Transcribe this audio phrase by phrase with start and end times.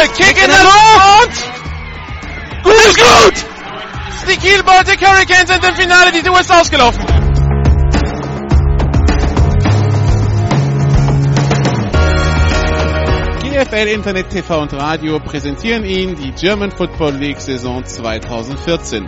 [0.00, 1.44] Ball, Kick, Kick in, in der Luft!
[2.62, 3.34] Gut ist gut!
[4.30, 7.04] Die Kiel Baltic Hurricanes sind im Finale, die Tour ist ausgelaufen.
[13.42, 19.04] GFL Internet TV und Radio präsentieren Ihnen die German Football League Saison 2014.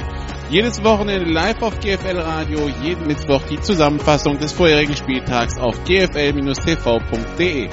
[0.51, 7.71] Jedes Wochenende live auf GFL Radio, jeden Mittwoch die Zusammenfassung des vorherigen Spieltags auf gfl-tv.de.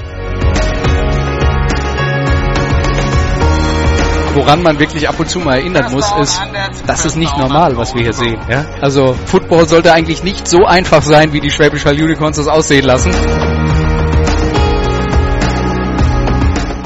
[4.34, 6.42] Woran man wirklich ab und zu mal erinnern muss, ist,
[6.86, 8.40] das ist nicht normal, was wir hier sehen.
[8.50, 8.66] Ja?
[8.82, 12.86] Also Football sollte eigentlich nicht so einfach sein, wie die Schwäbisch Hall Unicorns das aussehen
[12.86, 13.12] lassen.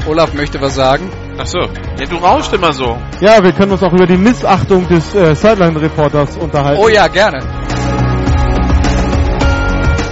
[0.06, 1.10] Olaf möchte was sagen.
[1.38, 2.98] Ach so, ja, du rauscht immer so.
[3.20, 6.82] Ja, wir können uns auch über die Missachtung des äh, Sideline-Reporters unterhalten.
[6.82, 7.40] Oh ja, gerne.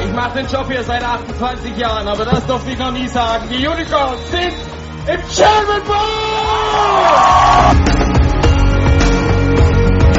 [0.03, 3.45] Ich mache den Job hier seit 28 Jahren, aber das darf ich noch nie sagen.
[3.49, 4.53] Die Unicorns sind
[5.07, 5.97] im German Bowl!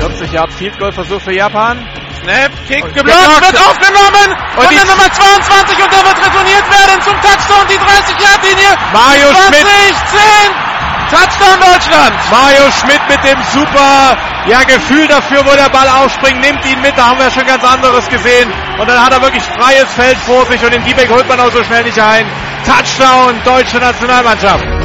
[0.00, 1.78] 40 Yard Field Goal Versuch für Japan.
[2.22, 7.14] Snap, Kick, geblockt, wird aufgenommen und die Nummer 22 und der wird retourniert werden zum
[7.20, 8.78] Touchdown, die 30-Yard-Linie.
[8.92, 9.66] Mario 20, Schmidt.
[10.06, 10.71] 10,
[11.12, 12.14] Touchdown Deutschland.
[12.30, 16.96] Mario Schmidt mit dem super ja, Gefühl dafür, wo der Ball aufspringt, nimmt ihn mit,
[16.96, 18.50] da haben wir schon ganz anderes gesehen.
[18.78, 21.52] Und dann hat er wirklich freies Feld vor sich und den D-Back holt man auch
[21.52, 22.26] so schnell nicht ein.
[22.64, 24.81] Touchdown, deutsche Nationalmannschaft.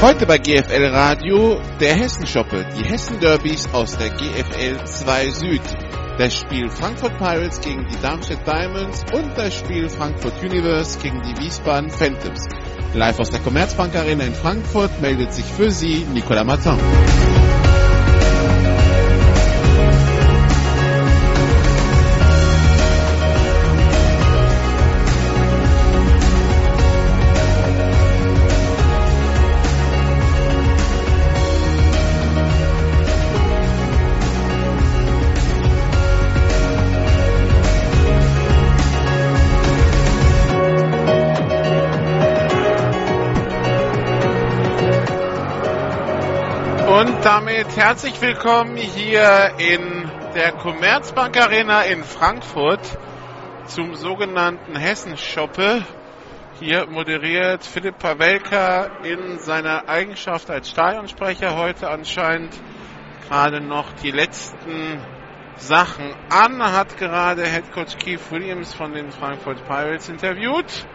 [0.00, 5.60] Heute bei GFL Radio der Hessenschoppe, die Hessen Derbys aus der GFL 2 Süd.
[6.18, 11.36] Das Spiel Frankfurt Pirates gegen die Darmstadt Diamonds und das Spiel Frankfurt Universe gegen die
[11.42, 12.46] Wiesbaden Phantoms.
[12.94, 16.78] Live aus der Commerzbank Arena in Frankfurt meldet sich für Sie Nicolas Martin.
[47.88, 52.82] Herzlich willkommen hier in der Commerzbank Arena in Frankfurt
[53.66, 55.82] zum sogenannten Hessenschoppe.
[56.60, 62.54] Hier moderiert Philipp Pawelka in seiner Eigenschaft als Stadionsprecher heute anscheinend
[63.26, 65.00] gerade noch die letzten
[65.56, 70.86] Sachen an, hat gerade Head Coach Keith Williams von den Frankfurt Pirates interviewt.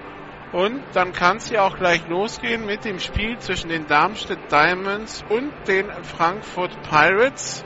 [0.53, 5.51] Und dann kann es auch gleich losgehen mit dem Spiel zwischen den Darmstadt Diamonds und
[5.67, 7.65] den Frankfurt Pirates.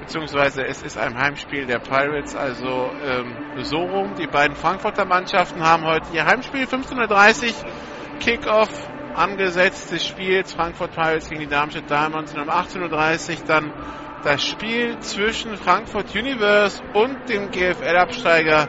[0.00, 4.14] Beziehungsweise es ist ein Heimspiel der Pirates, also ähm, so rum.
[4.14, 10.92] Die beiden Frankfurter Mannschaften haben heute ihr Heimspiel 15.30 Uhr Kickoff angesetzt des Spiels Frankfurt
[10.92, 13.72] Pirates gegen die Darmstadt Diamonds und um 18.30 Uhr dann
[14.22, 18.68] das Spiel zwischen Frankfurt Universe und dem GFL-Absteiger,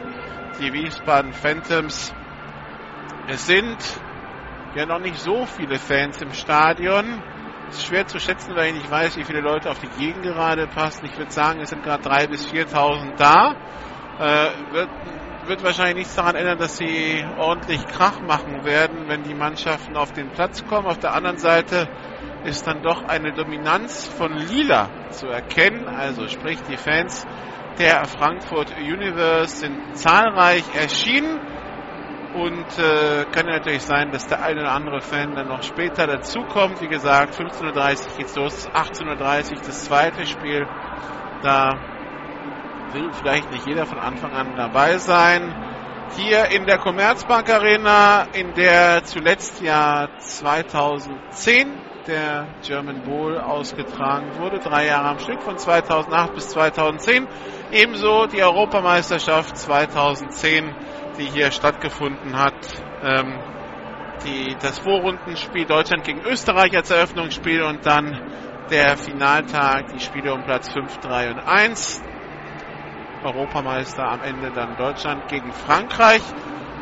[0.60, 2.14] die Wiesbaden Phantoms.
[3.30, 3.76] Es sind
[4.74, 7.22] ja noch nicht so viele Fans im Stadion.
[7.68, 10.22] Es ist schwer zu schätzen, weil ich nicht weiß, wie viele Leute auf die Gegend
[10.22, 11.04] gerade passen.
[11.04, 13.54] Ich würde sagen, es sind gerade 3.000 bis 4.000 da.
[14.18, 14.88] Äh, wird,
[15.46, 20.10] wird wahrscheinlich nichts daran ändern, dass sie ordentlich Krach machen werden, wenn die Mannschaften auf
[20.12, 20.86] den Platz kommen.
[20.86, 21.86] Auf der anderen Seite
[22.44, 25.86] ist dann doch eine Dominanz von Lila zu erkennen.
[25.86, 27.26] Also sprich, die Fans
[27.78, 31.57] der Frankfurt Universe sind zahlreich erschienen.
[32.34, 36.06] Und äh, kann ja natürlich sein, dass der eine oder andere Fan dann noch später
[36.06, 36.80] dazukommt.
[36.82, 40.66] Wie gesagt, 15.30 Uhr geht's los, 18.30 Uhr das zweite Spiel.
[41.42, 41.78] Da
[42.92, 45.54] will vielleicht nicht jeder von Anfang an dabei sein.
[46.16, 51.66] Hier in der Commerzbank Arena, in der zuletzt Jahr 2010
[52.06, 57.26] der German Bowl ausgetragen wurde, drei Jahre am Stück von 2008 bis 2010.
[57.70, 60.74] Ebenso die Europameisterschaft 2010
[61.18, 62.54] die hier stattgefunden hat.
[63.02, 63.38] Ähm,
[64.24, 68.20] die, das Vorrundenspiel Deutschland gegen Österreich als Eröffnungsspiel und dann
[68.70, 72.02] der Finaltag, die Spiele um Platz 5, 3 und 1.
[73.24, 76.22] Europameister am Ende dann Deutschland gegen Frankreich.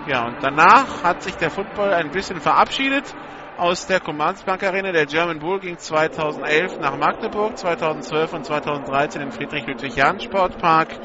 [0.09, 3.15] Ja, und danach hat sich der Football ein bisschen verabschiedet
[3.57, 4.93] aus der Commerzbank Arena.
[4.93, 10.99] Der German Bowl ging 2011 nach Magdeburg, 2012 und 2013 im Friedrich-Ludwig-Jahn-Sportpark.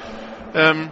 [0.54, 0.92] Ähm,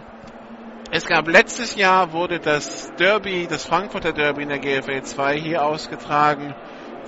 [0.92, 5.64] es gab letztes Jahr wurde das Derby, das Frankfurter Derby in der GFL 2 hier
[5.64, 6.54] ausgetragen.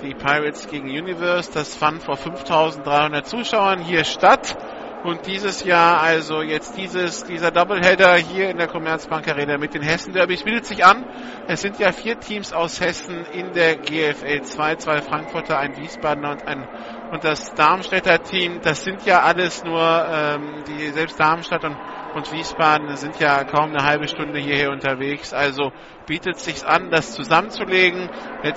[0.01, 1.51] die Pirates gegen Universe.
[1.53, 4.57] Das fand vor 5300 Zuschauern hier statt.
[5.03, 9.81] Und dieses Jahr also jetzt dieses, dieser Doubleheader hier in der Commerzbank Arena mit den
[9.81, 11.05] Hessen Derbys bietet sich an.
[11.47, 16.31] Es sind ja vier Teams aus Hessen in der GFL 2, zwei Frankfurter, ein Wiesbadener
[16.31, 16.67] und ein
[17.11, 18.61] und das Darmstädter Team.
[18.61, 21.75] Das sind ja alles nur ähm, die selbst Darmstadt und
[22.15, 25.33] und Wiesbaden sind ja kaum eine halbe Stunde hierher unterwegs.
[25.33, 25.71] Also
[26.05, 28.09] bietet sich an, das zusammenzulegen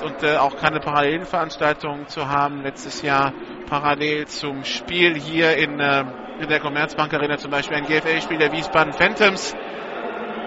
[0.02, 2.62] und äh, auch keine parallelen Veranstaltungen zu haben.
[2.62, 3.32] Letztes Jahr
[3.68, 6.04] parallel zum Spiel hier in, äh,
[6.40, 9.54] in der Commerzbank Arena zum Beispiel ein GFL-Spiel der Wiesbaden Phantoms.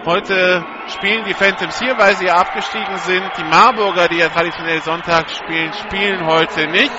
[0.06, 3.31] Heute spielen die Phantoms hier, weil sie ja abgestiegen sind.
[3.38, 6.94] Die Marburger, die ja traditionell Sonntag spielen, spielen heute nicht.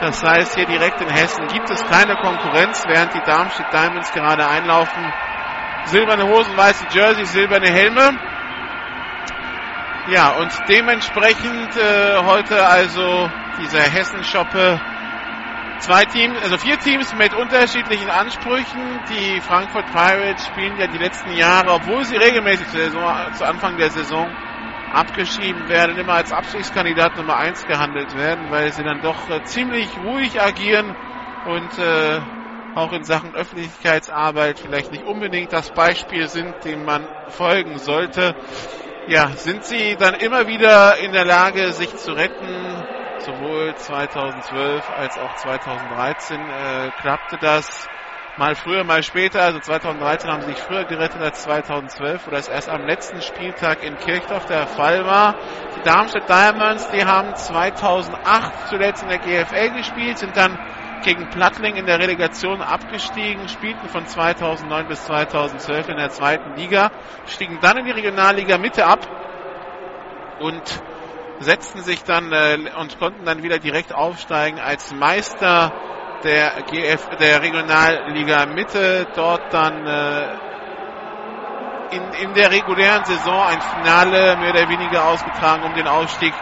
[0.00, 4.46] Das heißt, hier direkt in Hessen gibt es keine Konkurrenz, während die Darmstadt Diamonds gerade
[4.46, 5.12] einlaufen
[5.86, 8.12] silberne Hosen, weiße Jersey, silberne Helme.
[10.10, 14.80] Ja, und dementsprechend äh, heute also dieser Hessen-Shoppe
[15.78, 19.00] zwei Teams, also vier Teams mit unterschiedlichen Ansprüchen.
[19.10, 23.76] Die Frankfurt Pirates spielen ja die letzten Jahre, obwohl sie regelmäßig zu, Saison, zu Anfang
[23.76, 24.30] der Saison
[24.92, 29.88] abgeschrieben werden, immer als Abstiegskandidat Nummer eins gehandelt werden, weil sie dann doch äh, ziemlich
[29.98, 30.94] ruhig agieren
[31.46, 32.20] und äh,
[32.74, 38.34] auch in Sachen Öffentlichkeitsarbeit vielleicht nicht unbedingt das Beispiel sind, dem man folgen sollte.
[39.06, 42.86] Ja, sind sie dann immer wieder in der Lage, sich zu retten?
[43.18, 47.88] Sowohl 2012 als auch 2013 äh, klappte das
[48.36, 49.42] mal früher, mal später.
[49.42, 53.82] Also 2013 haben sie sich früher gerettet als 2012, wo das erst am letzten Spieltag
[53.82, 55.36] in Kirchdorf der Fall war.
[55.74, 60.58] Die Darmstadt Diamonds, die haben 2008 zuletzt in der GFL gespielt, sind dann
[61.04, 66.90] gegen Plattling in der Relegation abgestiegen, spielten von 2009 bis 2012 in der zweiten Liga,
[67.28, 69.00] stiegen dann in die Regionalliga Mitte ab
[70.40, 70.62] und
[71.40, 75.72] setzten sich dann äh, und konnten dann wieder direkt aufsteigen als Meister
[76.24, 80.36] der GF der Regionalliga Mitte, dort dann äh,
[81.90, 86.32] in, in der regulären Saison ein Finale mehr oder weniger ausgetragen um den Ausstieg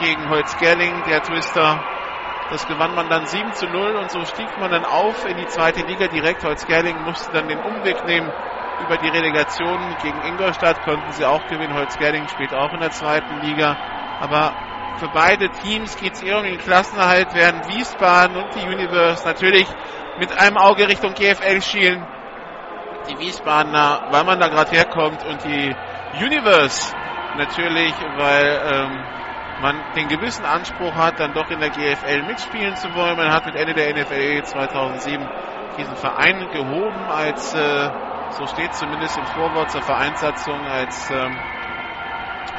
[0.00, 1.97] gegen Holzgerling, der Twister
[2.50, 5.46] das gewann man dann 7 zu 0 und so stieg man dann auf in die
[5.46, 6.44] zweite Liga direkt.
[6.44, 8.32] Holzgerling musste dann den Umweg nehmen
[8.80, 11.74] über die Relegation gegen Ingolstadt, konnten sie auch gewinnen.
[11.74, 13.76] Holzgerling spielt auch in der zweiten Liga.
[14.20, 14.54] Aber
[14.98, 19.66] für beide Teams geht es eher um den Klassenerhalt, während Wiesbaden und die Universe natürlich
[20.18, 22.06] mit einem Auge Richtung GFL schielen.
[23.08, 25.74] Die Wiesbadener, weil man da gerade herkommt und die
[26.12, 26.94] Universe
[27.36, 29.17] natürlich, weil ähm,
[29.60, 33.16] man den gewissen Anspruch hat, dann doch in der GFL mitspielen zu wollen.
[33.16, 35.26] Man hat mit Ende der NFL 2007
[35.76, 37.90] diesen Verein gehoben als, äh,
[38.30, 41.36] so steht zumindest im Vorwort zur Vereinssatzung, als ähm,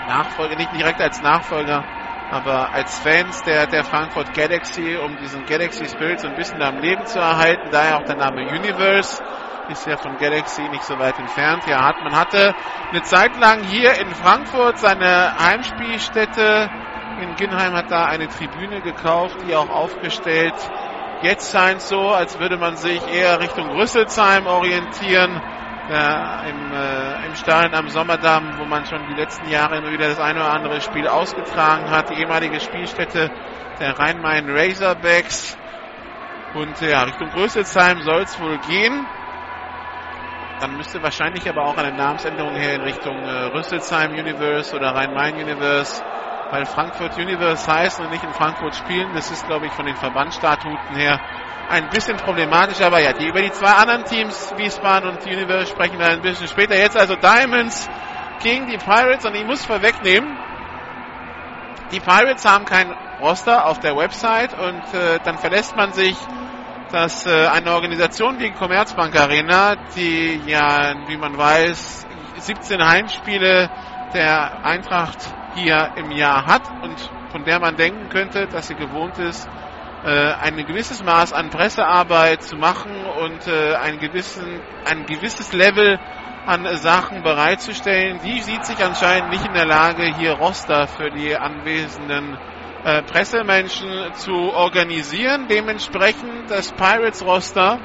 [0.07, 1.83] Nachfolger, nicht direkt als Nachfolger,
[2.31, 6.77] aber als Fans der, der Frankfurt Galaxy, um diesen Galaxy Spirit so ein bisschen am
[6.77, 7.69] Leben zu erhalten.
[7.71, 9.21] Daher auch der Name Universe
[9.69, 11.65] ist ja von Galaxy nicht so weit entfernt.
[11.67, 12.55] Ja, hat, man hatte
[12.91, 16.69] eine Zeit lang hier in Frankfurt seine Heimspielstätte
[17.21, 20.55] in Ginheim hat da eine Tribüne gekauft, die auch aufgestellt.
[21.21, 25.41] Jetzt scheint so, als würde man sich eher Richtung Rüsselsheim orientieren.
[25.89, 30.07] Ja, im, äh, im Stadion am Sommerdamm, wo man schon die letzten Jahre immer wieder
[30.07, 32.11] das eine oder andere Spiel ausgetragen hat.
[32.11, 33.31] Die ehemalige Spielstätte
[33.79, 35.57] der Rhein-Main Razorbacks.
[36.53, 39.05] Und ja, Richtung Rüsselsheim soll es wohl gehen.
[40.59, 45.35] Dann müsste wahrscheinlich aber auch eine Namensänderung her in Richtung äh, Rüsselsheim Universe oder Rhein-Main
[45.35, 46.03] Universe
[46.51, 49.13] weil Frankfurt Universe heißt und nicht in Frankfurt spielen.
[49.13, 51.19] Das ist, glaube ich, von den Verbandsstatuten her
[51.69, 52.81] ein bisschen problematisch.
[52.81, 56.47] Aber ja, die, über die zwei anderen Teams, Wiesbaden und Universe, sprechen wir ein bisschen
[56.47, 56.75] später.
[56.75, 57.87] Jetzt also Diamonds
[58.41, 60.37] gegen die Pirates und ich muss vorwegnehmen,
[61.91, 66.15] die Pirates haben kein Roster auf der Website und äh, dann verlässt man sich,
[66.91, 73.69] dass äh, eine Organisation wie Commerzbank Arena, die ja, wie man weiß, 17 Heimspiele
[74.13, 75.17] der Eintracht
[75.55, 79.47] hier im Jahr hat und von der man denken könnte, dass sie gewohnt ist,
[80.03, 82.91] äh, ein gewisses Maß an Pressearbeit zu machen
[83.21, 85.99] und äh, ein, gewissen, ein gewisses Level
[86.45, 88.19] an Sachen bereitzustellen.
[88.23, 92.37] Die sieht sich anscheinend nicht in der Lage, hier Roster für die anwesenden
[92.83, 95.47] äh, Pressemenschen zu organisieren.
[95.49, 97.79] Dementsprechend das Pirates-Roster,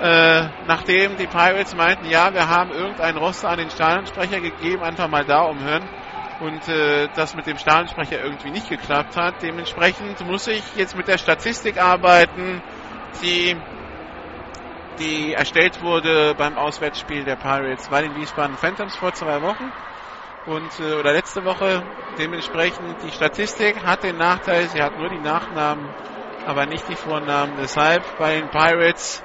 [0.00, 5.08] äh, nachdem die Pirates meinten, ja, wir haben irgendein Roster an den Stadionsprecher gegeben, einfach
[5.08, 5.84] mal da umhören
[6.40, 9.42] und äh, das mit dem Stadionsprecher irgendwie nicht geklappt hat.
[9.42, 12.62] Dementsprechend muss ich jetzt mit der Statistik arbeiten,
[13.22, 13.56] die,
[14.98, 19.72] die erstellt wurde beim Auswärtsspiel der Pirates bei den Wiesbaden Phantoms vor zwei Wochen.
[20.46, 21.82] und äh, oder letzte Woche.
[22.18, 25.88] Dementsprechend die Statistik hat den Nachteil, sie hat nur die Nachnamen,
[26.46, 27.54] aber nicht die Vornamen.
[27.60, 29.22] Deshalb bei den Pirates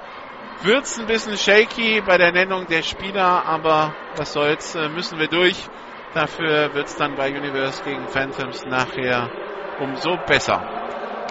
[0.64, 5.20] wird es ein bisschen shaky bei der Nennung der Spieler, aber was soll's, äh, müssen
[5.20, 5.70] wir durch.
[6.14, 9.32] Dafür wird es dann bei Universe gegen Phantoms nachher
[9.80, 10.62] umso besser.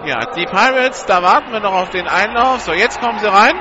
[0.05, 2.59] Ja, die Pirates, da warten wir noch auf den Einlauf.
[2.59, 3.55] So, jetzt kommen sie rein.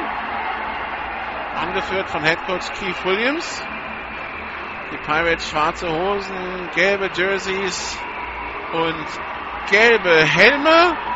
[1.55, 3.63] Angeführt von Head Coach Keith Williams.
[4.93, 7.99] Die Pirates schwarze Hosen, gelbe Jerseys
[8.73, 9.07] und
[9.71, 11.12] gelbe Helme.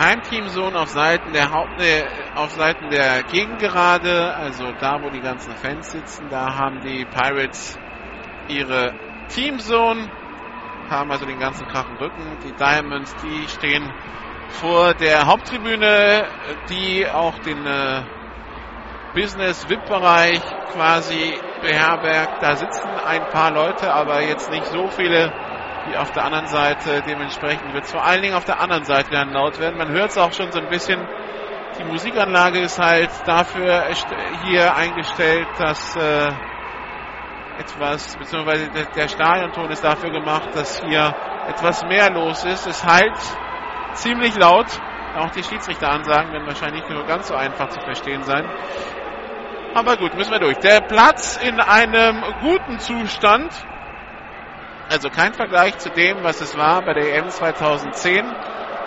[0.00, 2.04] Heimteamzone auf Seiten der Haupt, äh,
[2.34, 7.78] auf Seiten der Gegengerade, also da, wo die ganzen Fans sitzen, da haben die Pirates
[8.48, 8.94] ihre
[9.28, 10.08] Teamzone,
[10.88, 12.38] haben also den ganzen krachen Rücken.
[12.42, 13.92] Die Diamonds, die stehen
[14.48, 16.26] vor der Haupttribüne,
[16.70, 18.02] die auch den äh,
[19.14, 20.40] Business-VIP-Bereich
[20.72, 22.42] quasi beherbergt.
[22.42, 25.49] Da sitzen ein paar Leute, aber jetzt nicht so viele
[25.86, 27.02] wie auf der anderen Seite.
[27.06, 29.78] Dementsprechend wird es vor allen Dingen auf der anderen Seite dann laut werden.
[29.78, 31.06] Man hört es auch schon so ein bisschen.
[31.78, 33.86] Die Musikanlage ist halt dafür
[34.44, 36.30] hier eingestellt, dass äh,
[37.58, 41.14] etwas, beziehungsweise der Stadionton ist dafür gemacht, dass hier
[41.48, 42.66] etwas mehr los ist.
[42.66, 43.16] Es halt
[43.94, 44.66] ziemlich laut.
[45.16, 48.48] Auch die Schiedsrichteransagen werden wahrscheinlich nicht nur ganz so einfach zu verstehen sein.
[49.74, 50.58] Aber gut, müssen wir durch.
[50.58, 53.52] Der Platz in einem guten Zustand.
[54.90, 58.24] Also kein Vergleich zu dem, was es war bei der EM 2010.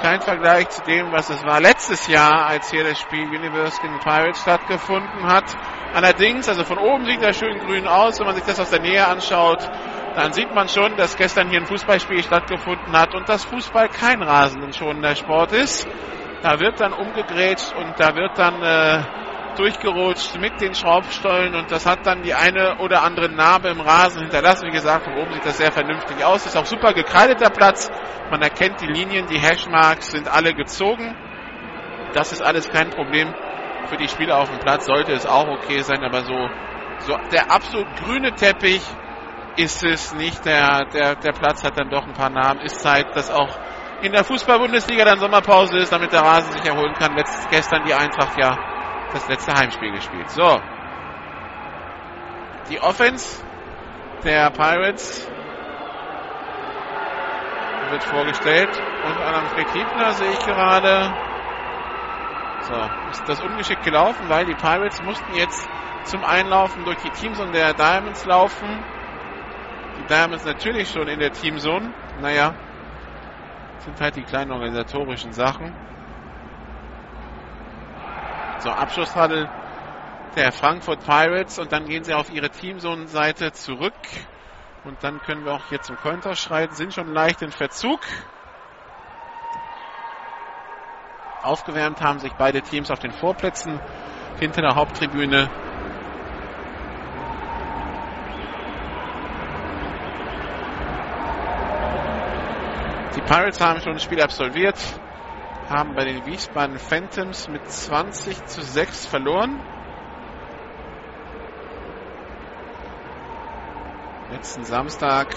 [0.01, 3.97] Kein Vergleich zu dem, was es war letztes Jahr, als hier das Spiel Universe gegen
[3.99, 5.45] Pirates stattgefunden hat.
[5.93, 8.19] Allerdings, also von oben sieht das schön grün aus.
[8.19, 9.65] Wenn man sich das aus der Nähe anschaut,
[10.17, 14.21] dann sieht man schon, dass gestern hier ein Fußballspiel stattgefunden hat und dass Fußball kein
[14.21, 15.87] rasendenschonender Sport ist.
[16.41, 19.03] Da wird dann umgegrätscht und da wird dann äh,
[19.55, 24.21] durchgerutscht mit den Schraubstollen und das hat dann die eine oder andere Narbe im Rasen
[24.21, 24.67] hinterlassen.
[24.67, 26.45] Wie gesagt, von oben sieht das sehr vernünftig aus.
[26.45, 27.89] Ist auch super gekreideter Platz.
[28.29, 31.15] Man erkennt die Linien, die Hashmarks sind alle gezogen.
[32.13, 33.33] Das ist alles kein Problem
[33.87, 34.85] für die Spieler auf dem Platz.
[34.85, 36.49] Sollte es auch okay sein, aber so,
[36.99, 38.83] so der absolut grüne Teppich
[39.55, 40.45] ist es nicht.
[40.45, 42.61] Der, der, der Platz hat dann doch ein paar Namen.
[42.61, 43.57] Ist Zeit, dass auch
[44.01, 47.15] in der Fußball-Bundesliga dann Sommerpause ist, damit der Rasen sich erholen kann.
[47.15, 48.57] Letzt, gestern die Eintracht ja
[49.13, 50.29] das letzte Heimspiel gespielt.
[50.29, 50.59] So.
[52.69, 53.43] Die Offense
[54.23, 55.29] der Pirates
[57.89, 58.69] wird vorgestellt.
[59.05, 59.67] Und an Fred
[60.15, 61.13] sehe ich gerade.
[62.61, 65.69] So, ist das ungeschickt gelaufen, weil die Pirates mussten jetzt
[66.05, 68.67] zum Einlaufen durch die Teamzone der Diamonds laufen.
[69.99, 71.93] Die Diamonds natürlich schon in der Teamzone.
[72.21, 72.55] Naja,
[73.79, 75.73] sind halt die kleinen organisatorischen Sachen.
[78.59, 79.49] So, Abschlusshandel
[80.35, 83.93] der Frankfurt Pirates und dann gehen sie auf ihre Teamzone-Seite zurück.
[84.83, 87.99] Und dann können wir auch hier zum Konter schreiten, sind schon leicht in Verzug.
[91.41, 93.79] Aufgewärmt haben sich beide Teams auf den Vorplätzen
[94.39, 95.49] hinter der Haupttribüne.
[103.15, 104.77] Die Pirates haben schon ein Spiel absolviert
[105.73, 109.59] haben bei den Wiesbaden Phantoms mit 20 zu 6 verloren.
[114.31, 115.27] Letzten Samstag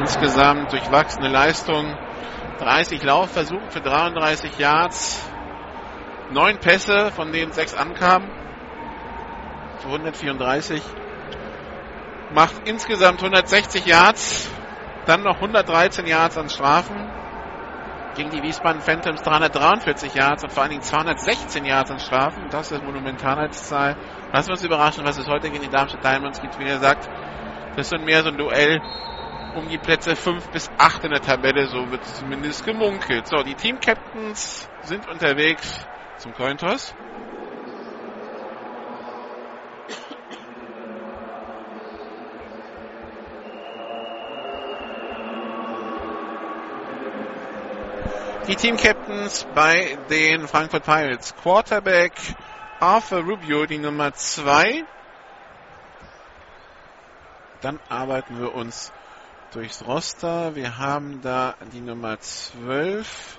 [0.00, 1.96] insgesamt durchwachsene Leistung.
[2.58, 5.24] 30 Laufversuche für 33 Yards.
[6.32, 8.28] Neun Pässe, von denen sechs ankamen.
[9.78, 10.82] Für 134
[12.34, 14.50] macht insgesamt 160 Yards,
[15.06, 17.10] dann noch 113 Yards an Strafen.
[18.16, 22.48] Gegen die Wiesbaden Phantoms 343 Yards und vor allen Dingen 216 Yards an Strafen.
[22.50, 23.96] Das ist Monumentalheitszahl.
[24.32, 26.58] Lassen wir uns überraschen, was es heute gegen die Darmstadt Diamonds gibt.
[26.58, 27.08] Wie gesagt,
[27.76, 28.80] das ist mehr so ein Duell
[29.54, 31.66] um die Plätze 5 bis 8 in der Tabelle.
[31.68, 33.26] So wird es zumindest gemunkelt.
[33.28, 35.86] So, die Team-Captains sind unterwegs
[36.18, 36.94] zum Cointoss.
[48.50, 51.36] Die Team-Captains bei den Frankfurt Pirates.
[51.36, 52.14] Quarterback
[52.80, 54.82] Arthur Rubio, die Nummer 2.
[57.60, 58.92] Dann arbeiten wir uns
[59.52, 60.56] durchs Roster.
[60.56, 63.38] Wir haben da die Nummer 12.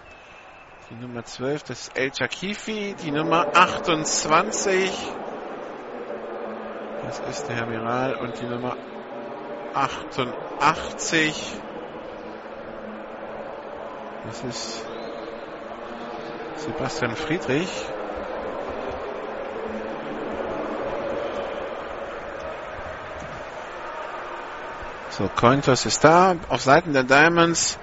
[0.90, 2.96] Die Nummer 12, das ist El Chakifi.
[3.04, 4.94] Die Nummer 28.
[7.04, 8.16] Das ist der Herr Miral.
[8.16, 8.78] Und die Nummer
[9.74, 11.52] 88.
[14.24, 14.86] Das ist
[16.58, 17.70] Sebastian Friedrich.
[25.10, 26.36] So, Cointos ist da.
[26.50, 27.78] Auf Seiten der Diamonds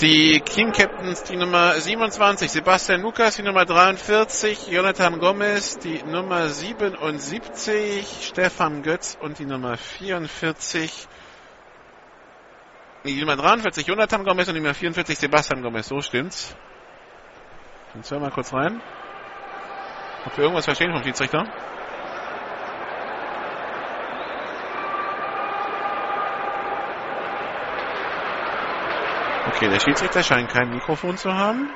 [0.00, 6.48] die Team Captains, die Nummer 27, Sebastian Lukas, die Nummer 43, Jonathan Gomez, die Nummer
[6.48, 11.08] 77, Stefan Götz und die Nummer 44,
[13.04, 15.88] die Nummer 43, Jonathan Gomez und die Nummer 44, Sebastian Gomez.
[15.88, 16.54] So stimmt's.
[17.94, 18.80] Jetzt hören wir kurz rein.
[20.26, 21.44] Ob wir irgendwas verstehen vom Schiedsrichter?
[29.46, 31.68] Okay, der Schiedsrichter scheint kein Mikrofon zu haben.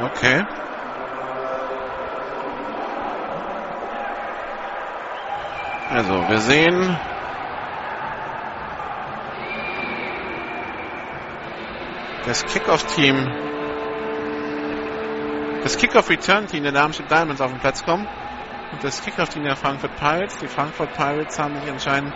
[0.00, 0.42] Okay.
[5.94, 6.98] Also, wir sehen
[12.26, 13.14] das Kickoff-Team
[15.62, 18.08] das Kickoff-Return-Team der Darmstadt Diamonds auf den Platz kommen
[18.72, 20.36] und das Kickoff-Team der Frankfurt Pirates.
[20.38, 22.12] Die Frankfurt Pirates haben sich anscheinend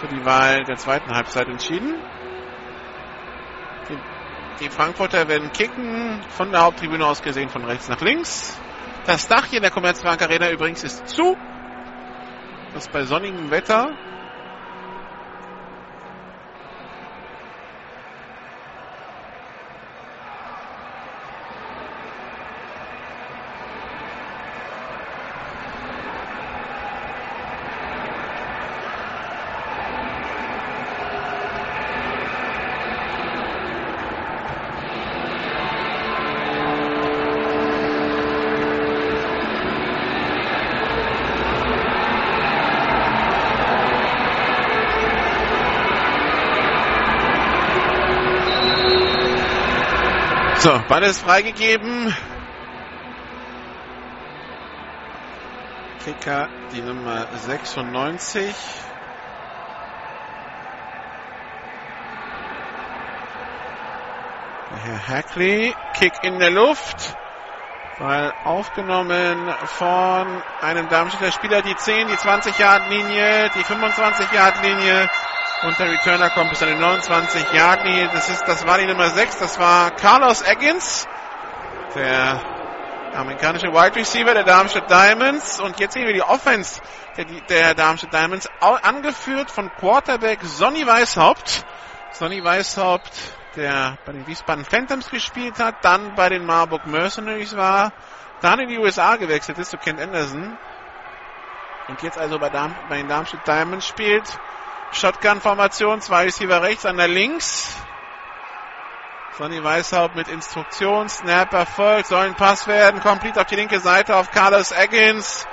[0.00, 1.96] für die Wahl der zweiten Halbzeit entschieden.
[3.90, 8.58] Die, die Frankfurter werden kicken, von der Haupttribüne aus gesehen von rechts nach links.
[9.04, 11.36] Das Dach hier in der Commerzbank Arena übrigens ist zu.
[12.74, 13.96] Das bei sonnigem Wetter
[50.64, 52.16] So, Ball ist freigegeben.
[56.02, 58.54] Kicker die Nummer 96.
[64.82, 67.14] Herr Hackley, Kick in der Luft.
[67.98, 74.64] Ball aufgenommen von einem Darmstädter Spieler, die 10, die 20 Yard Linie, die 25 Yard
[74.64, 75.10] Linie.
[75.62, 78.08] Und der Returner kommt bis an die 29 Yard Linie.
[78.12, 79.38] Das ist, das war die Nummer 6.
[79.38, 81.08] Das war Carlos Eggins,
[81.94, 82.40] der
[83.14, 85.60] amerikanische Wide Receiver der Darmstadt Diamonds.
[85.60, 86.82] Und jetzt sehen wir die Offense
[87.16, 91.64] der, der Darmstadt Diamonds, angeführt von Quarterback Sonny Weishaupt.
[92.12, 93.12] Sonny Weishaupt,
[93.56, 97.92] der bei den Wiesbaden Phantoms gespielt hat, dann bei den Marburg Mercenaries war,
[98.40, 100.56] dann in die USA gewechselt ist zu Kent Anderson.
[101.88, 104.38] Und jetzt also bei, Darm, bei den Darmstadt Diamonds spielt.
[104.94, 107.76] Shotgun-Formation, zwei Receiver rechts, einer links.
[109.36, 114.16] Sonny Weishaupt mit Instruktion, Snap erfolgt, soll ein Pass werden, komplett auf die linke Seite
[114.16, 115.46] auf Carlos Eggins.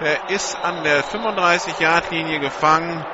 [0.00, 3.04] Der ist an der 35-Yard-Linie gefangen.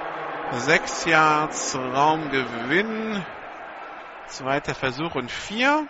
[0.52, 3.24] Sechs Yards Raumgewinn.
[4.28, 5.86] Zweiter Versuch und vier.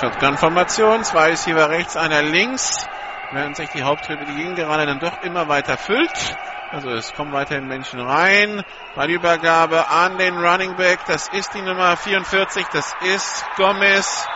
[0.00, 2.86] Shotgun-Formation, zwei Receiver rechts, einer links,
[3.32, 6.36] während sich die Haupttribüne gerade dann doch immer weiter füllt.
[6.70, 8.62] Also es kommen weiterhin Menschen rein.
[8.94, 14.28] Ballübergabe an den Running Back, das ist die Nummer 44, das ist Gomez.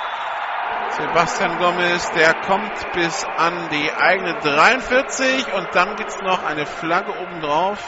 [0.96, 6.64] Sebastian Gomez, der kommt bis an die eigene 43 und dann gibt es noch eine
[6.64, 7.78] Flagge oben drauf.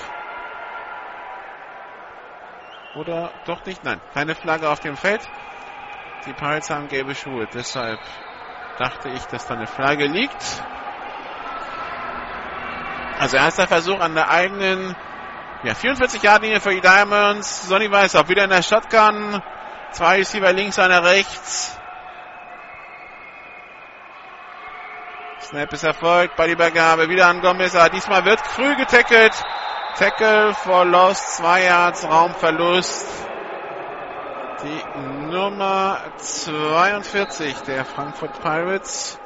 [2.96, 3.82] Oder doch nicht?
[3.82, 5.22] Nein, keine Flagge auf dem Feld.
[6.26, 7.48] Die Pirates haben gelbe Schuhe.
[7.52, 7.98] Deshalb
[8.78, 10.62] dachte ich, dass da eine Flagge liegt.
[13.18, 14.94] Also erster Versuch an der eigenen
[15.64, 17.66] ja, 44 Yard Linie für die Diamonds.
[17.66, 19.42] Sonny Weiß auch wieder in der Shotgun.
[19.90, 21.76] Zwei Receiver links, einer rechts.
[25.40, 26.36] Snap ist erfolgt.
[26.36, 27.76] Ballübergabe wieder an Gomez.
[27.92, 29.34] Diesmal wird früh getackelt.
[29.96, 31.36] Tackle for Lost.
[31.36, 33.31] Zwei Yards Raumverlust
[34.62, 34.82] die
[35.28, 39.18] Nummer 42 der Frankfurt Pirates.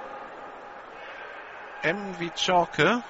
[1.82, 3.02] M wie Chalke.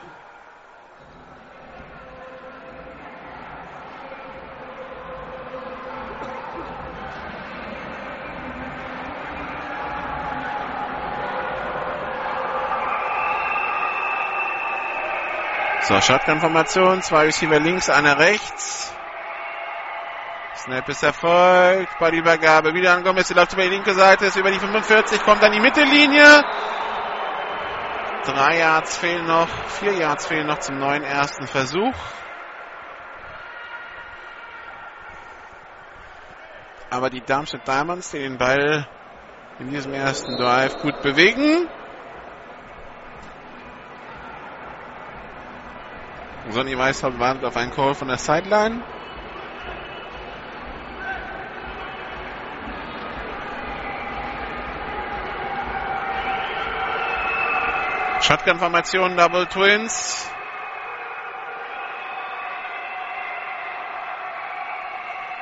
[15.82, 18.95] So, Shotgun-Formation, zwei Receiver links, einer rechts.
[20.56, 24.36] Snap ist erfolgt, bei Übergabe wieder an Gomez, die läuft über die linke Seite, ist
[24.36, 26.42] über die 45, kommt an die Mittellinie.
[28.24, 31.94] Drei Yards fehlen noch, vier Yards fehlen noch zum neuen ersten Versuch.
[36.88, 38.88] Aber die Darmstadt Diamonds, die den Ball
[39.58, 41.68] in diesem ersten Drive gut bewegen.
[46.48, 48.82] Sonny Weishaupt wartet auf einen Call von der Sideline.
[58.20, 60.30] Shotgun-Formation, Double Twins.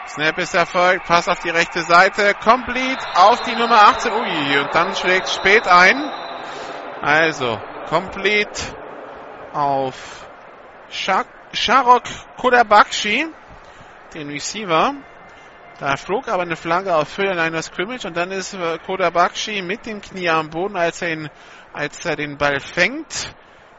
[0.07, 4.13] Snap ist erfolgt, Pass auf die rechte Seite, complete auf die Nummer 18.
[4.13, 5.97] Ui, und dann schlägt spät ein.
[7.03, 8.61] Also, complete
[9.53, 10.29] auf
[10.89, 12.05] Sharok
[12.37, 13.27] Kodabakshi,
[14.15, 14.95] den Receiver.
[15.81, 18.57] Da flog aber eine Flagge auf Höhe einer Scrimmage und dann ist
[18.87, 21.31] Kodabakshi mit dem Knie am Boden, als er, ihn,
[21.75, 23.35] als er den Ball fängt.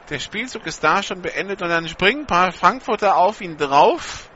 [0.10, 4.30] Der Spielzug ist da schon beendet und dann springen ein paar Frankfurter auf ihn drauf.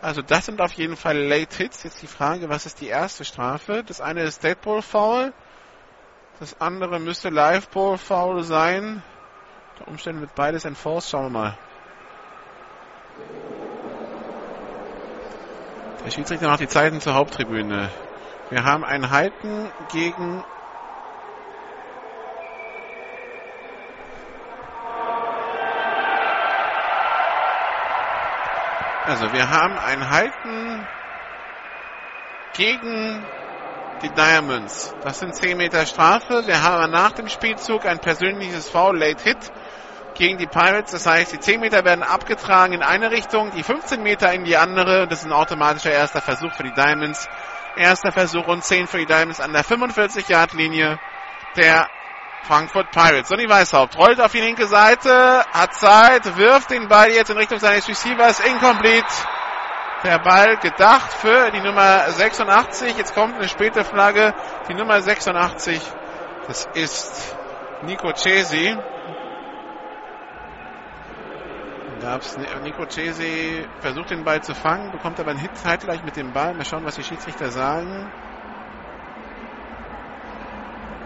[0.00, 1.82] Also das sind auf jeden Fall Late Hits.
[1.82, 3.82] Jetzt die Frage, was ist die erste Strafe?
[3.84, 5.32] Das eine ist Dead Ball Foul.
[6.38, 9.02] Das andere müsste Live Ball Foul sein.
[9.78, 11.10] Der Umständen wird beides enforced.
[11.10, 11.58] Schauen wir mal.
[16.04, 17.90] Der Schiedsrichter macht die Zeiten zur Haupttribüne.
[18.48, 20.42] Wir haben ein Halten gegen
[29.06, 30.86] Also wir haben ein Halten
[32.52, 33.26] gegen
[34.02, 34.94] die Diamonds.
[35.02, 36.46] Das sind 10 Meter Strafe.
[36.46, 39.38] Wir haben nach dem Spielzug ein persönliches Foul, Late Hit
[40.14, 40.92] gegen die Pirates.
[40.92, 44.56] Das heißt, die 10 Meter werden abgetragen in eine Richtung, die 15 Meter in die
[44.56, 45.06] andere.
[45.08, 47.26] Das ist ein automatischer erster Versuch für die Diamonds.
[47.76, 50.98] Erster Versuch und 10 für die Diamonds an der 45-Yard-Linie
[51.56, 51.88] der
[52.42, 53.28] Frankfurt Pirates.
[53.28, 57.58] Sonny Weißhaupt rollt auf die linke Seite, hat Zeit, wirft den Ball jetzt in Richtung
[57.58, 59.06] seines Receivers, incomplete.
[60.02, 62.96] Der Ball gedacht für die Nummer 86.
[62.96, 64.34] Jetzt kommt eine späte Flagge.
[64.68, 65.80] Die Nummer 86,
[66.46, 67.36] das ist
[67.82, 68.76] Nico Cesi.
[72.00, 76.32] Gab's Nico Cesi versucht den Ball zu fangen, bekommt aber einen Hit zeitgleich mit dem
[76.32, 76.54] Ball.
[76.54, 78.10] Mal schauen, was die Schiedsrichter sagen.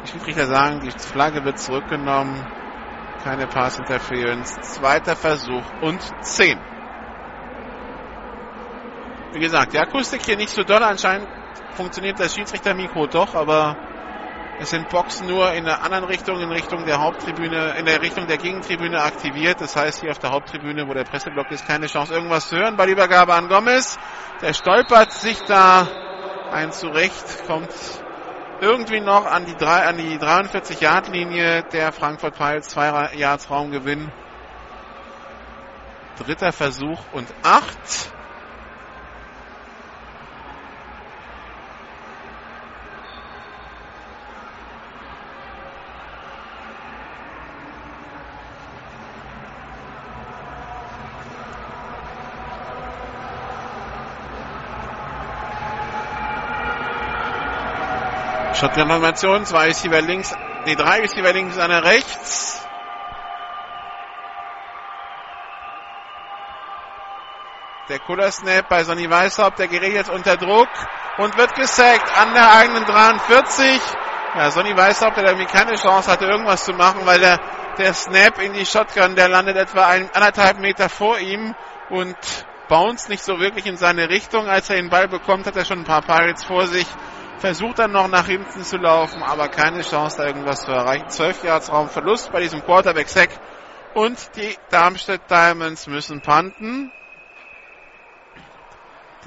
[0.05, 2.47] Die Schiedsrichter sagen, die Flagge wird zurückgenommen.
[3.23, 4.55] Keine Pass Interference.
[4.61, 6.59] Zweiter Versuch und 10.
[9.33, 10.83] Wie gesagt, die Akustik hier nicht so doll.
[10.83, 11.27] Anscheinend
[11.75, 13.77] funktioniert das Schiedsrichtermikro doch, aber
[14.61, 18.27] es sind Boxen nur in der anderen Richtung, in Richtung der Haupttribüne, in der Richtung
[18.27, 19.63] der Gegentribüne aktiviert.
[19.63, 22.77] Das heißt, hier auf der Haupttribüne, wo der Presseblock ist, keine Chance, irgendwas zu hören.
[22.77, 23.99] Bei Übergabe an Gomez.
[24.43, 25.89] Der stolpert sich da
[26.53, 27.71] ein zurecht, kommt
[28.61, 32.69] irgendwie noch an die, drei, an die 43-Yard-Linie der Frankfurt Pirates.
[32.69, 34.11] Zwei Yards Raumgewinn.
[36.19, 38.14] Dritter Versuch und acht.
[58.65, 62.67] Shotgun-Formation, zwei Receiver links, nee, drei Receiver links, einer rechts.
[67.91, 70.69] Der Cooler Snap bei Sonny Weishaupt, der gerät jetzt unter Druck
[71.19, 73.83] und wird gesackt an der eigenen 43.
[74.35, 77.39] Ja, Sonny Weishaupt, der irgendwie keine Chance hatte, irgendwas zu machen, weil der,
[77.77, 81.55] der Snap in die Shotgun, der landet etwa ein, anderthalb Meter vor ihm
[81.91, 82.17] und
[82.71, 84.49] bounce nicht so wirklich in seine Richtung.
[84.49, 86.87] Als er den Ball bekommt, hat er schon ein paar Pirates vor sich
[87.45, 91.11] versucht dann noch nach hinten zu laufen, aber keine Chance, da irgendwas zu erreichen.
[91.11, 93.29] 12 Yards Raumverlust bei diesem Quarterback-Sack.
[93.93, 96.91] Und die Darmstadt Diamonds müssen panten.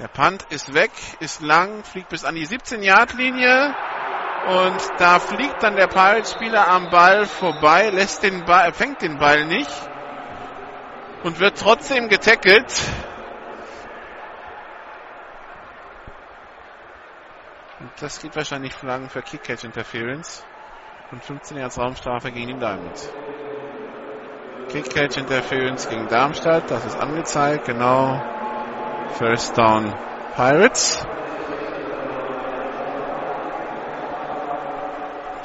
[0.00, 3.76] Der Punt ist weg, ist lang, fliegt bis an die 17-Yard-Linie.
[4.48, 9.44] Und da fliegt dann der Pirates-Spieler am Ball vorbei, lässt den Ball, fängt den Ball
[9.44, 9.70] nicht
[11.22, 12.74] und wird trotzdem getackelt.
[18.00, 20.44] Das gibt wahrscheinlich Flaggen für Kick-Catch-Interference.
[21.10, 23.10] Und 15 Yards Raumstrafe gegen die Diamonds.
[24.68, 26.70] Kick-Catch-Interference gegen Darmstadt.
[26.70, 27.64] Das ist angezeigt.
[27.64, 28.20] Genau.
[29.14, 29.92] First Down
[30.36, 31.06] Pirates.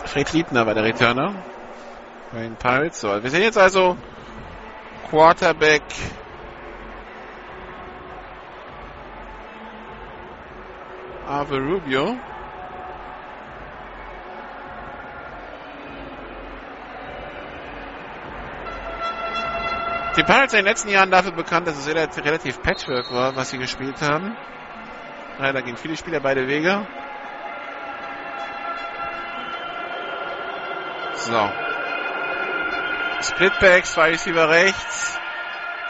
[0.06, 1.34] Fred Liebner war der Returner.
[2.32, 3.02] Bei den Pirates.
[3.02, 3.98] So, wir sehen jetzt also
[5.10, 5.82] Quarterback
[11.28, 12.18] Ave Rubio.
[20.16, 23.58] Die Pirates in den letzten Jahren dafür bekannt, dass es relativ Patchwork war, was sie
[23.58, 24.38] gespielt haben.
[25.40, 26.86] Ja, da gehen viele Spieler beide Wege.
[31.16, 31.50] So.
[33.22, 35.20] Splitbacks, zwei Receiver rechts.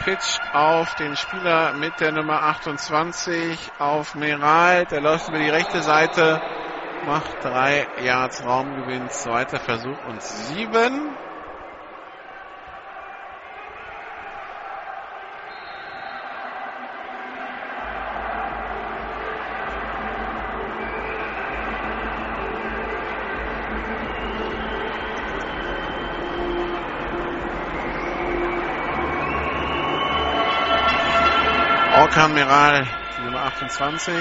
[0.04, 4.86] Pitch auf den Spieler mit der Nummer 28 auf Meral.
[4.86, 6.40] Der läuft über die rechte Seite,
[7.06, 11.14] macht drei Yards Raumgewinn, zweiter Versuch und sieben.
[32.14, 32.86] Orkan Meral,
[33.24, 34.14] Nummer 28.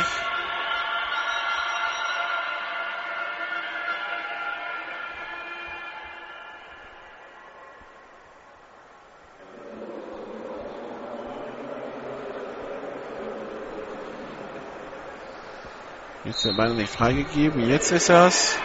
[16.24, 17.70] Jetzt der Ball nicht freigegeben.
[17.70, 18.58] Jetzt ist das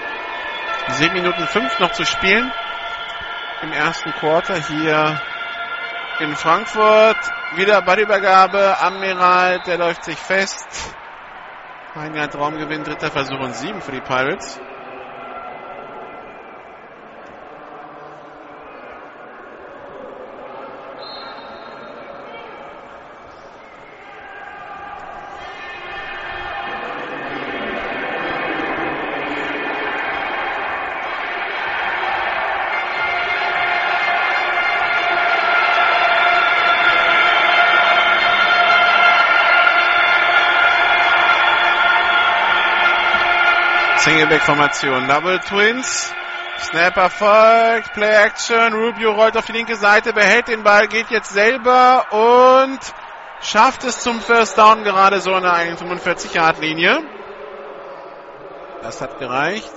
[0.88, 2.50] 7 Minuten 5 noch zu spielen.
[3.60, 5.20] Im ersten Quarter hier
[6.20, 7.16] in Frankfurt.
[7.54, 8.76] Wieder Ballübergabe.
[8.80, 10.96] Admiral, der läuft sich fest.
[11.94, 14.60] Ein Jahr Traumgewinn, dritter Versuch und sieben für die Pirates.
[44.28, 45.08] Singleback-Formation.
[45.08, 46.12] Double Twins.
[46.58, 47.94] Snapper folgt.
[47.94, 48.74] Play Action.
[48.74, 52.78] Rubio rollt auf die linke Seite, behält den Ball, geht jetzt selber und
[53.40, 57.02] schafft es zum First Down gerade so in der 45-Yard-Linie.
[58.82, 59.72] Das hat gereicht.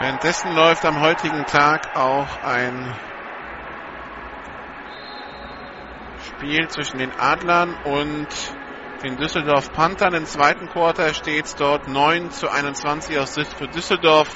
[0.00, 2.94] Währenddessen läuft am heutigen Tag auch ein
[6.26, 8.28] Spiel zwischen den Adlern und
[9.02, 10.14] den Düsseldorf Panthern.
[10.14, 14.28] Im zweiten Quarter steht es dort 9 zu 21 aus für Düsseldorf.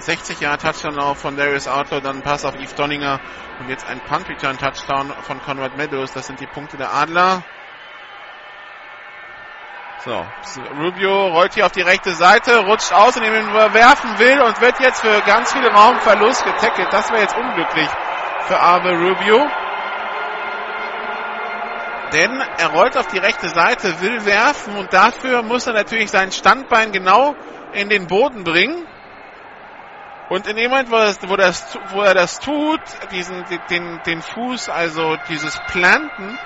[0.00, 3.20] 60 Jahre Touchdown von Darius Outlaw, dann Pass auf Yves Donninger
[3.58, 6.12] und jetzt ein Punt Return Touchdown von Conrad Meadows.
[6.12, 7.42] Das sind die Punkte der Adler.
[10.04, 10.24] So,
[10.78, 14.78] Rubio rollt hier auf die rechte Seite, rutscht aus, indem er werfen will und wird
[14.78, 16.92] jetzt für ganz viel Raumverlust getackelt.
[16.92, 17.88] Das wäre jetzt unglücklich
[18.46, 19.44] für Arve Rubio.
[22.12, 26.30] Denn er rollt auf die rechte Seite, will werfen und dafür muss er natürlich sein
[26.30, 27.34] Standbein genau
[27.72, 28.86] in den Boden bringen.
[30.30, 32.80] Und in dem Moment, wo, das, wo, das, wo er das tut,
[33.10, 36.38] diesen, den, den Fuß, also dieses Planten,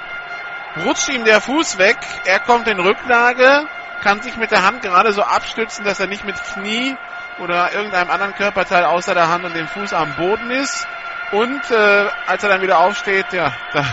[0.85, 1.99] rutscht ihm der Fuß weg.
[2.25, 3.67] Er kommt in Rücklage,
[4.03, 6.97] kann sich mit der Hand gerade so abstützen, dass er nicht mit Knie
[7.39, 10.87] oder irgendeinem anderen Körperteil außer der Hand und dem Fuß am Boden ist.
[11.33, 13.85] Und äh, als er dann wieder aufsteht, ja, da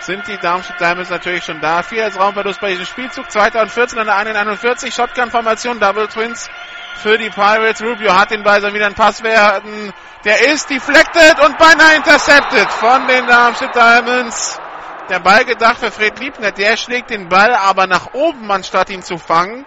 [0.00, 1.82] sind die Darmstadt Diamonds natürlich schon da.
[1.82, 3.30] Vier als Raumverlust bei diesem Spielzug.
[3.30, 4.94] Zweiter und 14 an der 41.
[4.94, 6.48] Shotgun-Formation, Double Twins
[6.94, 7.82] für die Pirates.
[7.82, 9.92] Rubio hat den Ball, soll wieder ein Pass werden.
[10.24, 14.60] Der ist deflected und beinahe intercepted von den Darmstadt Diamonds
[15.08, 16.52] der Ball gedacht für Fred Liebner.
[16.52, 19.64] Der schlägt den Ball aber nach oben, anstatt ihn zu fangen.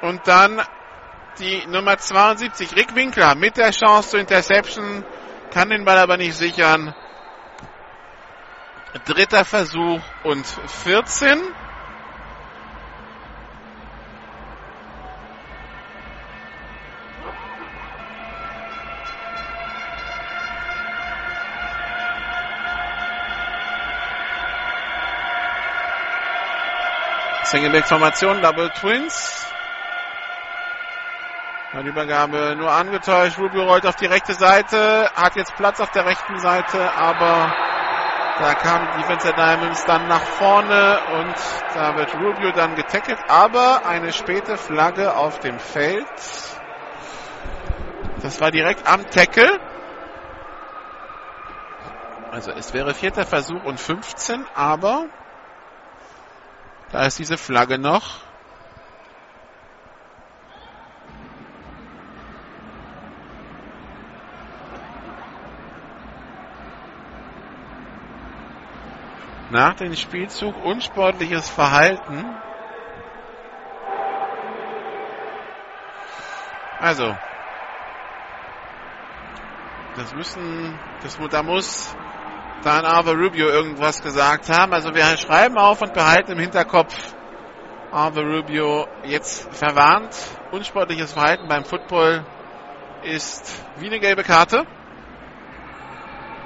[0.00, 0.60] Und dann
[1.38, 5.04] die Nummer 72, Rick Winkler, mit der Chance zur Interception,
[5.50, 6.94] kann den Ball aber nicht sichern.
[9.06, 11.61] Dritter Versuch und 14.
[27.44, 29.52] Singleback-Formation, Double Twins.
[31.74, 33.38] Die Übergabe nur angetäuscht.
[33.38, 37.50] Rubio rollt auf die rechte Seite, hat jetzt Platz auf der rechten Seite, aber
[38.38, 41.34] da kam die Defense Diamonds dann nach vorne und
[41.74, 46.06] da wird Rubio dann getackelt, aber eine späte Flagge auf dem Feld.
[48.20, 49.58] Das war direkt am Tackle.
[52.30, 55.06] Also es wäre vierter Versuch und 15, aber
[56.92, 58.20] da ist diese Flagge noch.
[69.50, 72.24] Nach dem Spielzug unsportliches Verhalten.
[76.78, 77.16] Also,
[79.96, 81.94] das müssen, das, da muss
[82.62, 84.72] dann Arve Rubio irgendwas gesagt haben.
[84.72, 86.94] Also wir schreiben auf und behalten im Hinterkopf,
[87.90, 90.16] Arve Rubio jetzt verwarnt.
[90.50, 92.24] Unsportliches Verhalten beim Football
[93.02, 94.66] ist wie eine gelbe Karte.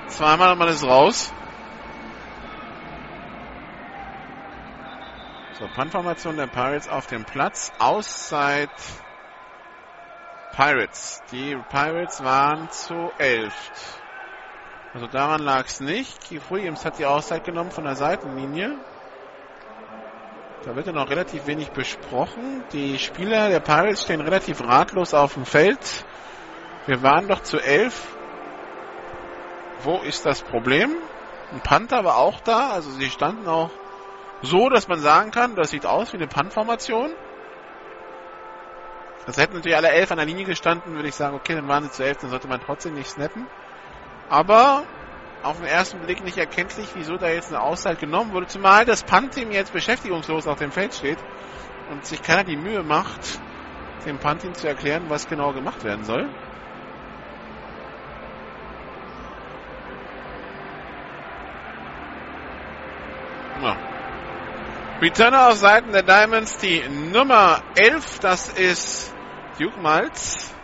[0.09, 1.33] Zweimal und man ist raus.
[5.59, 7.73] So, Puntformation der Pirates auf dem Platz.
[7.79, 8.71] Auszeit
[10.55, 11.23] Pirates.
[11.33, 13.96] Die Pirates waren zu elf.
[14.97, 16.27] Also daran lag es nicht.
[16.27, 18.79] Keith Williams hat die Auszeit genommen von der Seitenlinie.
[20.65, 22.65] Da wird ja noch relativ wenig besprochen.
[22.73, 26.07] Die Spieler der Pirates stehen relativ ratlos auf dem Feld.
[26.87, 28.17] Wir waren doch zu elf.
[29.83, 30.97] Wo ist das Problem?
[31.53, 32.71] Ein Panther war auch da.
[32.71, 33.71] Also sie standen auch
[34.41, 37.11] so, dass man sagen kann, das sieht aus wie eine Punt-Formation.
[39.27, 41.85] Das hätten natürlich alle elf an der Linie gestanden, würde ich sagen, okay, dann waren
[41.85, 43.47] sie zu elf, dann sollte man trotzdem nicht snappen.
[44.29, 44.85] Aber
[45.43, 49.05] auf den ersten Blick nicht erkenntlich, wieso da jetzt eine Auszeit genommen wurde, zumal das
[49.05, 51.19] Punt-Team jetzt beschäftigungslos auf dem Feld steht
[51.91, 53.41] und sich keiner die Mühe macht,
[54.05, 56.29] dem Punt-Team zu erklären, was genau gemacht werden soll.
[63.63, 63.77] Ja.
[65.01, 69.15] Returner auf Seiten der Diamonds, die Nummer 11, das ist
[69.59, 70.56] Duke Malz.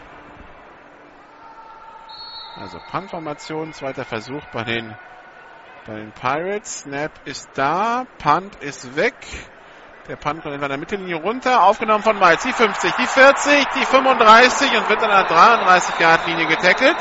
[2.60, 4.94] Also Punt-Formation, zweiter Versuch bei den,
[5.86, 6.80] bei den Pirates.
[6.80, 9.14] Snap ist da, Punt ist weg.
[10.08, 12.42] Der Punt kommt in der Mittellinie runter, aufgenommen von Miles.
[12.42, 16.96] Die 50, die 40, die 35 und wird an der 33-Yard-Linie getackelt.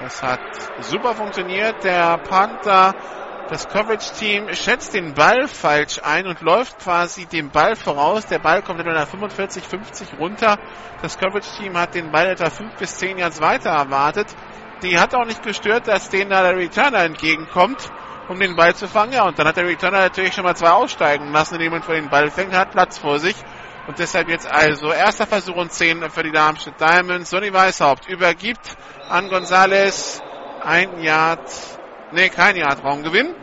[0.00, 0.40] Das hat
[0.80, 1.82] super funktioniert.
[1.82, 2.94] Der Panther,
[3.48, 8.26] das Coverage-Team schätzt den Ball falsch ein und läuft quasi dem Ball voraus.
[8.26, 10.58] Der Ball kommt etwa 45, 50 runter.
[11.00, 14.26] Das Coverage-Team hat den Ball etwa 5 bis 10 Yards weiter erwartet.
[14.82, 17.90] Die hat auch nicht gestört, dass denen da der Returner entgegenkommt,
[18.28, 19.12] um den Ball zu fangen.
[19.12, 22.10] Ja, und dann hat der Returner natürlich schon mal zwei aussteigen lassen, indem er den
[22.10, 23.36] Ball fängt, hat Platz vor sich.
[23.86, 27.30] Und deshalb jetzt also erster Versuch und 10 für die Darmstadt Diamonds.
[27.30, 28.76] Sonny Weishaupt übergibt
[29.08, 30.20] an Gonzales
[30.62, 31.48] ein Yard,
[32.16, 33.34] nee, kein Yard Raumgewinn.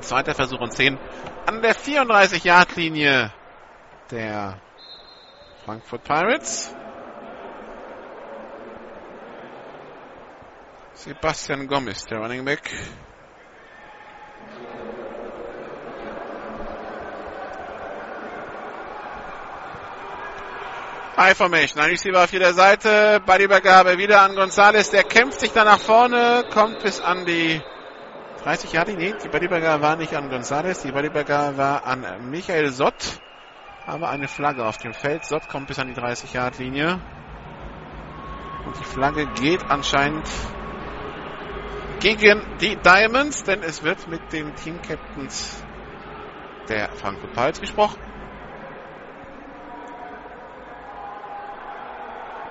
[0.00, 0.98] Zweiter Versuch und 10
[1.46, 3.32] an der 34 Yard Linie
[4.10, 4.60] der
[5.64, 6.74] Frankfurt Pirates.
[10.92, 12.70] Sebastian Gomez, der Running Back.
[21.16, 21.80] High Formation.
[21.80, 23.22] Ein Receiver auf jeder Seite.
[23.24, 24.90] Ballübergabe wieder an Gonzales.
[24.90, 27.62] Der kämpft sich da nach vorne, kommt bis an die
[28.42, 28.94] 30 Jahre.
[28.94, 30.82] Nee, die Ballübergabe war nicht an Gonzales.
[30.82, 33.20] Die Ballübergabe war an Michael Sott.
[33.86, 35.24] Aber eine Flagge auf dem Feld.
[35.24, 37.00] Sott kommt bis an die 30 Yard Linie.
[38.66, 40.28] Und die Flagge geht anscheinend
[42.00, 45.62] gegen die Diamonds, denn es wird mit den Team Captains
[46.68, 48.00] der Frankfurt Pirates gesprochen.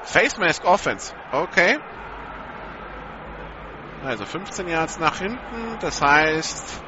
[0.03, 1.13] Face Mask Offense.
[1.31, 1.79] Okay.
[4.05, 5.77] Also 15 Yards nach hinten.
[5.79, 6.83] Das heißt,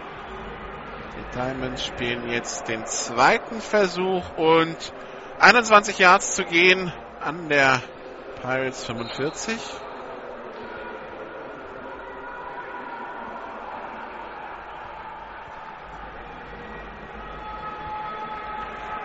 [1.17, 4.93] die Diamonds spielen jetzt den zweiten Versuch und
[5.39, 7.81] 21 Yards zu gehen an der
[8.41, 9.57] Pirates 45.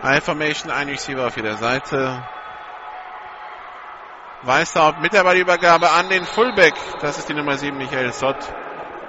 [0.02, 2.22] High Formation, ein Receiver auf jeder Seite.
[4.42, 6.74] Weißhaupt mit der Ballübergabe an den Fullback.
[7.00, 8.38] Das ist die Nummer 7, Michael Sott.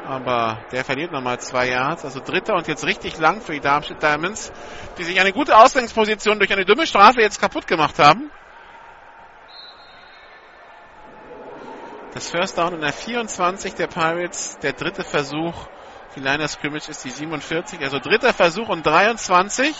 [0.06, 2.04] Aber der verliert nochmal zwei Yards.
[2.04, 4.52] Also dritter und jetzt richtig lang für die Darmstadt Diamonds,
[4.98, 8.30] die sich eine gute Ausgangsposition durch eine dumme Strafe jetzt kaputt gemacht haben.
[12.14, 14.58] Das First Down in der 24 der Pirates.
[14.60, 15.54] Der dritte Versuch.
[16.18, 17.82] Die Liner Scrimmage ist die 47.
[17.82, 19.74] Also dritter Versuch und 23.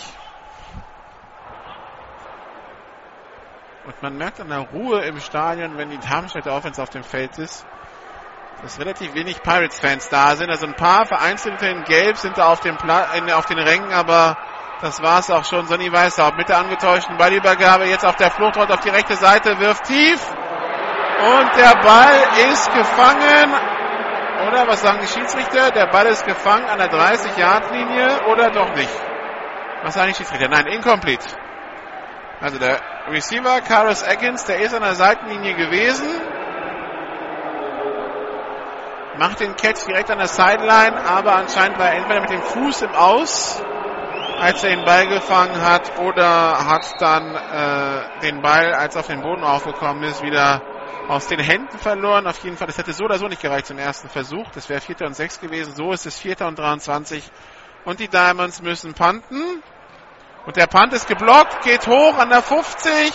[3.84, 7.36] Und man merkt an der Ruhe im Stadion, wenn die Darmstädter Offense auf dem Feld
[7.38, 7.66] ist,
[8.62, 10.50] dass relativ wenig Pirates-Fans da sind.
[10.50, 13.92] Also ein paar vereinzelte in Gelb sind da auf, dem Pla in, auf den Rängen,
[13.92, 14.36] aber
[14.80, 15.66] das war es auch schon.
[15.66, 19.84] Sonny Weißhaupt mit der angetäuschten Ballübergabe jetzt auf der Flucht auf die rechte Seite, wirft
[19.84, 20.30] tief.
[20.30, 22.22] Und der Ball
[22.52, 23.52] ist gefangen.
[24.46, 25.72] Oder was sagen die Schiedsrichter?
[25.72, 28.92] Der Ball ist gefangen an der 30-Yard-Linie oder doch nicht?
[29.82, 30.48] Was sagen die Schiedsrichter?
[30.48, 31.41] Nein, incomplete.
[32.42, 36.08] Also der Receiver Carlos Atkins, der ist an der Seitenlinie gewesen.
[39.22, 42.82] macht den Catch direkt an der Sideline, aber anscheinend war er entweder mit dem Fuß
[42.82, 43.62] im Aus,
[44.40, 49.06] als er den Ball gefangen hat, oder hat dann äh, den Ball, als er auf
[49.06, 50.60] den Boden aufgekommen ist, wieder
[51.08, 52.26] aus den Händen verloren.
[52.26, 54.48] Auf jeden Fall, das hätte so oder so nicht gereicht zum ersten Versuch.
[54.54, 55.74] Das wäre Vierter und Sechs gewesen.
[55.76, 57.22] So ist es Vierter und 23.
[57.84, 59.62] Und die Diamonds müssen panten.
[60.44, 63.12] Und der Punt ist geblockt, geht hoch an der 50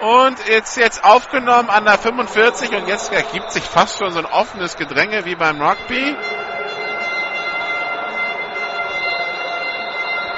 [0.00, 4.26] und ist jetzt aufgenommen an der 45 und jetzt ergibt sich fast schon so ein
[4.26, 6.16] offenes Gedränge wie beim Rugby.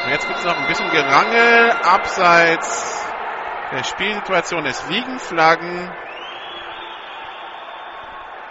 [0.05, 3.07] Und jetzt gibt es noch ein bisschen Gerangel abseits
[3.73, 4.67] der Spielsituation.
[4.67, 5.91] Es liegen Flaggen.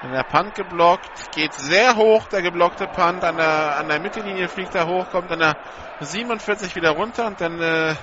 [0.02, 4.50] Und der Punt geblockt, geht sehr hoch, der geblockte Punt, an der, an der Mittellinie
[4.50, 5.56] fliegt er hoch, kommt an der
[6.00, 7.96] 47 wieder runter und dann äh,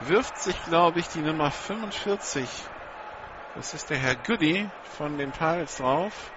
[0.00, 2.48] wirft sich, glaube ich, die Nummer 45.
[3.54, 6.32] Das ist der Herr Goody von den Pirates drauf.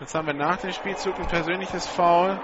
[0.00, 2.40] Jetzt haben wir nach dem Spielzug ein persönliches Foul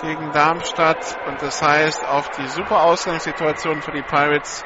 [0.00, 4.64] gegen Darmstadt und das heißt, auf die super Ausgangssituation für die Pirates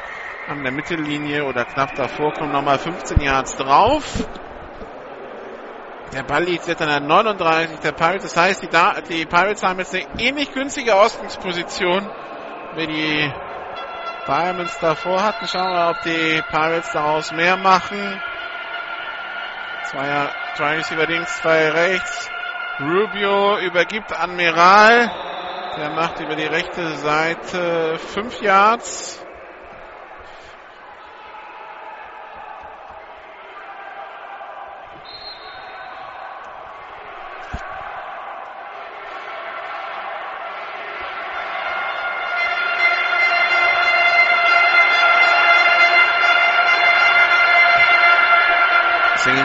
[0.48, 4.26] an der Mittellinie oder knapp davor kommen nochmal 15 Yards drauf.
[6.12, 8.22] Der Ball liegt jetzt an der 39 der Pirates.
[8.22, 12.08] Das heißt, die, da die Pirates haben jetzt eine ähnlich günstige Ausgangsposition
[12.76, 13.32] wie die
[14.26, 15.46] Diamonds davor hatten.
[15.48, 18.20] Schauen wir mal, ob die Pirates daraus mehr machen.
[19.90, 22.30] Zweier Tries über links, zwei rechts.
[22.80, 25.10] Rubio übergibt Admiral.
[25.76, 29.25] Der macht über die rechte Seite 5 Yards.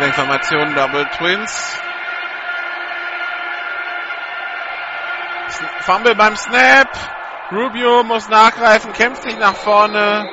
[0.01, 1.77] Information Double Twins.
[5.81, 6.89] Fumble beim Snap.
[7.51, 10.29] Rubio muss nachgreifen, kämpft sich nach vorne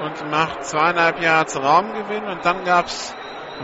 [0.00, 2.24] und macht zweieinhalb Yards Raumgewinn.
[2.24, 3.14] Und dann gab es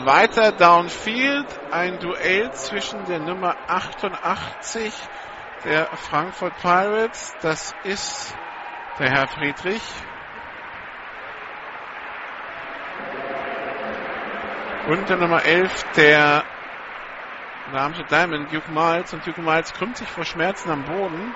[0.04, 4.94] weiter Downfield ein Duell zwischen der Nummer 88
[5.64, 7.34] der Frankfurt Pirates.
[7.42, 8.34] Das ist
[8.98, 9.82] der Herr Friedrich
[14.86, 16.44] Und der Nummer 11, der
[17.72, 19.12] Darmstadt Diamond, Duke Miles.
[19.12, 21.34] Und Duke Miles krümmt sich vor Schmerzen am Boden.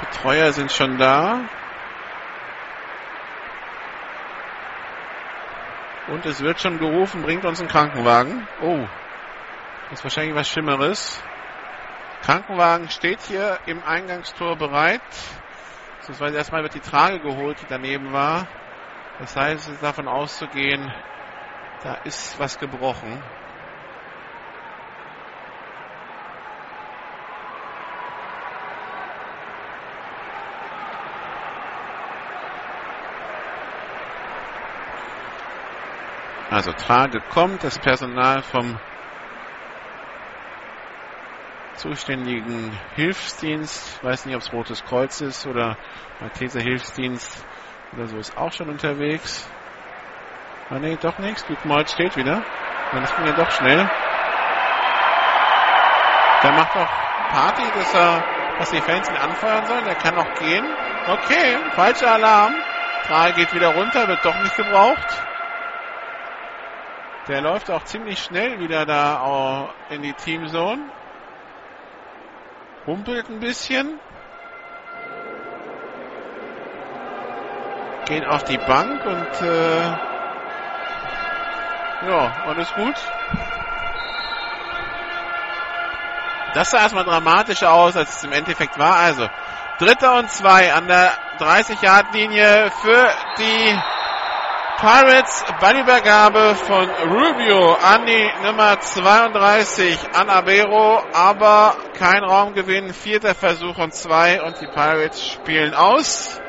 [0.00, 1.42] Betreuer sind schon da.
[6.08, 8.48] Und es wird schon gerufen, bringt uns einen Krankenwagen.
[8.60, 8.88] Oh,
[9.90, 11.22] das ist wahrscheinlich was Schlimmeres.
[12.22, 15.02] Krankenwagen steht hier im Eingangstor bereit.
[15.98, 18.46] Beziehungsweise erstmal wird die Trage geholt, die daneben war.
[19.18, 20.92] Das heißt, es ist davon auszugehen,
[21.82, 23.22] da ist was gebrochen.
[36.50, 38.78] Also Trage kommt, das Personal vom
[41.76, 45.76] zuständigen Hilfsdienst, weiß nicht, ob es Rotes Kreuz ist oder
[46.20, 47.44] Malteser Hilfsdienst
[47.92, 49.48] oder so, ist auch schon unterwegs.
[50.70, 51.44] Ah nee, doch nichts.
[51.64, 52.42] Mold steht wieder.
[52.92, 53.90] Das ging ja doch schnell.
[56.42, 56.88] Der macht noch
[57.30, 58.24] Party, dass er,
[58.58, 59.84] dass die Fans ihn anfeuern sollen.
[59.84, 60.64] Der kann noch gehen.
[61.06, 62.54] Okay, falscher Alarm.
[63.06, 65.22] Trahl geht wieder runter, wird doch nicht gebraucht.
[67.28, 70.90] Der läuft auch ziemlich schnell wieder da in die Teamzone
[72.86, 73.98] humpelt ein bisschen.
[78.06, 79.80] Geht auf die Bank und äh,
[82.06, 82.94] ja, alles gut.
[86.52, 88.96] Das sah erstmal dramatischer aus, als es im Endeffekt war.
[88.96, 89.28] Also,
[89.78, 93.78] dritter und zwei an der 30-Yard-Linie für die
[94.78, 103.78] Pirates Ballübergabe von Rubio an die Nummer 32 an Abero, aber kein Raumgewinn, vierter Versuch
[103.78, 106.40] und zwei und die Pirates spielen aus.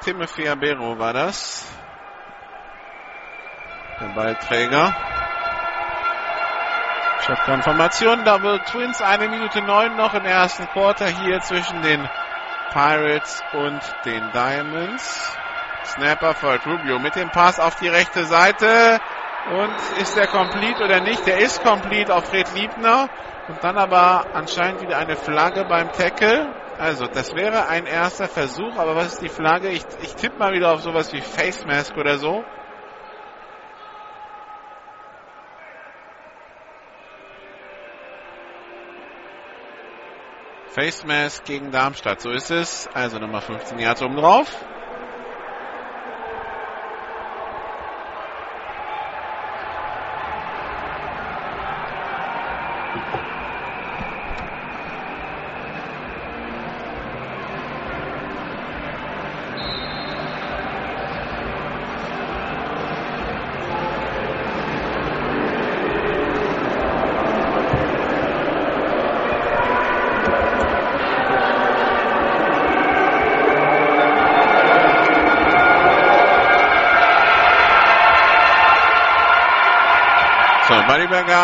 [0.00, 1.64] Timothy Abero war das.
[4.00, 5.11] Der Ballträger.
[7.26, 12.08] Shotgun-Formation, Double Twins, eine Minute neun noch im ersten Quarter hier zwischen den
[12.72, 15.38] Pirates und den Diamonds.
[15.84, 18.98] Snapper folgt Rubio mit dem Pass auf die rechte Seite.
[19.52, 21.24] Und ist der complete oder nicht?
[21.24, 23.08] Der ist complete auf Fred Liebner.
[23.48, 26.52] Und dann aber anscheinend wieder eine Flagge beim Tackle.
[26.78, 29.68] Also, das wäre ein erster Versuch, aber was ist die Flagge?
[29.68, 32.42] Ich, ich tippe mal wieder auf sowas wie Face Mask oder so.
[40.72, 42.88] Face Mask gegen Darmstadt, so ist es.
[42.94, 44.48] Also Nummer 15 Yards oben drauf.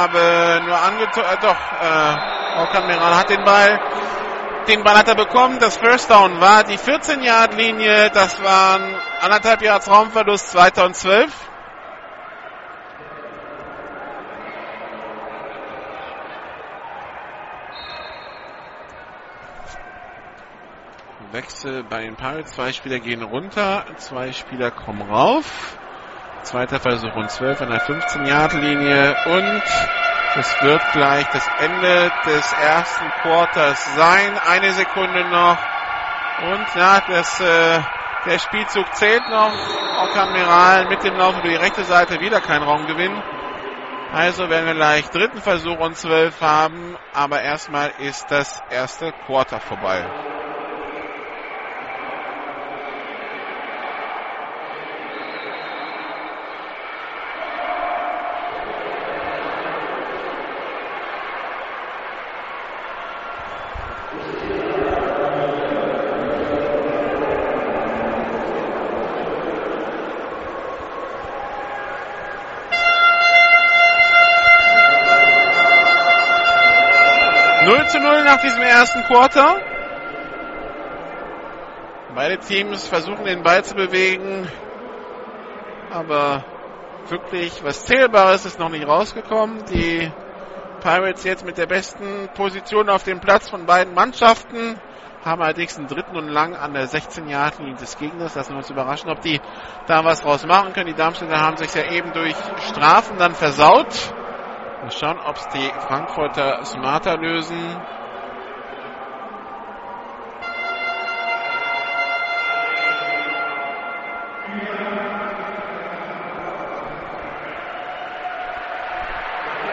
[0.06, 3.80] Ballübergabe nur angezogen, äh, doch, äh, Orkan Meran hat den Ball.
[4.68, 5.58] Den Ball hat er bekommen.
[5.58, 8.10] Das First Down war die 14-Yard-Linie.
[8.10, 11.32] Das waren anderthalb Yards Raumverlust, 2012.
[21.32, 22.52] Wechsel bei den Pirates.
[22.52, 25.78] Zwei Spieler gehen runter, zwei Spieler kommen rauf.
[26.48, 29.62] Zweiter Versuch und 12 an der 15-Yard-Linie und
[30.34, 34.32] es wird gleich das Ende des ersten Quarters sein.
[34.48, 35.58] Eine Sekunde noch.
[36.50, 37.80] Und ja, das, äh,
[38.24, 39.52] der Spielzug zählt noch.
[40.16, 43.22] Admiral mit dem Lauf über die rechte Seite wieder kein Raumgewinn.
[44.14, 46.96] Also werden wir gleich dritten Versuch und 12 haben.
[47.12, 50.02] Aber erstmal ist das erste Quarter vorbei.
[77.68, 79.56] 0 zu 0 nach diesem ersten Quarter.
[82.14, 84.46] Beide Teams versuchen den Ball zu bewegen,
[85.90, 86.44] aber
[87.08, 89.64] wirklich was Zählbares ist noch nicht rausgekommen.
[89.72, 90.12] Die
[90.82, 94.78] Pirates jetzt mit der besten Position auf dem Platz von beiden Mannschaften
[95.24, 98.34] haben allerdings einen dritten und lang an der 16-Yard-Linie des Gegners.
[98.34, 99.40] Lassen wir uns überraschen, ob die
[99.86, 100.88] da was draus machen können.
[100.88, 102.34] Die Darmstädter haben sich ja eben durch
[102.68, 104.12] Strafen dann versaut.
[104.82, 107.80] Mal schauen, ob es die Frankfurter smarter lösen.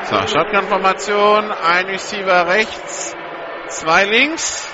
[0.08, 3.18] So, Shotgun-Formation, ein Receiver rechts,
[3.70, 4.72] zwei links.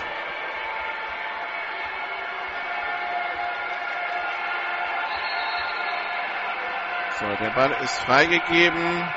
[7.17, 9.09] So, der Ball ist freigegeben.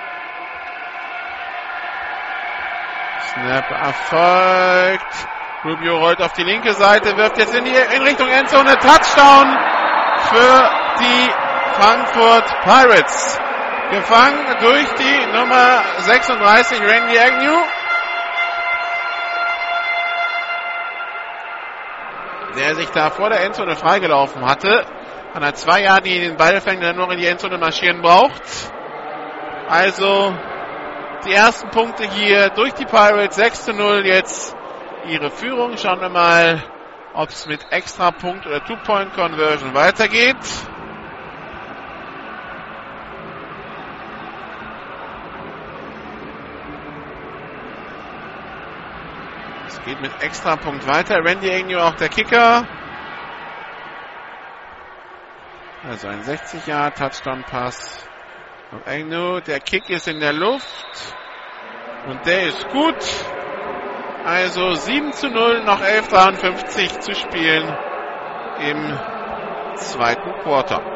[3.33, 5.29] Snap erfolgt.
[5.65, 8.77] Rubio rollt auf die linke Seite, wirft jetzt in, die, in Richtung Endzone.
[8.79, 9.59] Touchdown
[10.29, 11.31] für die
[11.73, 13.41] Frankfurt Pirates.
[13.95, 17.59] Gefangen durch die Nummer 36, Randy Agnew.
[22.59, 24.85] Der sich da vor der Endzone freigelaufen hatte.
[25.33, 28.43] An der zwei Jahre, die den Ball fängt, der nur in die Endzone marschieren braucht.
[29.69, 30.35] Also
[31.25, 33.37] die ersten Punkte hier durch die Pirates.
[33.37, 34.57] 6 zu 0 jetzt
[35.07, 35.77] ihre Führung.
[35.77, 36.65] Schauen wir mal,
[37.13, 40.37] ob es mit extra Punkt oder Two-Point-Conversion weitergeht.
[49.75, 51.17] Es geht mit extra Punkt weiter.
[51.25, 52.65] Randy Agnew auch der Kicker.
[55.83, 58.09] Also ein 60 Jahr Touchdown-Pass
[58.71, 61.17] und Agnew, der Kick ist in der Luft.
[62.07, 63.05] Und der ist gut.
[64.25, 67.77] Also 7 zu 0, noch 11,53 zu spielen
[68.61, 68.99] im
[69.75, 70.94] zweiten Quarter.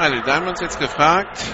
[0.00, 1.44] Da haben wir uns jetzt gefragt,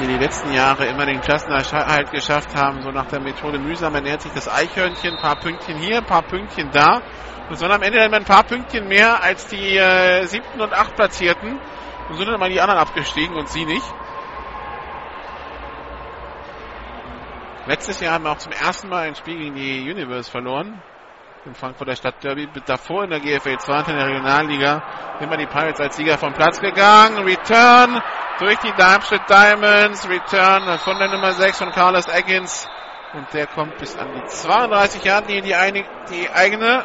[0.00, 4.22] die die letzten Jahre immer den Klassenerhalt geschafft haben, so nach der Methode mühsam ernährt
[4.22, 7.02] sich das Eichhörnchen, ein paar Pünktchen hier, ein paar Pünktchen da.
[7.48, 10.94] Und sondern am Ende dann ein paar Pünktchen mehr als die äh, siebten und acht
[10.94, 11.58] Platzierten.
[12.08, 13.84] Und sind dann mal die anderen abgestiegen und sie nicht.
[17.66, 20.80] Letztes Jahr haben wir auch zum ersten Mal ein Spiel gegen die Universe verloren.
[21.44, 22.48] Im Frankfurter Stadtderby.
[22.66, 24.82] Davor in der GFL 2 in der Regionalliga.
[25.18, 27.18] Sind wir die Pirates als Sieger vom Platz gegangen.
[27.24, 28.00] Return
[28.40, 30.08] durch die Darmstadt Diamonds.
[30.08, 32.66] Return von der Nummer 6 von Carlos Eggins.
[33.12, 36.84] Und der kommt bis an die 32 Jahre, die, die, die eigene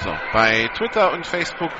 [0.00, 1.72] So, bei Twitter und Facebook,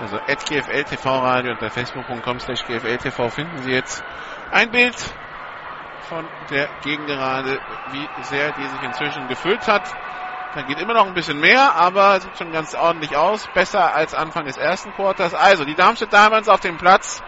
[0.00, 4.02] also at GFL TV Radio unter facebook.com slash GFL TV finden Sie jetzt
[4.50, 4.96] ein Bild
[6.08, 7.60] von der Gegengerade,
[7.92, 9.84] wie sehr die sich inzwischen gefüllt hat.
[10.54, 13.46] Da geht immer noch ein bisschen mehr, aber sieht schon ganz ordentlich aus.
[13.54, 15.32] Besser als Anfang des ersten Quarters.
[15.32, 17.22] Also, die Darmstadt Diamonds auf dem Platz.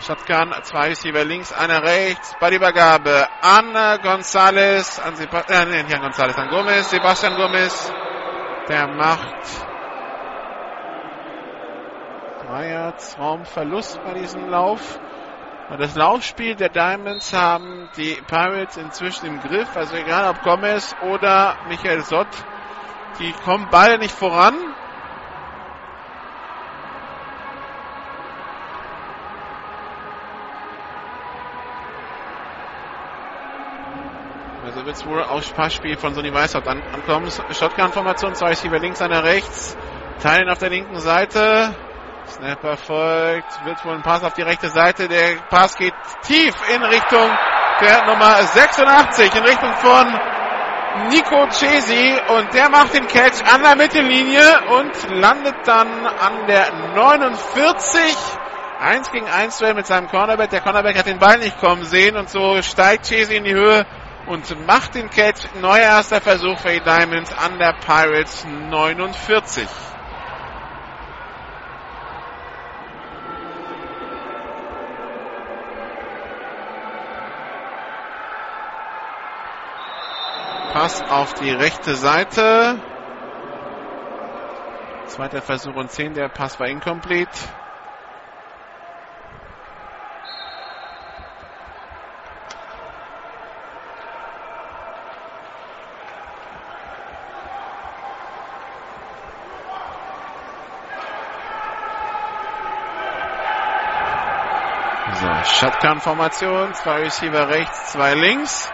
[0.00, 2.34] Shotgun, zwei Receiver links, einer rechts.
[2.40, 7.92] Bei der Übergabe an Gonzales, an Sebastian, äh, nicht an Gonzales, an Gomez, Sebastian Gomez.
[8.68, 9.69] Der macht
[13.18, 14.98] Raumverlust bei diesem Lauf.
[15.70, 19.76] Und das Laufspiel der Diamonds haben die Pirates inzwischen im Griff.
[19.76, 22.26] Also egal ob Gomez oder Michael Sott,
[23.20, 24.54] die kommen beide nicht voran.
[34.64, 37.30] Also wird es wohl aufs Passspiel von Sonny Weishaupt an ankommen.
[37.30, 39.76] Shotgun-Formation, zwei Receiver links, einer rechts.
[40.20, 41.74] Teilen auf der linken Seite.
[42.30, 45.08] Snapper folgt, wird wohl ein Pass auf die rechte Seite.
[45.08, 47.28] Der Pass geht tief in Richtung
[47.80, 50.20] der Nummer 86, in Richtung von
[51.08, 54.42] Nico Chesi und der macht den Catch an der Mittellinie
[54.78, 58.16] und landet dann an der 49.
[58.80, 60.50] 1 gegen 1 Duell mit seinem Cornerback.
[60.50, 63.86] Der Cornerback hat den Ball nicht kommen sehen und so steigt Chesi in die Höhe
[64.26, 65.42] und macht den Catch.
[65.60, 69.68] Neuer erster Versuch für die Diamonds an der Pirates 49.
[80.72, 82.80] Pass auf die rechte Seite.
[85.06, 86.14] Zweiter Versuch und 10.
[86.14, 87.28] Der Pass war incomplete.
[105.14, 108.72] So, Shotgun-Formation, zwei Receiver rechts, zwei links.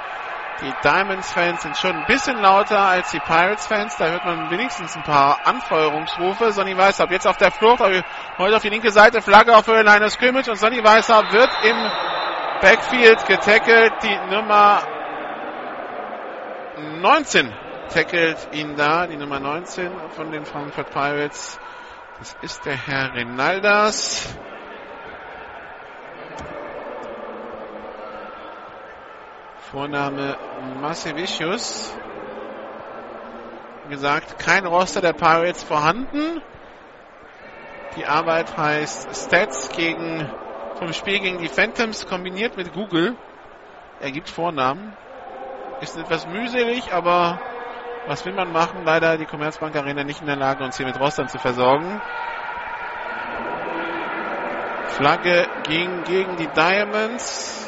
[0.63, 3.97] Die Diamonds-Fans sind schon ein bisschen lauter als die Pirates-Fans.
[3.99, 6.51] Da hört man wenigstens ein paar Anfeuerungsrufe.
[6.53, 10.09] Sonny Weißhaupt jetzt auf der Flucht, heute auf die linke Seite, Flagge auf Höhe Line
[10.09, 11.77] Scrimmage und Sonny Weißhaupt wird im
[12.63, 13.93] Backfield getackelt.
[14.03, 14.81] Die Nummer
[17.03, 17.53] 19
[17.93, 21.61] tackelt ihn da, die Nummer 19 von den Frankfurt Pirates.
[22.19, 24.35] Das ist der Herr Renaldas.
[29.71, 30.37] Vorname
[30.81, 31.93] Masevicius.
[33.85, 36.41] Wie gesagt, kein Roster der Pirates vorhanden.
[37.97, 40.31] Die Arbeit heißt Stats gegen,
[40.77, 43.17] vom Spiel gegen die Phantoms kombiniert mit Google.
[44.01, 44.97] Er gibt Vornamen.
[45.81, 47.41] Ist etwas mühselig, aber
[48.07, 48.85] was will man machen?
[48.85, 52.01] Leider die Commerzbank Arena nicht in der Lage, uns hier mit Rostern zu versorgen.
[54.87, 57.66] Flagge ging gegen die Diamonds.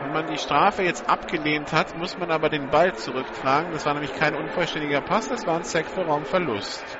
[0.00, 3.70] Wenn man die Strafe jetzt abgelehnt hat, muss man aber den Ball zurücktragen.
[3.72, 6.98] Das war nämlich kein unvollständiger Pass, das war ein Sack für Raumverlust.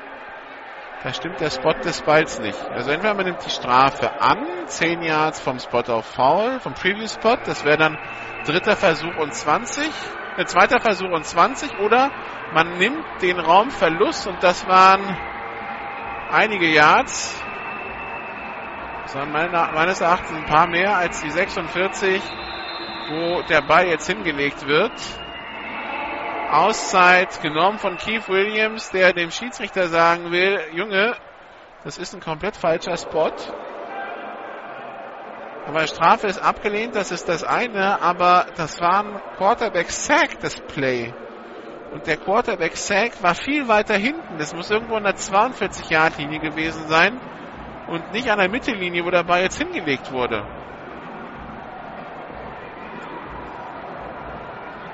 [1.02, 2.60] Da stimmt der Spot des Balls nicht.
[2.70, 7.14] Also entweder man nimmt die Strafe an, 10 Yards vom Spot auf Foul, vom Previous
[7.14, 7.98] Spot, das wäre dann
[8.44, 9.90] dritter Versuch und 20,
[10.36, 12.10] äh, zweiter Versuch und 20, oder
[12.52, 15.16] man nimmt den Raumverlust und das waren
[16.30, 17.42] einige Yards,
[19.04, 22.22] das waren meines Erachtens ein paar mehr als die 46,
[23.10, 24.92] wo der Ball jetzt hingelegt wird.
[26.50, 31.14] Auszeit genommen von Keith Williams, der dem Schiedsrichter sagen will, Junge,
[31.84, 33.32] das ist ein komplett falscher Spot.
[35.66, 41.12] Aber Strafe ist abgelehnt, das ist das eine, aber das war ein Quarterback-Sack, das Play.
[41.92, 44.38] Und der Quarterback-Sack war viel weiter hinten.
[44.38, 47.20] Das muss irgendwo in der 42-Yard-Linie gewesen sein
[47.88, 50.59] und nicht an der Mittellinie, wo der Ball jetzt hingelegt wurde.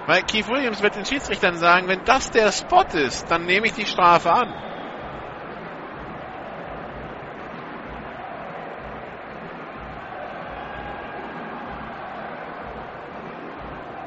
[0.07, 3.73] Weil Keith Williams wird den Schiedsrichtern sagen, wenn das der Spot ist, dann nehme ich
[3.73, 4.55] die Strafe an.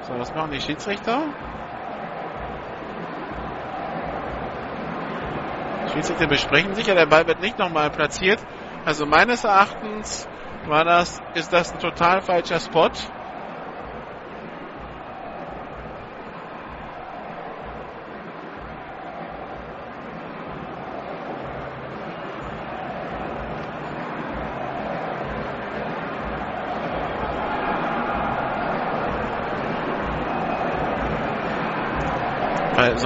[0.08, 1.34] So, was machen die Schiedsrichter?
[5.86, 8.40] Die Schiedsrichter besprechen sich, ja, der Ball wird nicht nochmal platziert.
[8.86, 10.30] Also meines Erachtens
[10.66, 12.90] war das, ist das ein total falscher Spot.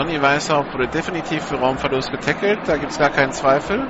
[0.03, 3.87] Sonny Weißhaupt wurde definitiv für Raumverlust getackelt, da gibt es gar keinen Zweifel.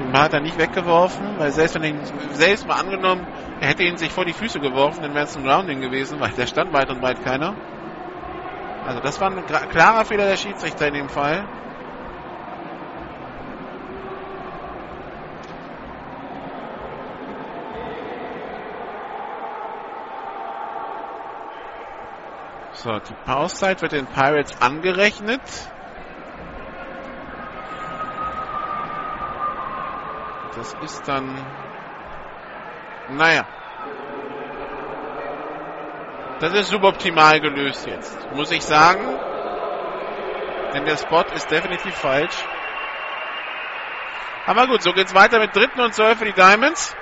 [0.00, 3.26] Den hat er nicht weggeworfen, weil selbst wenn er ihn selbst mal angenommen,
[3.60, 6.30] er hätte ihn sich vor die Füße geworfen, dann wäre es ein Grounding gewesen, weil
[6.30, 7.54] der stand weit und weit keiner.
[8.86, 11.44] Also das war ein klarer Fehler der Schiedsrichter in dem Fall.
[22.82, 25.40] So, die Pausezeit wird den Pirates angerechnet.
[30.54, 31.44] Das ist dann,
[33.10, 33.44] naja,
[36.38, 39.18] das ist suboptimal gelöst jetzt, muss ich sagen.
[40.72, 42.44] Denn der Spot ist definitiv falsch.
[44.46, 46.94] Aber gut, so geht's weiter mit dritten und zwölf für die Diamonds.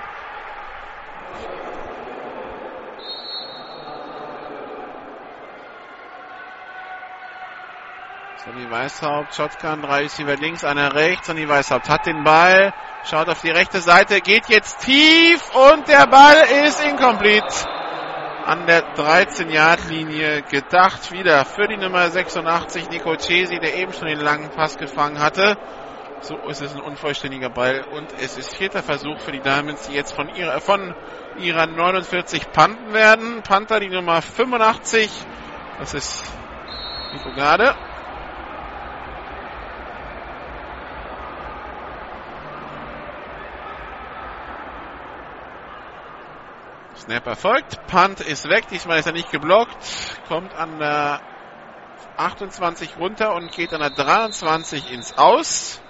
[8.47, 11.27] Sonny Weißhaupt, Shotgun, drei Receiver links, einer rechts.
[11.27, 12.73] Sonny Weißhaupt hat den Ball,
[13.03, 17.67] schaut auf die rechte Seite, geht jetzt tief und der Ball ist incomplete.
[18.45, 24.21] An der 13-Yard-Linie gedacht wieder für die Nummer 86 Nico Cesi, der eben schon den
[24.21, 25.57] langen Pass gefangen hatte.
[26.21, 29.93] So ist es ein unvollständiger Ball und es ist vierter Versuch für die Diamonds, die
[29.93, 30.95] jetzt von ihrer, von
[31.37, 33.41] ihrer 49 panten werden.
[33.43, 35.11] Panther die Nummer 85,
[35.79, 36.23] das ist
[37.11, 37.75] Nico Gade.
[47.07, 47.87] Snap erfolgt.
[47.87, 48.65] Punt ist weg.
[48.69, 49.77] Diesmal ist er nicht geblockt.
[50.27, 51.21] Kommt an der
[52.17, 55.81] 28 runter und geht an der 23 ins Aus.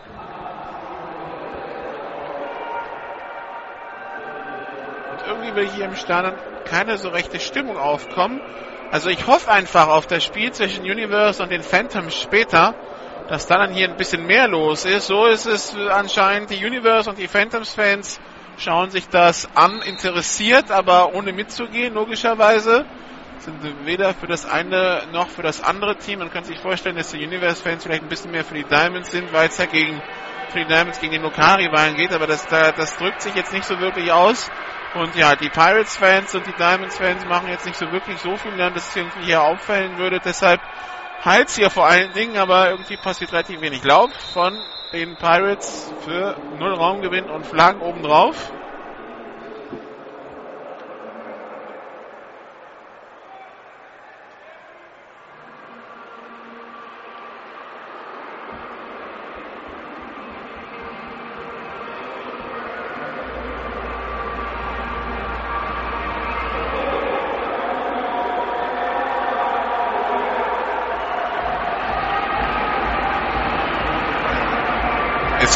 [5.12, 8.40] Und irgendwie will hier im Stadion keine so rechte Stimmung aufkommen.
[8.92, 12.76] Also ich hoffe einfach auf das Spiel zwischen Universe und den Phantoms später,
[13.28, 15.08] dass da dann hier ein bisschen mehr los ist.
[15.08, 18.20] So ist es anscheinend die Universe und die Phantoms-Fans
[18.58, 22.86] schauen sich das an, interessiert, aber ohne mitzugehen, logischerweise.
[23.40, 26.20] Sind weder für das eine noch für das andere Team.
[26.20, 29.32] Man kann sich vorstellen, dass die Universe-Fans vielleicht ein bisschen mehr für die Diamonds sind,
[29.32, 30.02] weil es ja gegen,
[30.50, 33.80] für die Diamonds gegen den Lokari-Wahlen geht, aber das, das drückt sich jetzt nicht so
[33.80, 34.50] wirklich aus.
[34.96, 38.90] Und ja, die Pirates-Fans und die Diamonds-Fans machen jetzt nicht so wirklich so viel, dass
[38.90, 40.20] es irgendwie hier auffallen würde.
[40.24, 40.60] Deshalb
[41.24, 43.84] Hals hier vor allen Dingen, aber irgendwie passiert relativ wenig.
[43.84, 44.58] Lauf von
[44.94, 48.54] den Pirates für null Raumgewinn und Flaggen obendrauf.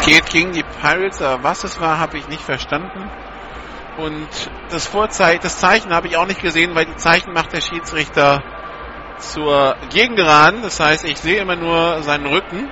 [0.02, 3.08] Es geht gegen die Pirates, aber was es war, habe ich nicht verstanden.
[3.98, 4.28] Und
[4.72, 8.42] das Vorzeichen, das Zeichen habe ich auch nicht gesehen, weil die Zeichen macht der Schiedsrichter
[9.20, 10.64] zur Gegengeraden.
[10.64, 12.68] Das heißt, ich sehe immer nur seinen Rücken.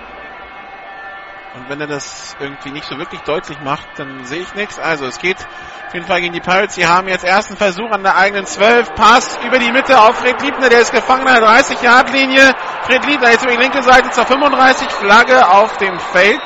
[1.54, 4.80] Und wenn er das irgendwie nicht so wirklich deutlich macht, dann sehe ich nichts.
[4.80, 5.38] Also es geht
[5.86, 6.74] auf jeden Fall gegen die Pirates.
[6.74, 8.96] Sie haben jetzt ersten Versuch an der eigenen 12.
[8.96, 10.70] Pass über die Mitte auf Fred Liebner.
[10.70, 12.56] Der ist gefangen an der 30-Yard-Linie.
[12.88, 14.90] Fred Liebner jetzt über die linke Seite zur 35.
[14.90, 16.42] Flagge auf dem Feld.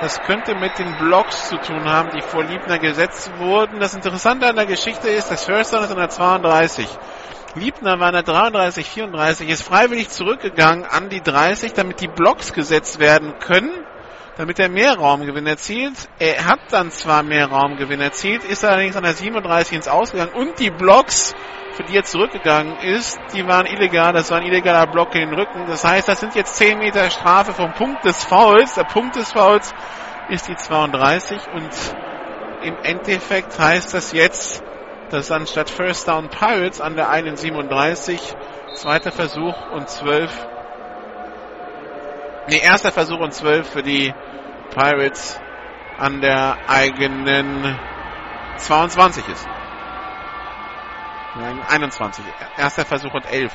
[0.00, 3.80] Das könnte mit den Blocks zu tun haben, die vor Liebner gesetzt wurden.
[3.80, 6.86] Das Interessante an der Geschichte ist, das First Down ist an der 32.
[7.56, 12.52] Liebner war an der 33, 34, ist freiwillig zurückgegangen an die 30, damit die Blocks
[12.52, 13.72] gesetzt werden können,
[14.38, 16.08] damit er mehr Raumgewinn erzielt.
[16.18, 20.58] Er hat dann zwar mehr Raumgewinn erzielt, ist allerdings an der 37 ins Ausgegangen und
[20.60, 21.34] die Blocks,
[21.72, 24.12] für die er zurückgegangen ist, die waren illegal.
[24.12, 25.66] Das war ein illegaler Block in den Rücken.
[25.66, 28.74] Das heißt, das sind jetzt 10 Meter Strafe vom Punkt des Fouls.
[28.74, 29.74] Der Punkt des Fouls
[30.28, 31.70] ist die 32 und
[32.62, 34.62] im Endeffekt heißt das jetzt,
[35.10, 38.20] Das ist anstatt First Down Pirates an der 1,37.
[38.74, 40.57] Zweiter Versuch und 12.
[42.48, 44.14] Nee, erster Versuch und 12 für die
[44.70, 45.38] Pirates
[45.98, 47.78] an der eigenen
[48.56, 49.46] 22 ist.
[51.68, 52.24] 21.
[52.56, 53.52] Erster Versuch und 11.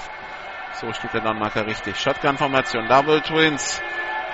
[0.79, 1.99] So steht der Downmarker richtig.
[1.99, 3.81] Shotgun-Formation, Double Twins.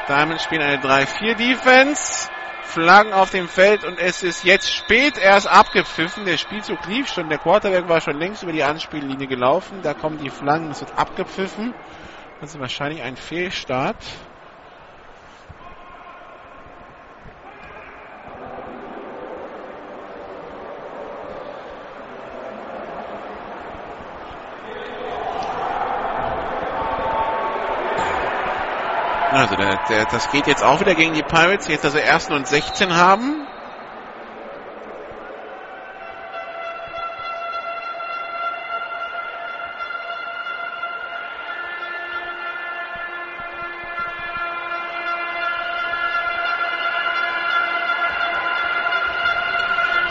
[0.10, 2.30] Diamonds spielen eine 3-4-Defense.
[2.64, 6.26] Flaggen auf dem Feld und es ist jetzt spät erst abgepfiffen.
[6.26, 9.82] Der Spielzug lief schon, der Quarterback war schon längst über die Anspiellinie gelaufen.
[9.82, 11.74] Da kommen die Flaggen, es wird abgepfiffen.
[12.42, 13.96] Das ist wahrscheinlich ein Fehlstart.
[29.32, 29.56] Also
[29.90, 32.96] der, der, das geht jetzt auch wieder gegen die Pirates, jetzt also ersten und 16
[32.96, 33.46] haben.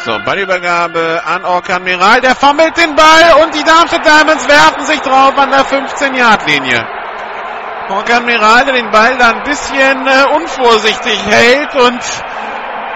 [0.04, 2.22] So, Ballübergabe an Orkan Miral.
[2.22, 6.97] Der fummelt den Ball und die Darmstadt Diamonds werfen sich drauf an der 15-Yard-Linie.
[7.88, 12.00] Morgan Miralde den Ball da ein bisschen äh, unvorsichtig hält und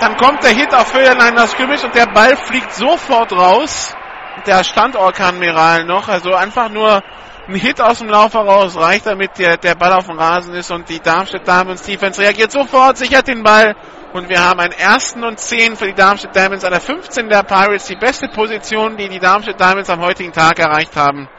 [0.01, 3.97] dann kommt der Hit auf Höhe Line Scrimmage und der Ball fliegt sofort raus.
[4.45, 7.03] Der stand Orkan Miral noch, also einfach nur
[7.49, 10.71] ein Hit aus dem Lauf heraus reicht, damit der, der Ball auf dem Rasen ist
[10.71, 13.75] und die Darmstadt Diamonds Defense reagiert sofort, sichert den Ball
[14.13, 17.45] und wir haben einen ersten und zehn für die Darmstadt Diamonds an der 15 der
[17.45, 21.31] Pirates, die beste Position, die die Darmstadt Diamonds am heutigen Tag erreicht haben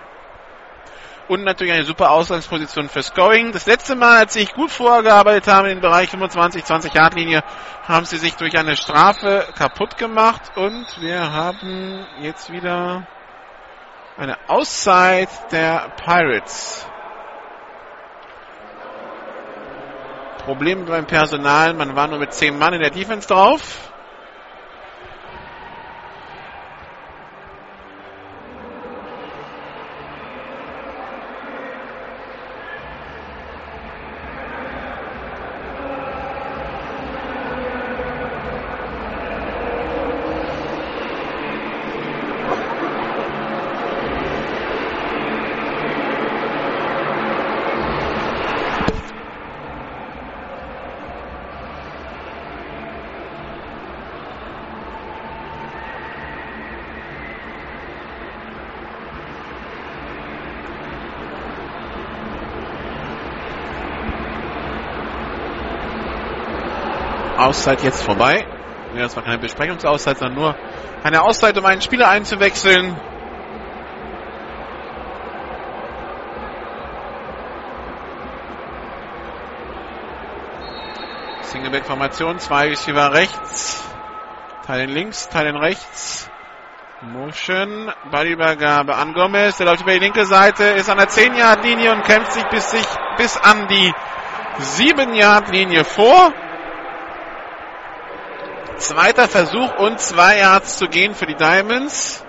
[1.27, 3.51] und natürlich eine super Ausgangsposition für Scoring.
[3.51, 7.15] Das letzte Mal, als sie sich gut vorgearbeitet haben in den Bereich 25, 20 Yard
[7.15, 7.43] Linie,
[7.87, 13.07] haben sie sich durch eine Strafe kaputt gemacht und wir haben jetzt wieder
[14.17, 16.87] eine Auszeit der Pirates.
[20.39, 23.92] Problem beim Personal, man war nur mit 10 Mann in der Defense drauf.
[67.53, 68.47] Auszeit jetzt vorbei.
[68.95, 70.55] Das war keine Besprechungsauszeit, sondern nur
[71.03, 72.99] eine Auszeit, um einen Spieler einzuwechseln.
[81.43, 83.83] Singleback-Formation, zwei Receiver rechts,
[84.65, 86.31] Teilen links, Teilen rechts.
[87.03, 92.03] Motion, Ballübergabe an Gomez, der läuft über die linke Seite, ist an der 10-Yard-Linie und
[92.03, 92.87] kämpft sich bis, sich
[93.17, 93.93] bis an die
[94.57, 96.33] 7-Yard-Linie vor.
[98.77, 102.23] Zweiter Versuch und zwei Yards zu gehen für die Diamonds.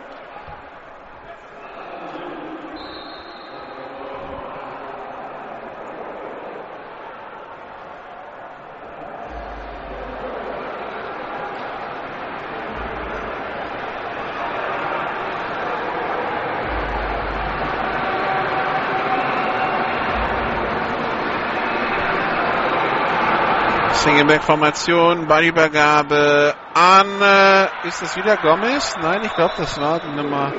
[24.14, 28.96] Singleback-Formation, Ballübergabe an, äh, ist das wieder Gomez?
[29.02, 30.52] Nein, ich glaube, das war die Nummer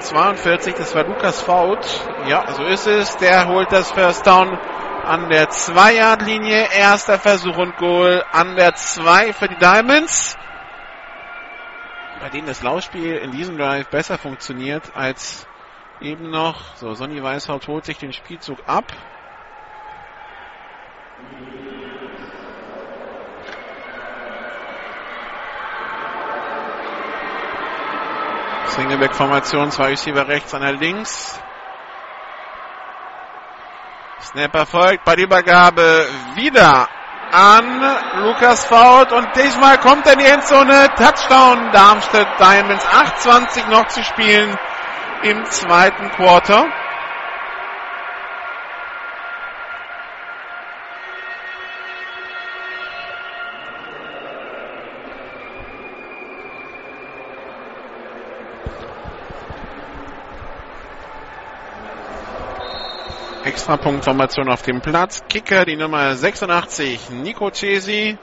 [0.00, 1.78] 42, das war Lukas Faut.
[2.26, 3.16] Ja, so ist es.
[3.18, 4.58] Der holt das First Down
[5.04, 6.70] an der 2-Yard-Linie.
[6.76, 10.36] Erster Versuch und Goal an der 2 für die Diamonds.
[12.20, 15.46] Bei denen das Laufspiel in diesem Drive besser funktioniert als
[16.00, 16.74] eben noch.
[16.74, 18.92] So, Sonny Weißhaut holt sich den Spielzug ab.
[28.70, 31.40] Singleback-Formation, zwei Receiver rechts, einer links.
[34.22, 36.88] Snapper folgt bei der Übergabe wieder
[37.32, 40.88] an Lukas Faut und diesmal kommt er in die Endzone.
[40.96, 42.84] Touchdown Darmstadt Diamonds.
[42.86, 44.56] 8.20 noch zu spielen
[45.22, 46.66] im zweiten Quarter.
[63.70, 65.22] Extrapunktformation auf dem Platz.
[65.28, 68.18] Kicker die Nummer 86, Nico Cesi.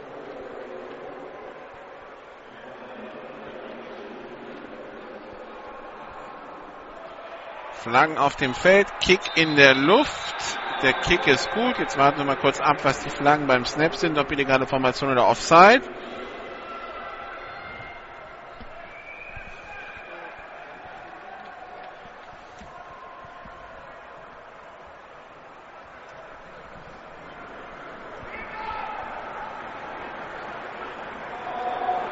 [7.72, 10.36] Flaggen auf dem Feld, Kick in der Luft.
[10.84, 11.80] Der Kick ist gut.
[11.80, 15.10] Jetzt warten wir mal kurz ab, was die Flaggen beim Snap sind, ob illegale Formation
[15.10, 15.84] oder Offside.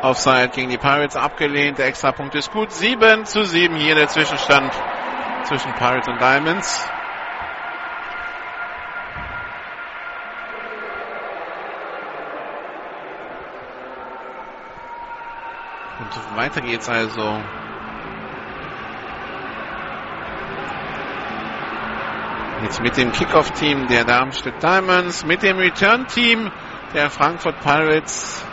[0.06, 1.80] Offside gegen die Pirates abgelehnt.
[1.80, 2.72] Der Extrapunkt ist gut.
[2.72, 4.72] 7 zu 7 hier der Zwischenstand
[5.46, 6.88] zwischen Pirates und Diamonds.
[15.98, 17.42] Und weiter geht's also.
[22.62, 26.52] Jetzt mit dem Kickoff-Team der Darmstadt Diamonds, mit dem Return-Team
[26.94, 28.45] der Frankfurt Pirates.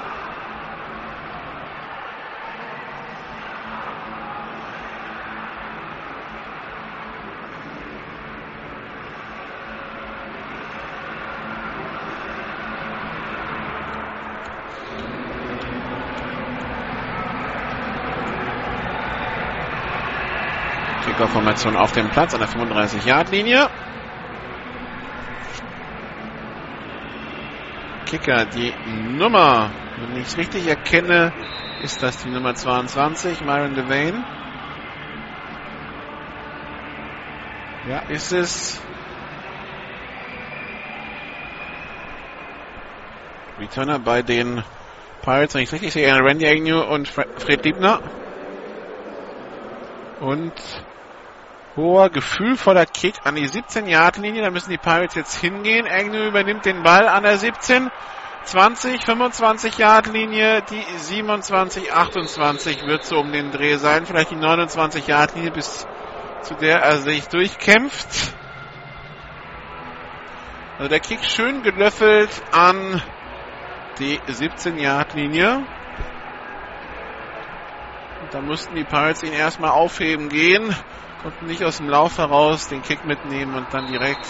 [21.23, 23.69] Kickerformation auf dem Platz an der 35-Yard-Linie.
[28.07, 28.75] Kicker, die
[29.17, 31.33] Nummer, wenn ich es richtig erkenne,
[31.85, 34.25] ist das die Nummer 22, Myron Devane.
[37.89, 38.81] Ja, ist es.
[43.61, 44.65] Returner bei den
[45.23, 48.01] Pirates, wenn ich es richtig sehe, Randy Agnew und Fred Liebner.
[50.19, 50.53] Und
[51.75, 54.43] Hoher, gefühlvoller Kick an die 17-Yard-Linie.
[54.43, 55.87] Da müssen die Pirates jetzt hingehen.
[55.87, 57.91] Agnew übernimmt den Ball an der 17.
[58.45, 64.05] 20, 25 Yard Linie, die 27, 28 wird so um den Dreh sein.
[64.05, 65.87] Vielleicht die 29 Yard Linie, bis
[66.43, 68.35] zu der er sich durchkämpft.
[70.79, 73.01] Also der Kick schön gelöffelt an
[74.01, 75.65] die 17 Yard Linie.
[78.33, 80.75] Da mussten die Pirates ihn erstmal aufheben gehen.
[81.23, 84.27] Konnten nicht aus dem Lauf heraus den Kick mitnehmen und dann direkt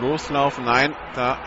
[0.00, 0.64] loslaufen.
[0.64, 1.38] Nein, da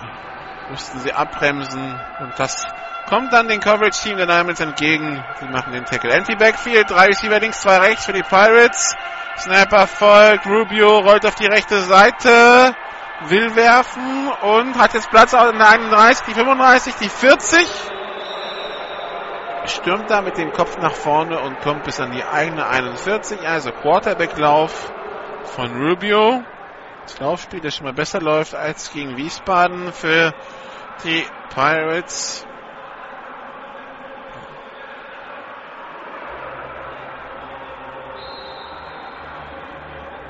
[0.69, 2.65] mussten sie abbremsen und das
[3.05, 5.25] kommt dann den Coverage-Team der Diamonds entgegen.
[5.41, 6.11] Sie machen den Tackle.
[6.11, 8.95] Empty Backfield, drei Receiver links, zwei rechts für die Pirates.
[9.37, 12.73] Snapper folgt, Rubio rollt auf die rechte Seite,
[13.25, 17.98] will werfen und hat jetzt Platz in der 31, die 35, die 40
[19.69, 23.39] stürmt da mit dem Kopf nach vorne und kommt bis an die eigene 41.
[23.47, 24.91] Also Quarterback-Lauf
[25.43, 26.43] von Rubio.
[27.03, 30.33] Das Laufspiel, das schon mal besser läuft als gegen Wiesbaden für
[31.03, 32.45] die Pirates.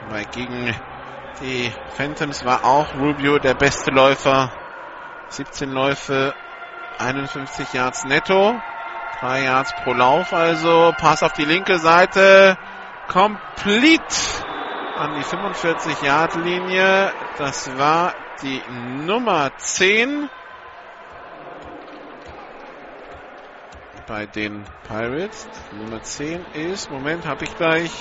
[0.10, 0.76] Weil gegen
[1.42, 4.52] die Phantoms war auch Rubio der beste Läufer.
[5.30, 6.34] 17 Läufe,
[6.98, 8.60] 51 Yards netto.
[9.20, 10.94] Drei Yards pro Lauf also.
[10.98, 12.58] Pass auf die linke Seite.
[13.08, 14.16] Complete
[14.98, 17.12] an die 45 Yard Linie.
[17.38, 18.62] Das war die
[19.06, 20.30] Nummer 10
[24.08, 25.48] bei den Pirates.
[25.72, 27.92] Die Nummer 10 ist, Moment, habe ich gleich.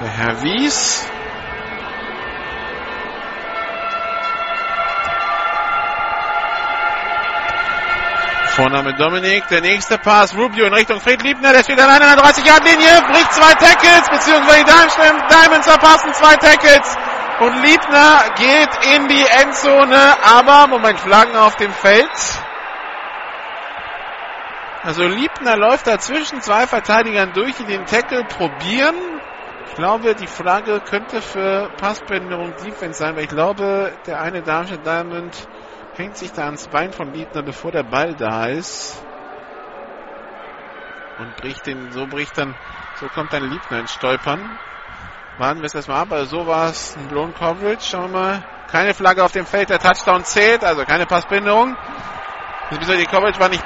[0.00, 1.10] Der Herr Wies.
[8.60, 12.44] Vorname Dominik, der nächste Pass, Rubio in Richtung Fred Liebner, der steht an einer 30
[12.44, 16.94] Yard Linie, bricht zwei Tackles, beziehungsweise die Diamonds verpassen zwei Tackles
[17.40, 22.10] und Liebner geht in die Endzone, aber, Moment, Flaggen auf dem Feld.
[24.82, 28.94] Also Liebner läuft da zwischen zwei Verteidigern durch, die den Tackle probieren.
[29.70, 34.84] Ich glaube, die Flagge könnte für Passbänderung Defense sein, weil ich glaube, der eine Darmstadt
[34.84, 35.48] Diamond
[35.96, 39.02] hängt sich da ans Bein von Liebner, bevor der Ball da ist.
[41.18, 42.54] Und bricht den, so bricht dann,
[42.94, 44.58] so kommt dann Liebner ins Stolpern.
[45.38, 48.44] Warten wir es erstmal ab, also so war es ein Blown Coverage, schauen wir mal.
[48.70, 51.76] Keine Flagge auf dem Feld, der Touchdown zählt, also keine Passbindung.
[52.70, 53.64] Die Coverage war nicht,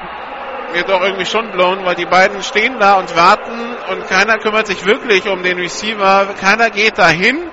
[0.72, 4.66] mir doch irgendwie schon blown, weil die beiden stehen da und warten und keiner kümmert
[4.66, 7.50] sich wirklich um den Receiver, keiner geht dahin.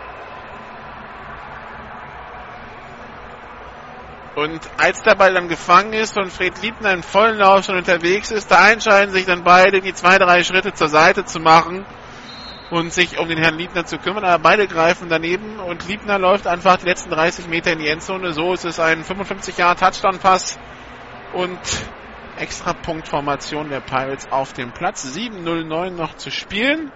[4.36, 8.32] Und als der Ball dann gefangen ist und Fred Liebner in vollen Lauf schon unterwegs
[8.32, 11.86] ist, da entscheiden sich dann beide, die zwei, drei Schritte zur Seite zu machen.
[12.72, 14.24] und sich um den Herrn Liebner zu kümmern.
[14.24, 18.32] Aber beide greifen daneben und Liebner läuft einfach die letzten 30 Meter in die Endzone.
[18.32, 20.58] So ist es ein 55 Jahre Touchdown-Pass
[21.34, 21.60] und
[22.38, 25.06] extra Punktformation der Pirates auf dem Platz.
[25.06, 26.94] 7-0-9 noch zu spielen.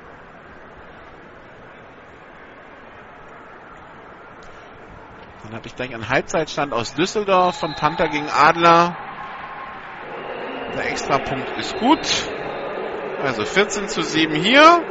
[5.45, 8.95] Dann habe ich gleich einen Halbzeitstand aus Düsseldorf von Panther gegen Adler.
[10.73, 11.99] Der Extrapunkt ist gut.
[13.21, 14.81] Also 14 zu 7 hier.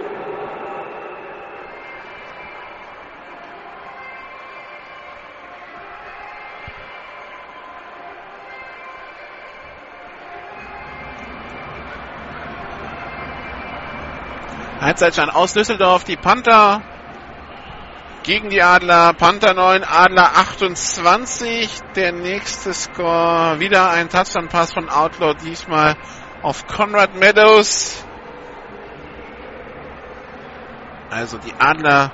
[14.81, 16.05] Halbzeitstand aus Düsseldorf.
[16.05, 16.94] Die Panther
[18.25, 19.13] gegen die Adler.
[19.13, 21.81] Panther 9, Adler 28.
[21.95, 23.61] Der nächste Score.
[23.61, 25.95] Wieder ein Touchdown-Pass von Outlaw, diesmal
[26.43, 28.05] auf Conrad Meadows.
[31.11, 32.11] Also die Adler,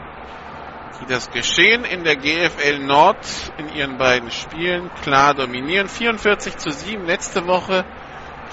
[1.01, 5.89] die das Geschehen in der GFL Nord in ihren beiden Spielen klar dominieren.
[5.89, 7.85] 44 zu 7 letzte Woche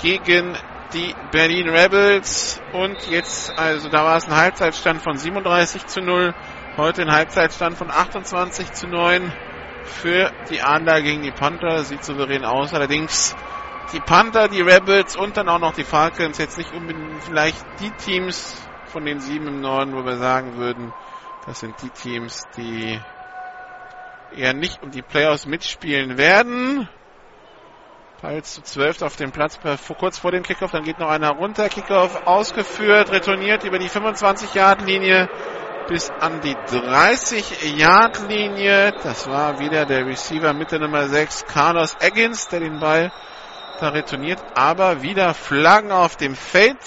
[0.01, 0.55] gegen
[0.93, 6.33] die Berlin Rebels und jetzt, also da war es ein Halbzeitstand von 37 zu 0
[6.77, 9.33] Heute ein Halbzeitstand von 28 zu 9
[9.83, 11.83] für die Adler gegen die Panther.
[11.83, 12.71] Sieht souverän aus.
[12.71, 13.35] Allerdings
[13.93, 17.89] die Panther, die Rebels und dann auch noch die Falcons jetzt nicht unbedingt vielleicht die
[17.89, 20.93] Teams von den sieben im Norden, wo wir sagen würden,
[21.47, 22.99] das sind die Teams, die
[24.35, 26.87] eher nicht um die Playoffs mitspielen werden.
[28.21, 29.57] Pirates zu 12 auf dem Platz
[29.97, 31.69] kurz vor dem Kickoff, dann geht noch einer runter.
[31.69, 35.27] Kickoff ausgeführt, retourniert über die 25-Yard-Linie
[35.87, 38.93] bis an die 30-Yard-Linie.
[39.03, 43.11] Das war wieder der Receiver mit der Nummer 6, Carlos Eggins, der den Ball
[43.79, 44.43] da retourniert.
[44.55, 46.77] Aber wieder Flaggen auf dem Feld.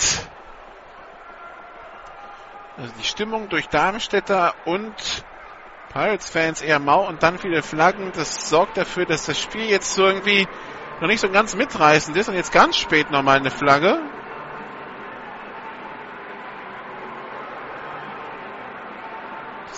[2.77, 4.95] Also die Stimmung durch Darmstädter und
[5.93, 8.13] Pirates-Fans eher mau und dann viele Flaggen.
[8.15, 10.47] Das sorgt dafür, dass das Spiel jetzt so irgendwie
[11.01, 13.99] noch nicht so ganz mitreißend ist und jetzt ganz spät nochmal eine Flagge.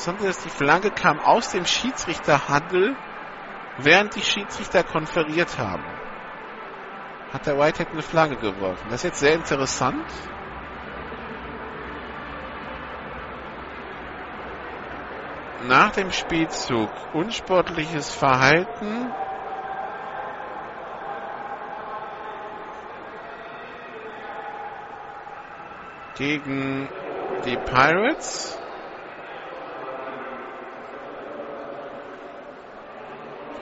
[0.02, 2.96] Interessant ist, die Flagge kam aus dem Schiedsrichterhandel,
[3.76, 5.84] während die Schiedsrichter konferiert haben.
[7.32, 8.88] Hat der Whitehead eine Flagge geworfen.
[8.88, 10.04] Das ist jetzt sehr interessant.
[15.60, 19.14] Nach dem Spielzug unsportliches Verhalten.
[26.16, 26.90] Gegen
[27.44, 28.61] die Pirates.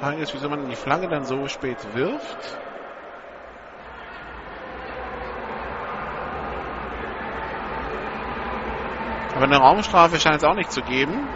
[0.01, 2.59] Frage ist, wieso man die Flagge dann so spät wirft.
[9.35, 11.29] Aber eine Raumstrafe scheint es auch nicht zu geben.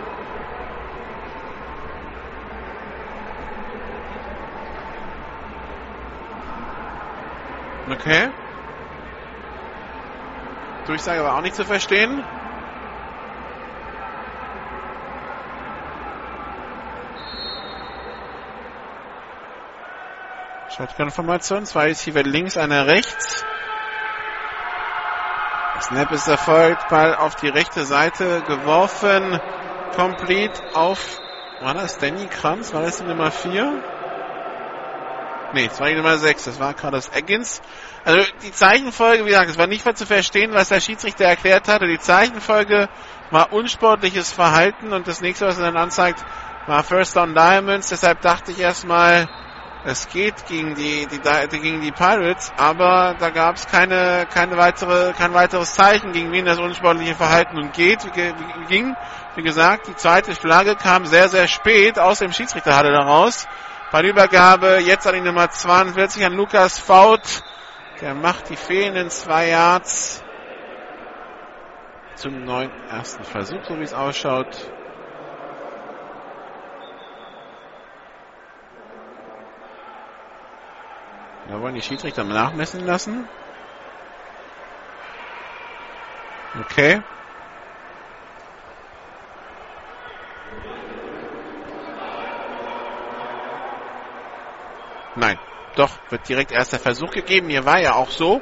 [7.90, 8.30] Okay.
[10.86, 12.24] Durchsage aber auch nicht zu verstehen.
[20.76, 21.66] Shotgun-Formation.
[21.66, 23.44] Zwei Receiver links, einer rechts.
[25.80, 26.88] Snap ist erfolgt.
[26.88, 29.38] Ball auf die rechte Seite geworfen.
[29.94, 31.20] Complete auf,
[31.60, 32.74] war das Danny Kranz?
[32.74, 33.82] War das die Nummer 4?
[35.52, 36.44] Nee, das war die Nummer 6.
[36.44, 37.62] Das war Carlos Eggins.
[38.04, 41.68] Also die Zeichenfolge, wie gesagt, es war nicht mehr zu verstehen, was der Schiedsrichter erklärt
[41.68, 41.86] hatte.
[41.86, 42.88] Die Zeichenfolge
[43.30, 46.24] war unsportliches Verhalten und das nächste, was er dann anzeigt,
[46.66, 47.90] war First Down Diamonds.
[47.90, 49.28] Deshalb dachte ich erstmal,
[49.84, 51.20] es geht gegen die, die,
[51.60, 56.46] gegen die Pirates, aber da gab es keine, keine weitere, kein weiteres Zeichen, gegen wen
[56.46, 58.00] das unsportliche Verhalten nun geht,
[58.68, 58.96] ging.
[59.36, 63.46] Wie gesagt, die zweite Flagge kam sehr, sehr spät aus dem Schiedsrichterhalle daraus.
[63.92, 67.42] Bei der Übergabe jetzt an die Nummer 42 an Lukas Faut.
[68.00, 70.24] Der macht die fehlenden zwei Yards
[72.16, 74.72] zum neunten ersten Versuch, so wie es ausschaut.
[81.48, 83.28] Da wollen die Schiedsrichter nachmessen lassen.
[86.60, 87.02] Okay.
[95.16, 95.38] Nein,
[95.76, 97.48] doch, wird direkt erster Versuch gegeben.
[97.48, 98.40] Hier war ja auch so.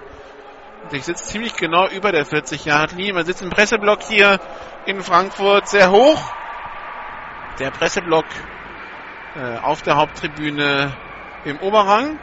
[0.91, 3.15] Ich sitze ziemlich genau über der 40 Yard Linie.
[3.15, 4.39] Man sitzt im Presseblock hier
[4.87, 6.21] in Frankfurt sehr hoch.
[7.59, 8.27] Der Presseblock
[9.37, 10.95] äh, auf der Haupttribüne
[11.45, 12.19] im Oberrang.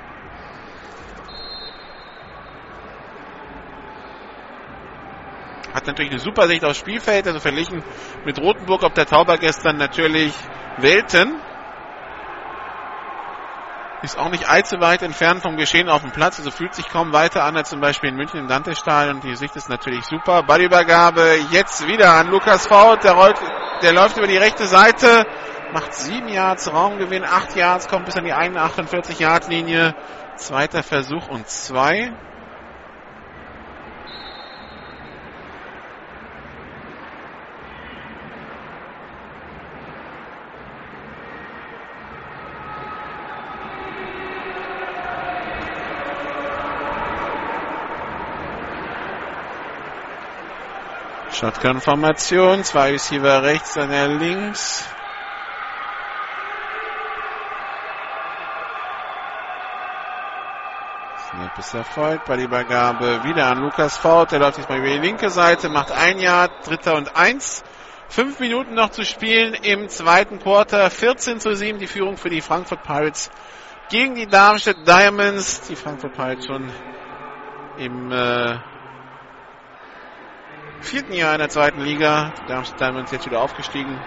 [5.73, 7.83] Hat natürlich eine super Sicht aufs Spielfeld, also verglichen
[8.25, 10.33] mit Rotenburg ob der Tauber gestern natürlich
[10.77, 11.39] Welten.
[14.01, 17.11] Ist auch nicht allzu weit entfernt vom Geschehen auf dem Platz, also fühlt sich kaum
[17.11, 20.43] weiter an als zum Beispiel in München im Dante-Stadion und die Sicht ist natürlich super.
[20.43, 23.37] Ballübergabe jetzt wieder an Lukas Faut, der, rollt,
[23.81, 25.25] der läuft über die rechte Seite,
[25.73, 29.93] macht sieben Yards Raumgewinn, acht Yards, kommt bis an die 48 Yard Linie.
[30.37, 32.13] Zweiter Versuch und zwei.
[51.39, 54.85] Shotgun-Formation, zwei Receiver rechts, einer links.
[61.29, 62.25] Snap ist erfolgt.
[62.25, 64.29] Bei der Übergabe wieder an Lukas Faut.
[64.29, 67.63] Der läuft jetzt mal über die linke Seite, macht ein Jahr, dritter und eins.
[68.09, 70.89] Fünf Minuten noch zu spielen im zweiten Quarter.
[70.89, 73.31] 14 zu 7 die Führung für die Frankfurt Pirates
[73.89, 75.61] gegen die Darmstadt Diamonds.
[75.69, 76.69] Die Frankfurt Pirates schon
[77.77, 78.57] im äh,
[80.81, 82.33] vierten Jahr in der zweiten Liga.
[82.47, 83.99] Darmstadt Diamonds jetzt wieder aufgestiegen.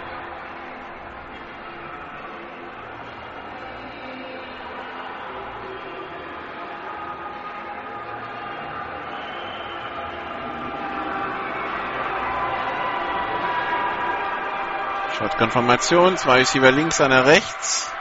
[15.19, 17.93] Shotgun-Formation, zwei Receiver links, einer rechts.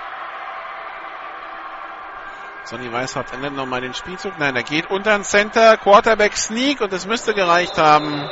[2.64, 4.39] Sonny Weishaupt ändert nochmal den Spielzug.
[4.39, 8.27] Nein, er geht unter den Center, Quarterback Sneak und es müsste gereicht haben.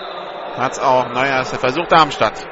[0.57, 1.07] Hat's auch.
[1.09, 2.47] Naja, ist der Versuch Darmstadt.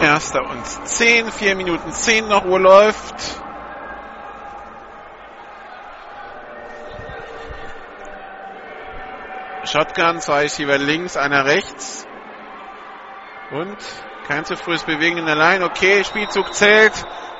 [0.00, 3.42] Erster und zehn, vier Minuten zehn noch Uhr läuft.
[9.68, 12.06] Shotgun, zwei Receiver links, einer rechts.
[13.50, 13.76] Und
[14.26, 15.64] kein zu frühes Bewegen in der Line.
[15.64, 16.92] Okay, Spielzug zählt.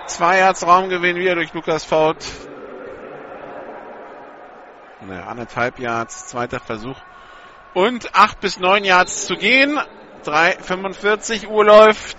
[0.06, 2.16] Zwei Yards Raumgewinn wieder durch Lukas Faut.
[5.00, 6.96] Naja, anderthalb Yards, zweiter Versuch.
[7.72, 9.78] Und acht bis neun Yards zu gehen.
[10.24, 12.16] 3,45 Uhr läuft.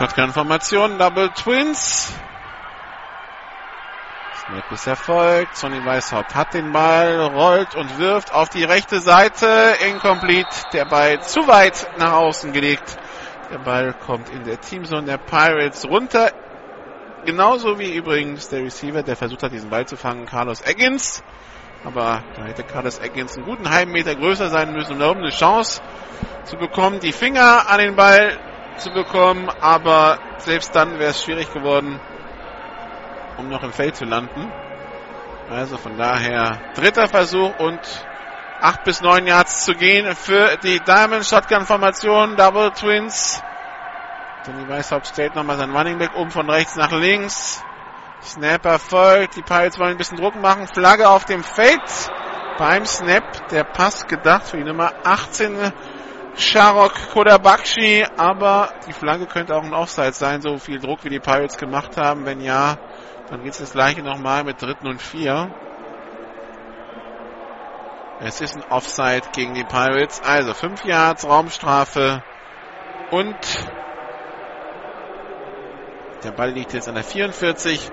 [0.00, 2.14] Shotgun-Formation, Double Twins.
[4.32, 5.54] Snap ist erfolgt.
[5.54, 9.74] Sonny Weishaupt hat den Ball, rollt und wirft auf die rechte Seite.
[9.86, 10.48] Incomplete.
[10.72, 12.96] Der Ball zu weit nach außen gelegt.
[13.52, 16.32] Der Ball kommt in der Teamzone der Pirates runter.
[17.26, 21.22] Genauso wie übrigens der Receiver, der versucht hat, diesen Ball zu fangen, Carlos Eggins.
[21.84, 25.20] Aber da hätte Carlos Eggins einen guten halben Meter größer sein müssen, um da oben
[25.20, 25.82] eine Chance
[26.44, 28.38] zu bekommen, die Finger an den Ball
[28.80, 32.00] zu bekommen, aber selbst dann wäre es schwierig geworden,
[33.36, 34.50] um noch im Feld zu landen.
[35.50, 37.80] Also von daher dritter Versuch und
[38.60, 43.42] acht bis neun Yards zu gehen für die Diamond Shotgun Formation, Double Twins.
[44.44, 47.62] Danny Weishaupt stellt nochmal sein Running Back um von rechts nach links.
[48.22, 49.36] Snapper folgt.
[49.36, 50.66] Die Pirates wollen ein bisschen Druck machen.
[50.66, 51.82] Flagge auf dem Feld.
[52.58, 55.72] Beim Snap der Pass gedacht für die Nummer 18
[56.36, 61.20] Sharok Kodabakshi, aber die Flagge könnte auch ein Offside sein, so viel Druck wie die
[61.20, 62.24] Pirates gemacht haben.
[62.24, 62.78] Wenn ja,
[63.28, 65.52] dann geht es das gleiche nochmal mit dritten und vier.
[68.20, 70.20] Es ist ein Offside gegen die Pirates.
[70.22, 72.22] Also fünf Yards Raumstrafe
[73.10, 73.36] und
[76.22, 77.90] der Ball liegt jetzt an der 44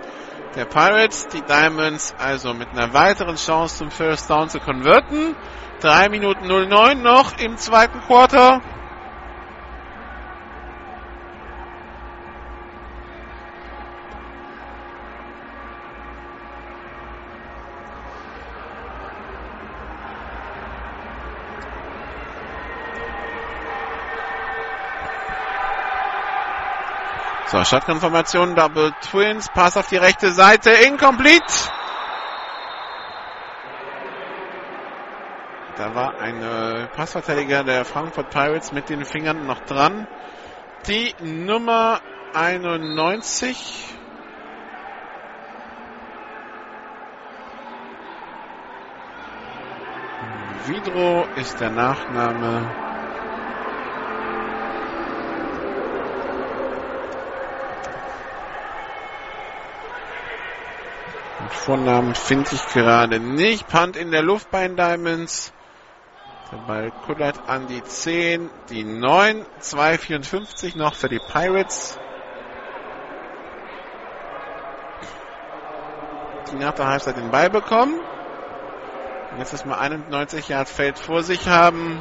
[0.58, 1.28] der Pirates.
[1.28, 5.36] Die Diamonds also mit einer weiteren Chance zum First Down zu konverten.
[5.82, 8.62] 3 Minuten 09 noch im zweiten Quarter.
[27.50, 31.46] So, Shotgun-Formation, Double Twins, Pass auf die rechte Seite, incomplete.
[35.78, 40.08] Da war ein äh, Passverteidiger der Frankfurt Pirates mit den Fingern noch dran.
[40.88, 42.02] die Nummer
[42.34, 43.96] 91.
[50.66, 52.87] Vidro ist der Nachname.
[61.50, 63.68] Vornamen finde ich gerade nicht.
[63.68, 65.54] Punt in der Luft bei den Diamonds.
[66.52, 72.00] Der Ball kullert an die 10, die 9, 2,54 noch für die Pirates.
[76.52, 78.00] Die nach der Halbzeit den Ball bekommen.
[79.32, 82.00] Und jetzt erstmal 91 Yard Feld vor sich haben.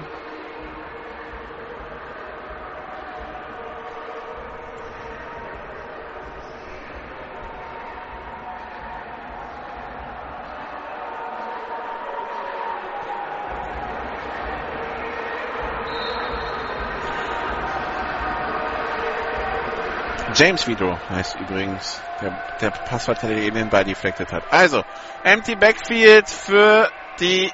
[20.36, 22.30] James Vito heißt übrigens der,
[22.60, 24.44] der Passverteidiger, der den Ball deflected hat.
[24.52, 24.82] Also,
[25.24, 27.50] empty Backfield für die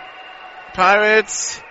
[0.72, 1.62] Pirates.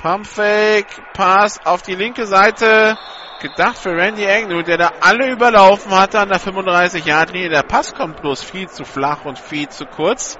[0.00, 2.96] Pump Fake, Pass auf die linke Seite.
[3.40, 7.50] Gedacht für Randy Agnew, der da alle überlaufen hatte an der 35-Yard-Linie.
[7.50, 10.38] Der Pass kommt bloß viel zu flach und viel zu kurz.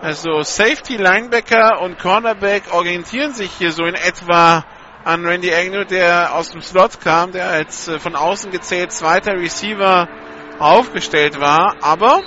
[0.00, 4.64] Also Safety, Linebacker und Cornerback orientieren sich hier so in etwa
[5.08, 9.32] an Randy Agnew, der aus dem Slot kam, der als äh, von außen gezählt zweiter
[9.32, 10.06] Receiver
[10.58, 11.76] aufgestellt war.
[11.80, 12.22] Aber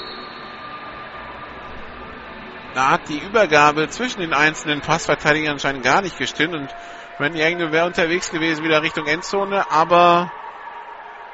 [2.74, 6.76] da hat die Übergabe zwischen den einzelnen Passverteidigern anscheinend gar nicht gestimmt und
[7.20, 10.32] Randy Agnew wäre unterwegs gewesen wieder Richtung Endzone, aber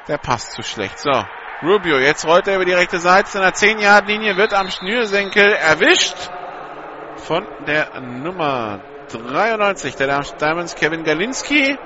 [0.06, 0.98] der passt zu schlecht.
[0.98, 1.24] So,
[1.62, 6.28] Rubio, jetzt rollt er über die rechte Seite seiner 10-Yard-Linie, wird am Schnürsenkel erwischt
[7.16, 11.78] von der Nummer 93 der Diamonds Kevin Galinski.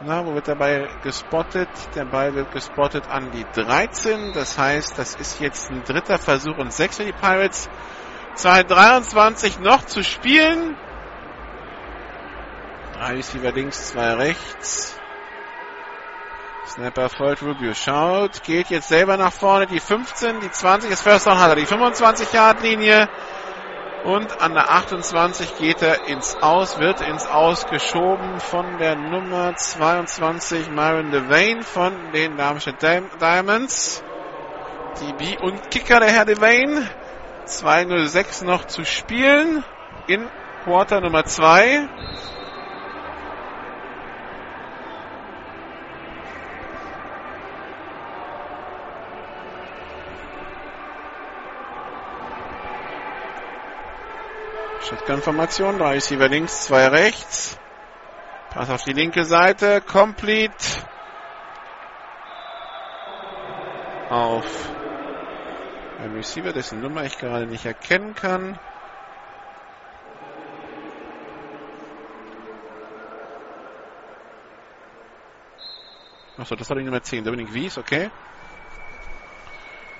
[0.00, 1.68] Na, wo wird der Ball gespottet?
[1.94, 4.32] Der Ball wird gespottet an die 13.
[4.34, 7.68] Das heißt, das ist jetzt ein dritter Versuch und sechs für die Pirates.
[8.36, 10.76] 2,23 noch zu spielen.
[12.92, 14.98] Drei Receiver links, zwei rechts.
[16.66, 21.26] Snapper folgt, Rubio schaut, geht jetzt selber nach vorne, die 15, die 20, das First
[21.26, 23.08] Down hat er, die 25 Yard Linie.
[24.06, 29.56] Und an der 28 geht er ins Aus, wird ins Aus geschoben von der Nummer
[29.56, 34.04] 22 Myron Devane von den Darmstadt Diamonds.
[35.00, 36.88] DB und Kicker der Herr Devane.
[37.46, 39.64] 2.06 noch zu spielen
[40.06, 40.30] in
[40.62, 41.88] Quarter Nummer 2.
[54.88, 55.78] Shotgun-Formation.
[55.78, 57.58] Drei Receiver links, zwei rechts.
[58.50, 59.80] Pass auf die linke Seite.
[59.80, 60.54] Complete.
[64.08, 64.44] Auf
[65.98, 68.58] ein Receiver, dessen Nummer ich gerade nicht erkennen kann.
[76.38, 77.24] Achso, das war die Nummer 10.
[77.24, 78.10] Dominik Wies, okay.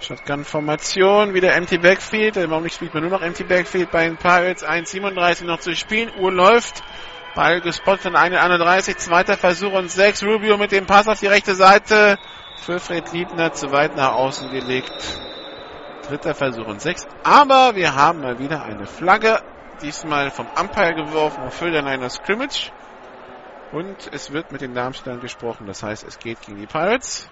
[0.01, 2.37] Shotgun-Formation, wieder Empty Backfield.
[2.37, 4.65] Im Augenblick spielt man nur noch Empty Backfield bei den Pirates.
[4.65, 6.11] 1,37 noch zu spielen.
[6.19, 6.83] Uhr läuft.
[7.35, 8.97] Ball gespottet an 1,31.
[8.97, 10.25] Zweiter Versuch und 6.
[10.25, 12.19] Rubio mit dem Pass auf die rechte Seite.
[12.61, 15.21] Für Fred Liebner zu weit nach außen gelegt.
[16.07, 17.07] Dritter Versuch und 6.
[17.23, 19.41] Aber wir haben mal wieder eine Flagge.
[19.83, 22.71] Diesmal vom Umpire geworfen auf Höhe einer Scrimmage.
[23.73, 25.67] Und es wird mit den Darmstädtern gesprochen.
[25.67, 27.29] Das heißt, es geht gegen die Pirates.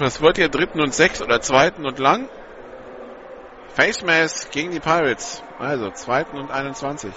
[0.00, 0.48] Was wollt ihr?
[0.48, 2.28] Dritten und sechs oder zweiten und lang?
[3.74, 5.42] Face Mask gegen die Pirates.
[5.58, 7.12] Also zweiten und 21.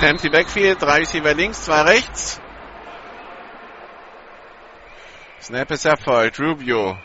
[0.00, 2.40] Empty Backfield, drei Receiver links, zwei rechts.
[5.40, 6.40] Snap ist erfolgt.
[6.40, 6.98] Rubio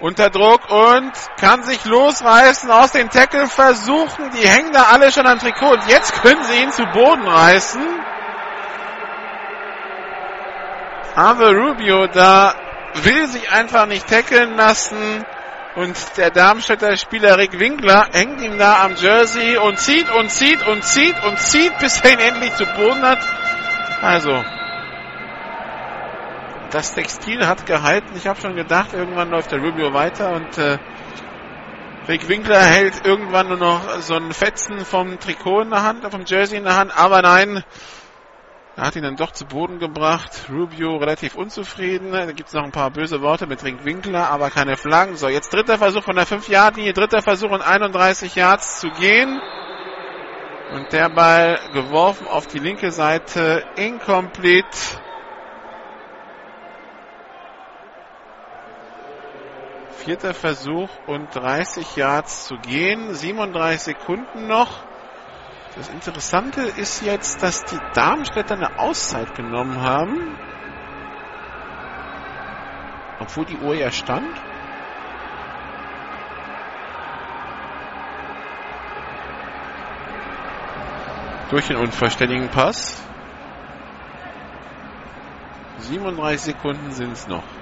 [0.00, 4.30] unter Druck und kann sich losreißen aus den Tackle versuchen.
[4.30, 7.82] Die hängen da alle schon am Trikot und jetzt können sie ihn zu Boden reißen.
[11.16, 12.54] Aber Rubio da
[12.94, 15.24] will sich einfach nicht tackeln lassen.
[15.74, 20.66] Und der Darmstädter Spieler Rick Winkler hängt ihm da am Jersey und zieht und zieht
[20.66, 23.18] und zieht und zieht, bis er ihn endlich zu Boden hat.
[24.00, 24.44] Also,
[26.70, 28.14] das Textil hat gehalten.
[28.16, 30.78] Ich habe schon gedacht, irgendwann läuft der Rubio weiter und äh,
[32.08, 36.24] Rick Winkler hält irgendwann nur noch so einen Fetzen vom Trikot in der Hand, vom
[36.24, 37.62] Jersey in der Hand, aber nein,
[38.78, 40.46] er hat ihn dann doch zu Boden gebracht.
[40.48, 42.12] Rubio relativ unzufrieden.
[42.12, 45.16] Da gibt es noch ein paar böse Worte mit Rick Winkler, aber keine Flaggen.
[45.16, 49.40] So, jetzt dritter Versuch von der 5-Yard-Linie, dritter Versuch in 31 Yards zu gehen.
[50.74, 54.68] Und der Ball geworfen auf die linke Seite, incomplete.
[60.08, 63.12] Vierter Versuch und 30 Yards zu gehen.
[63.12, 64.82] 37 Sekunden noch.
[65.76, 70.34] Das Interessante ist jetzt, dass die Darmstädter eine Auszeit genommen haben.
[73.20, 74.34] Obwohl die Uhr ja stand.
[81.50, 82.98] Durch den unvollständigen Pass.
[85.80, 87.57] 37 Sekunden sind es noch.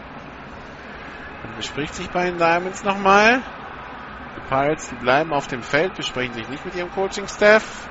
[1.42, 3.42] Und bespricht sich bei den Diamonds nochmal.
[4.36, 7.88] Die Pirates, die bleiben auf dem Feld, besprechen sich nicht mit ihrem Coaching-Staff.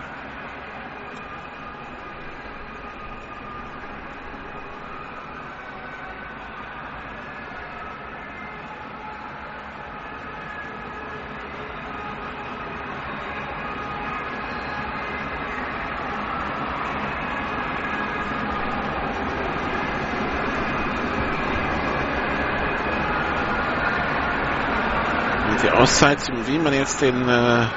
[25.86, 26.18] Auszeit,
[26.48, 27.68] wie man jetzt den, äh,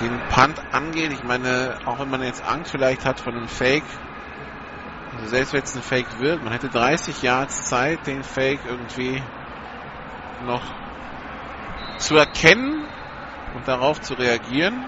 [0.00, 1.12] den Punt angeht.
[1.12, 3.84] Ich meine, auch wenn man jetzt Angst vielleicht hat von einem Fake,
[5.14, 9.22] also selbst wenn es ein Fake wird, man hätte 30 Yards Zeit, den Fake irgendwie
[10.46, 10.62] noch
[11.98, 12.86] zu erkennen
[13.54, 14.82] und darauf zu reagieren.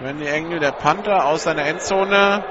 [0.00, 2.42] Die Engel der Panther aus seiner Endzone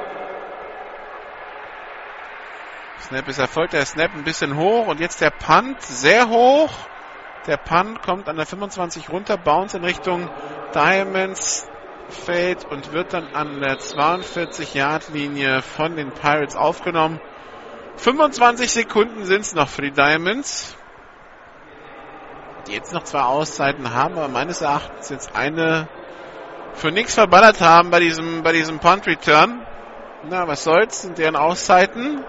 [3.01, 6.71] Snap ist erfolgt, der Snap ein bisschen hoch und jetzt der Punt sehr hoch.
[7.47, 10.29] Der Punt kommt an der 25 runter, bounce in Richtung
[10.73, 11.67] Diamonds
[12.09, 17.19] Feld und wird dann an der 42-Yard-Linie von den Pirates aufgenommen.
[17.97, 20.75] 25 Sekunden sind es noch für die Diamonds,
[22.67, 25.87] die jetzt noch zwei Auszeiten haben, aber meines Erachtens jetzt eine
[26.73, 29.65] für nichts verballert haben bei diesem, bei diesem Punt-Return.
[30.29, 32.23] Na, was soll's, sind deren Auszeiten.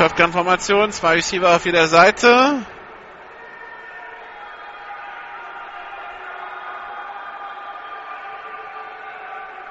[0.00, 2.64] Shotgun-Formation, zwei Receiver auf jeder Seite.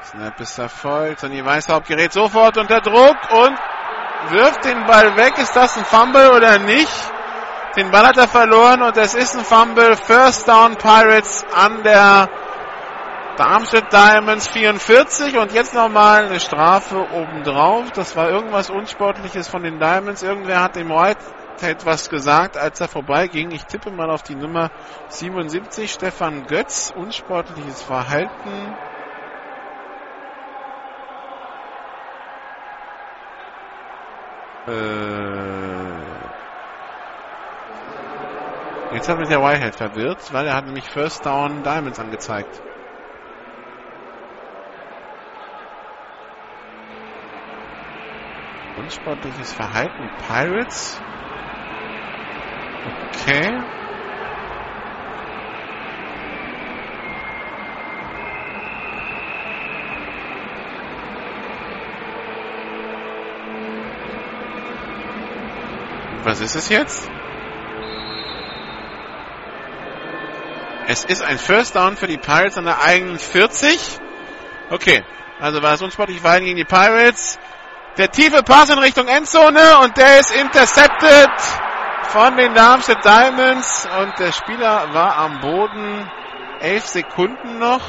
[0.04, 1.22] Snap ist erfolgt.
[1.22, 3.58] Sonny Weißhaupt gerät sofort unter Druck und
[4.30, 5.36] wirft den Ball weg.
[5.40, 6.94] Ist das ein Fumble oder nicht?
[7.76, 9.96] Den Ball hat er verloren und es ist ein Fumble.
[9.96, 12.30] First Down Pirates an der
[13.40, 17.90] Darmstadt Diamonds 44 und jetzt nochmal eine Strafe obendrauf.
[17.92, 20.24] Das war irgendwas Unsportliches von den Diamonds.
[20.24, 21.24] Irgendwer hat dem White
[21.62, 23.52] etwas gesagt, als er vorbeiging.
[23.52, 24.72] Ich tippe mal auf die Nummer
[25.08, 26.92] 77, Stefan Götz.
[26.94, 28.76] Unsportliches Verhalten.
[34.68, 36.30] Äh
[38.96, 42.62] Jetzt hat mich der Whitehead verwirrt, weil er hat nämlich First Down Diamonds angezeigt.
[48.80, 50.10] Unsportliches Verhalten.
[50.26, 51.02] Pirates.
[53.14, 53.62] Okay.
[66.24, 67.10] Was ist es jetzt?
[70.88, 74.00] Es ist ein First Down für die Pirates an der eigenen 40.
[74.70, 75.04] Okay,
[75.40, 77.40] also war es unsportlich Verhalten gegen die Pirates.
[78.00, 81.30] Der tiefe Pass in Richtung Endzone und der ist intercepted
[82.04, 86.10] von den Darmstadt Diamonds und der Spieler war am Boden.
[86.62, 87.82] Elf Sekunden noch.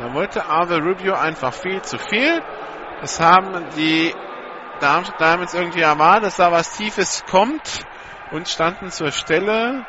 [0.00, 2.42] Da wollte Arthur Rubio einfach viel zu viel.
[3.00, 4.12] Das haben die
[4.80, 7.86] Darmstadt Diamonds irgendwie erwartet, dass da was Tiefes kommt
[8.32, 9.86] und standen zur Stelle.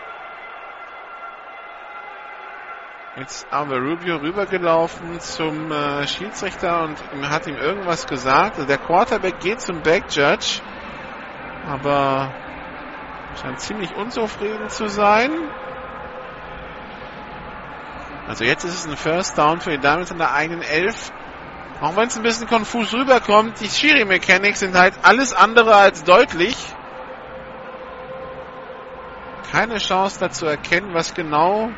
[3.16, 6.98] Jetzt aber Rubio rübergelaufen zum äh, Schiedsrichter und
[7.30, 8.56] hat ihm irgendwas gesagt.
[8.56, 10.62] Also der Quarterback geht zum Backjudge,
[11.68, 12.32] aber
[13.42, 15.32] scheint ziemlich unzufrieden zu sein.
[18.28, 21.12] Also jetzt ist es ein First Down für die Diamonds an der eigenen Elf.
[21.82, 26.56] Auch wenn es ein bisschen konfus rüberkommt, die Schiri-Mechanics sind halt alles andere als deutlich.
[29.52, 31.72] keine Chance dazu erkennen, was genau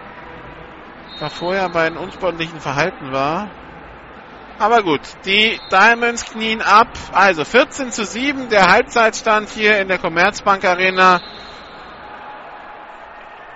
[1.21, 3.47] da vorher bei einem unsportlichen Verhalten war.
[4.57, 6.87] Aber gut, die Diamonds knien ab.
[7.11, 11.21] Also 14 zu 7 der Halbzeitstand hier in der Commerzbank Arena.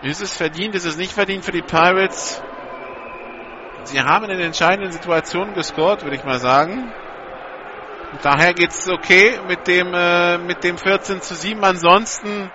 [0.03, 2.43] Ist es verdient, ist es nicht verdient für die Pirates?
[3.85, 6.93] Sie haben in den entscheidenden Situationen gescored, würde ich mal sagen.
[8.11, 11.63] Und daher geht's okay mit dem, äh, mit dem 14 zu 7.
[11.63, 12.51] Ansonsten,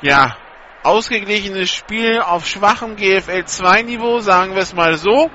[0.00, 0.36] ja,
[0.82, 5.30] ausgeglichenes Spiel auf schwachem GFL 2 Niveau, sagen wir es mal so.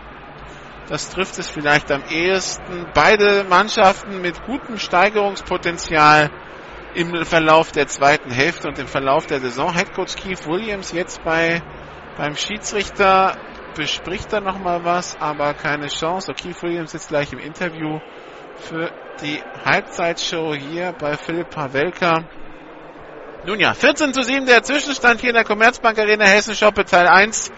[0.90, 2.88] Das trifft es vielleicht am ehesten.
[2.94, 6.32] Beide Mannschaften mit gutem Steigerungspotenzial
[6.96, 9.74] im Verlauf der zweiten Hälfte und im Verlauf der Saison.
[9.74, 11.62] Headcoach Keith Williams jetzt bei,
[12.18, 13.38] beim Schiedsrichter
[13.76, 16.28] bespricht da nochmal was, aber keine Chance.
[16.28, 18.00] So, Keith Williams ist gleich im Interview
[18.56, 18.92] für
[19.22, 22.24] die Halbzeitshow hier bei Philipp Pavelka.
[23.48, 27.08] Nun ja, 14 zu 7 der Zwischenstand hier in der Commerzbank Arena Hessen Shoppe Teil
[27.08, 27.50] 1.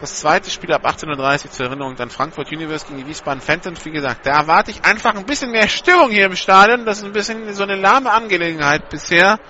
[0.00, 3.84] Das zweite Spiel ab 18.30 Uhr zur Erinnerung dann Frankfurt Universe gegen die Wiesbaden Phantoms.
[3.84, 6.84] Wie gesagt, da erwarte ich einfach ein bisschen mehr Stimmung hier im Stadion.
[6.84, 9.40] Das ist ein bisschen so eine lahme Angelegenheit bisher.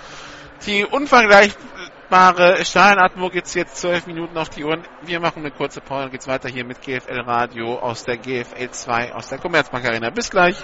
[0.64, 4.84] Die unvergleichbare Stadionatmo geht's jetzt zwölf Minuten auf die Uhren.
[5.02, 8.70] Wir machen eine kurze Pause, dann geht's weiter hier mit GFL Radio aus der GFL
[8.70, 10.08] 2 aus der Commerzbank Arena.
[10.08, 10.56] Bis gleich.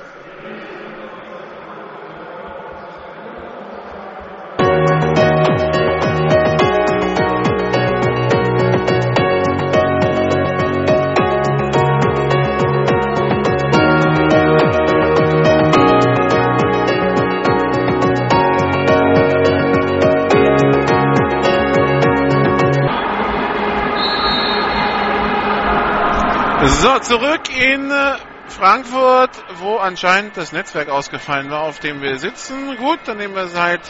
[26.81, 28.17] So, zurück in äh,
[28.47, 32.75] Frankfurt, wo anscheinend das Netzwerk ausgefallen war, auf dem wir sitzen.
[32.79, 33.83] Gut, dann nehmen wir seit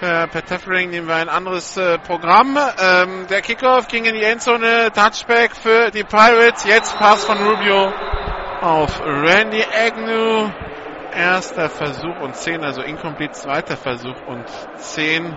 [0.00, 2.56] per, per Tethering nehmen wir ein anderes äh, Programm.
[2.80, 6.64] Ähm, der Kickoff ging in die Endzone, Touchback für die Pirates.
[6.64, 7.92] Jetzt Pass von Rubio
[8.62, 10.48] auf Randy Agnew.
[11.14, 14.46] Erster Versuch und 10, also incomplete, zweiter Versuch und
[14.78, 15.36] 10.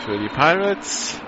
[0.00, 1.20] für die Pirates.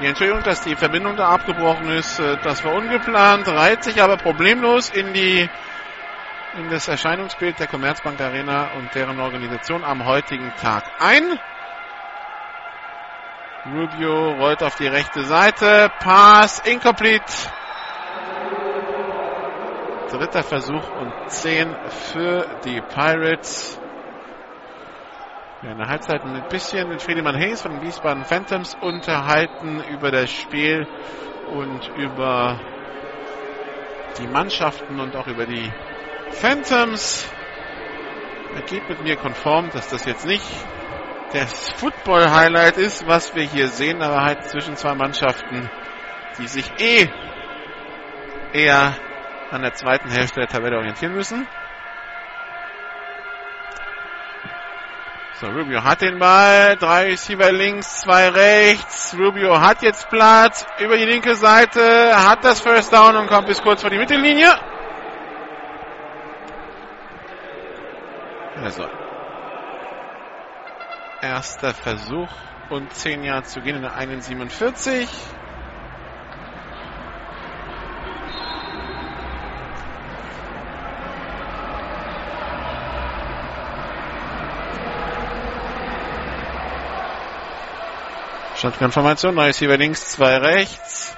[0.00, 4.16] Die Entschuldigung, dass die Verbindung da abgebrochen ist, äh, das war ungeplant, reiht sich aber
[4.16, 5.48] problemlos in die
[6.58, 11.38] in das Erscheinungsbild der Commerzbank Arena und deren Organisation am heutigen Tag ein.
[13.66, 17.24] Rubio rollt auf die rechte Seite, Pass incomplete.
[20.10, 21.76] Dritter Versuch und 10
[22.12, 23.78] für die Pirates.
[25.62, 30.10] Ja, in der Halbzeit ein bisschen mit Friedemann Hayes von den Wiesbaden Phantoms unterhalten über
[30.10, 30.86] das Spiel
[31.52, 32.58] und über
[34.16, 35.70] die Mannschaften und auch über die
[36.30, 37.30] Phantoms.
[38.54, 40.46] Er geht mit mir konform, dass das jetzt nicht
[41.34, 45.68] das Football-Highlight ist, was wir hier sehen, aber halt zwischen zwei Mannschaften,
[46.38, 47.06] die sich eh
[48.54, 48.96] eher
[49.50, 51.46] an der zweiten Hälfte der Tabelle orientieren müssen.
[55.40, 56.76] So, Rubio hat den Ball.
[56.76, 59.16] Drei Receiver links, zwei rechts.
[59.18, 63.62] Rubio hat jetzt Platz über die linke Seite, hat das First Down und kommt bis
[63.62, 64.52] kurz vor die Mittellinie.
[68.62, 68.86] Also,
[71.22, 72.28] erster Versuch
[72.68, 75.08] und 10 Jahre zu gehen in der 1,47.
[88.60, 91.16] Shotgun-Formation, neues hier links, zwei rechts.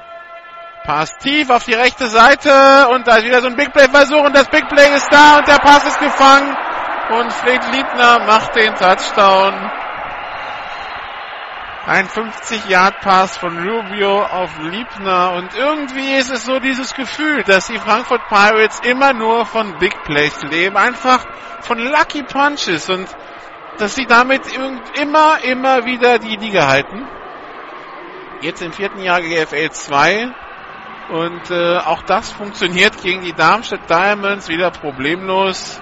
[0.84, 4.36] Pass tief auf die rechte Seite und da ist wieder so ein Big Play-Versuch und
[4.36, 6.56] das Big Play ist da und der Pass ist gefangen
[7.18, 9.54] und Fred Liebner macht den Touchdown.
[11.84, 17.78] Ein 50-Yard-Pass von Rubio auf Liebner und irgendwie ist es so dieses Gefühl, dass die
[17.78, 21.26] Frankfurt Pirates immer nur von Big Plays leben, einfach
[21.62, 23.08] von Lucky Punches und
[23.78, 24.42] dass sie damit
[25.00, 27.08] immer, immer wieder die Liga halten.
[28.42, 30.34] Jetzt im vierten Jahr GFL 2.
[31.10, 35.80] Und äh, auch das funktioniert gegen die Darmstadt Diamonds wieder problemlos.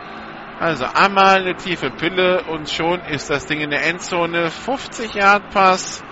[0.58, 4.50] Also einmal eine tiefe Pille und schon ist das Ding in der Endzone.
[4.50, 6.04] 50 Yard Pass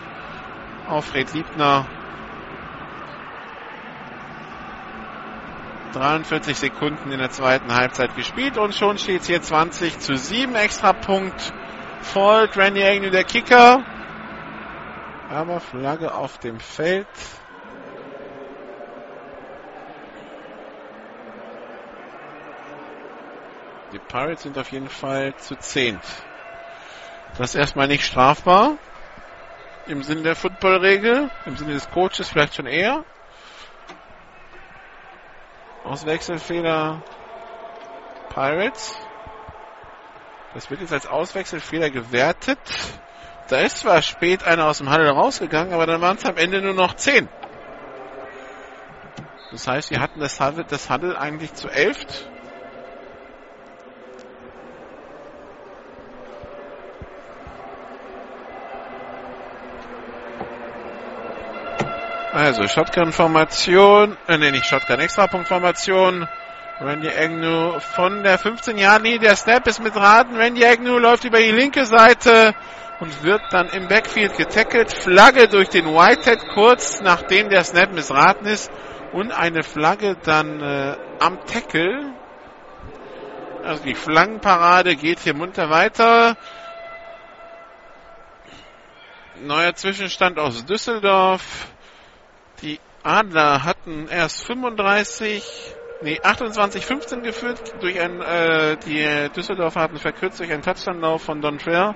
[0.89, 1.87] auf Fred Liebner.
[5.93, 10.55] 43 Sekunden in der zweiten Halbzeit gespielt und schon steht es hier 20 zu 7.
[10.55, 11.53] Extra Punkt
[12.01, 13.85] folgt Randy Agnew, der Kicker.
[15.29, 17.07] Aber Flagge auf dem Feld.
[23.93, 26.03] Die Pirates sind auf jeden Fall zu zehnt.
[27.37, 28.79] Das ist erstmal nicht strafbar.
[29.87, 33.05] Im Sinne der Footballregel, im Sinne des Coaches vielleicht schon eher.
[35.85, 37.03] Auswechselfehler
[38.31, 38.95] Pirates.
[40.55, 42.59] Das wird jetzt als Auswechselfehler gewertet.
[43.49, 46.61] Da ist zwar spät einer aus dem Handel rausgegangen, aber dann waren es am Ende
[46.61, 47.29] nur noch zehn.
[49.51, 52.29] Das heißt, wir hatten das Handel, das Handel eigentlich zu elft.
[62.35, 66.29] Also Shotgun-Formation, äh, nee, nicht Shotgun, Extrapunkt-Formation.
[66.81, 69.19] Randy Agnew von der 15-Jahr-Linie.
[69.19, 70.37] Der Snap ist mit Raten.
[70.37, 72.55] Randy Agnew läuft über die linke Seite
[73.01, 74.93] und wird dann im Backfield getackelt.
[74.93, 78.71] Flagge durch den Whitehead kurz nachdem der Snap missraten ist
[79.13, 82.15] und eine Flagge dann äh, am Tackle.
[83.65, 86.37] Also die Flaggenparade geht hier munter weiter.
[89.43, 91.69] Neuer Zwischenstand aus Düsseldorf.
[92.63, 99.99] Die Adler hatten erst 35, nee, 28, 15 geführt durch ein, äh, die Düsseldorfer hatten
[99.99, 101.95] verkürzt durch einen Touchdown-Lauf von Don Trail.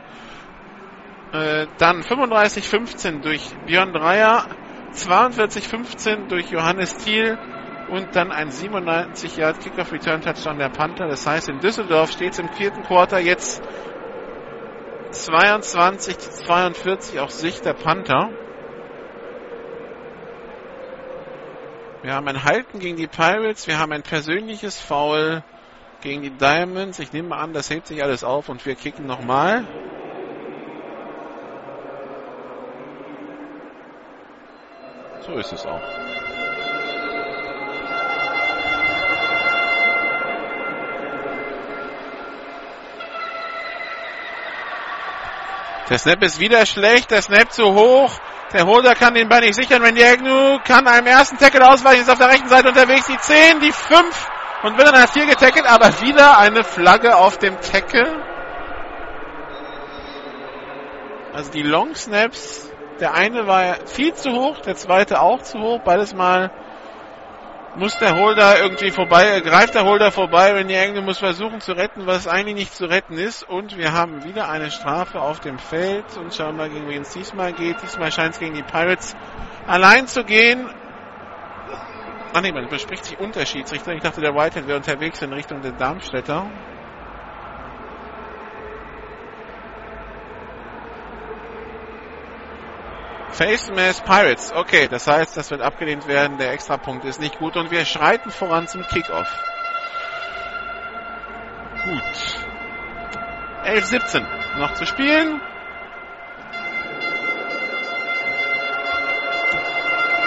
[1.33, 4.47] Äh, dann 35, 15 durch Björn Dreier,
[4.93, 7.39] 42, 15 durch Johannes Thiel
[7.89, 11.09] und dann ein 97 Yard Kickoff Return Touchdown der Panther.
[11.09, 13.63] Das heißt, in Düsseldorf steht es im vierten Quarter jetzt
[15.11, 18.31] 22 42 aus Sicht der Panther.
[22.03, 25.45] Wir haben ein Halten gegen die Pirates, wir haben ein persönliches Foul
[26.03, 26.99] gegen die Diamonds.
[26.99, 29.67] Ich nehme an, das hebt sich alles auf und wir kicken nochmal.
[35.27, 35.81] So ist es auch.
[45.89, 48.11] Der Snap ist wieder schlecht, der Snap zu hoch.
[48.53, 49.82] Der Holder kann den Ball nicht sichern.
[49.82, 53.07] Randy Agnew kann einem ersten Tackle ausweichen, ist auf der rechten Seite unterwegs.
[53.07, 54.31] Die 10, die 5
[54.62, 58.24] und wird dann als 4 getackelt, aber wieder eine Flagge auf dem Tackle.
[61.32, 62.72] Also die Long Snaps,
[63.03, 66.53] der eine war viel zu hoch, der zweite auch zu hoch, beides mal
[67.74, 72.07] muss der Holder irgendwie vorbei, greift der Holder vorbei, die Engel muss versuchen zu retten,
[72.07, 73.43] was eigentlich nicht zu retten ist.
[73.43, 77.11] Und wir haben wieder eine Strafe auf dem Feld und schauen mal, gegen wen es
[77.11, 77.83] diesmal geht.
[77.83, 79.16] Diesmal scheint es gegen die Pirates
[79.66, 80.69] allein zu gehen.
[82.35, 83.95] Ach nee, man bespricht sich Unterschiedsrichter.
[83.95, 86.47] Ich dachte, der Whitehead wäre unterwegs in Richtung der Darmstädter.
[93.33, 94.53] Face Mass Pirates.
[94.53, 96.39] Okay, das heißt, das wird abgelehnt werden.
[96.39, 99.29] Der Extrapunkt ist nicht gut und wir schreiten voran zum Kickoff.
[101.85, 102.03] Gut.
[103.65, 104.23] 11-17
[104.59, 105.41] noch zu spielen.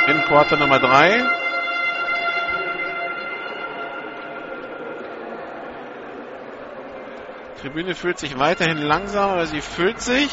[0.07, 1.23] In Quarter Nummer 3.
[7.61, 10.29] Tribüne fühlt sich weiterhin langsam, aber sie füllt sich.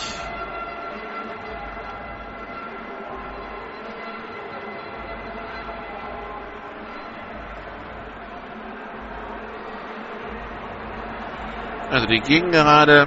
[11.92, 13.06] Also die Gegengerade,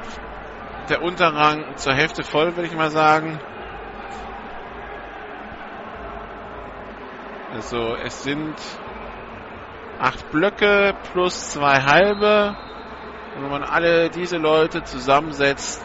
[0.90, 3.40] der Unterrang zur Hälfte voll, würde ich mal sagen.
[7.52, 8.54] Also es sind
[9.98, 12.56] acht Blöcke plus zwei halbe.
[13.36, 15.82] Und wenn man alle diese Leute zusammensetzt,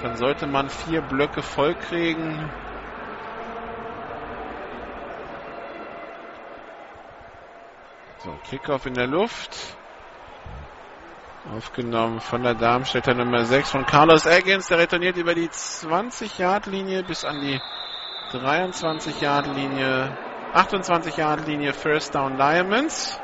[0.00, 2.48] dann sollte man vier Blöcke voll kriegen.
[8.18, 9.79] So, Kickoff in der Luft.
[11.50, 14.68] Aufgenommen von der Darmstädter Nummer 6 von Carlos Eggins.
[14.68, 17.60] Der retourniert über die 20-Yard-Linie bis an die
[18.32, 20.16] 23-Yard-Linie,
[20.54, 23.20] 28-Yard-Linie First Down Diamonds.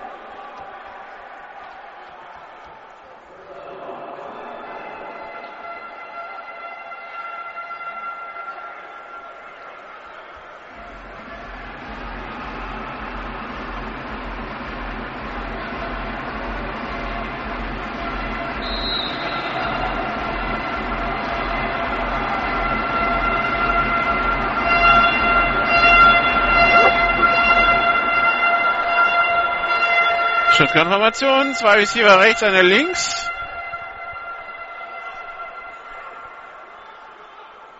[30.77, 33.31] Shotgun-Formation, zwei Receiver rechts, einer links.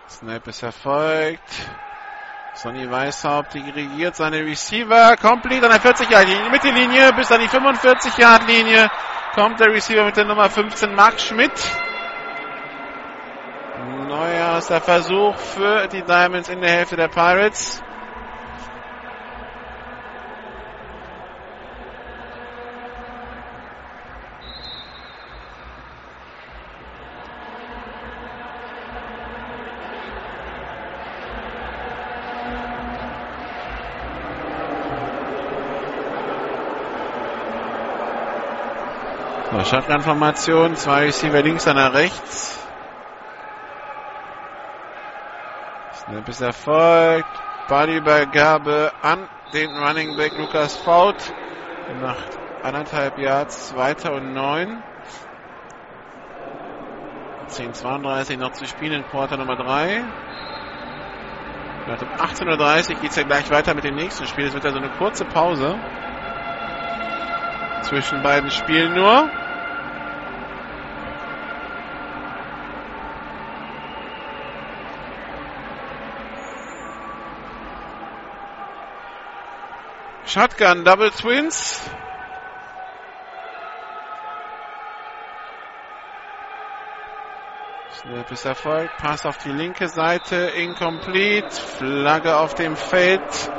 [0.09, 1.69] Snap ist erfolgt.
[2.55, 5.15] Sonny Weishaupt dirigiert seine Receiver.
[5.17, 8.89] Complete an der 40 Yard Linie, Mittellinie bis an die 45 Yard Linie.
[9.35, 11.51] kommt der Receiver mit der Nummer 15, Marc Schmidt.
[14.07, 17.83] Neuer erster Versuch für die Diamonds in der Hälfte der Pirates.
[39.69, 42.57] Shotgun-Formation, zwei Receiver links, einer rechts.
[45.91, 47.27] Snap ist erfolgt.
[47.67, 51.33] Ballübergabe an den Running Back Lukas Faut.
[52.01, 54.81] Macht anderthalb Yards, zweiter und neun.
[57.49, 60.01] 10.32 noch zu spielen in Quarter Nummer 3.
[61.87, 64.45] Um 18.30 Uhr geht es ja gleich weiter mit dem nächsten Spiel.
[64.45, 65.75] Es wird also eine kurze Pause
[67.81, 69.29] zwischen beiden Spielen nur.
[80.37, 81.81] Shotgun Double Twins.
[87.91, 88.97] Snap ist erfolgt.
[88.97, 90.35] Pass auf die linke Seite.
[90.35, 91.49] Incomplete.
[91.49, 93.51] Flagge auf dem Feld.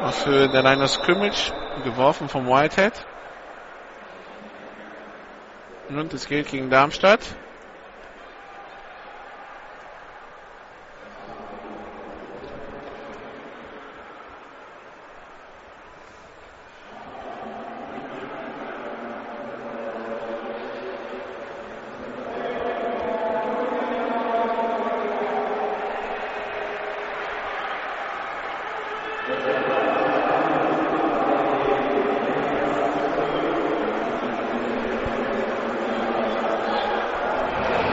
[0.00, 1.52] Auf Höhe der Line of Scrimmage.
[1.84, 2.94] Geworfen vom Whitehead.
[5.90, 7.20] Und es geht gegen Darmstadt.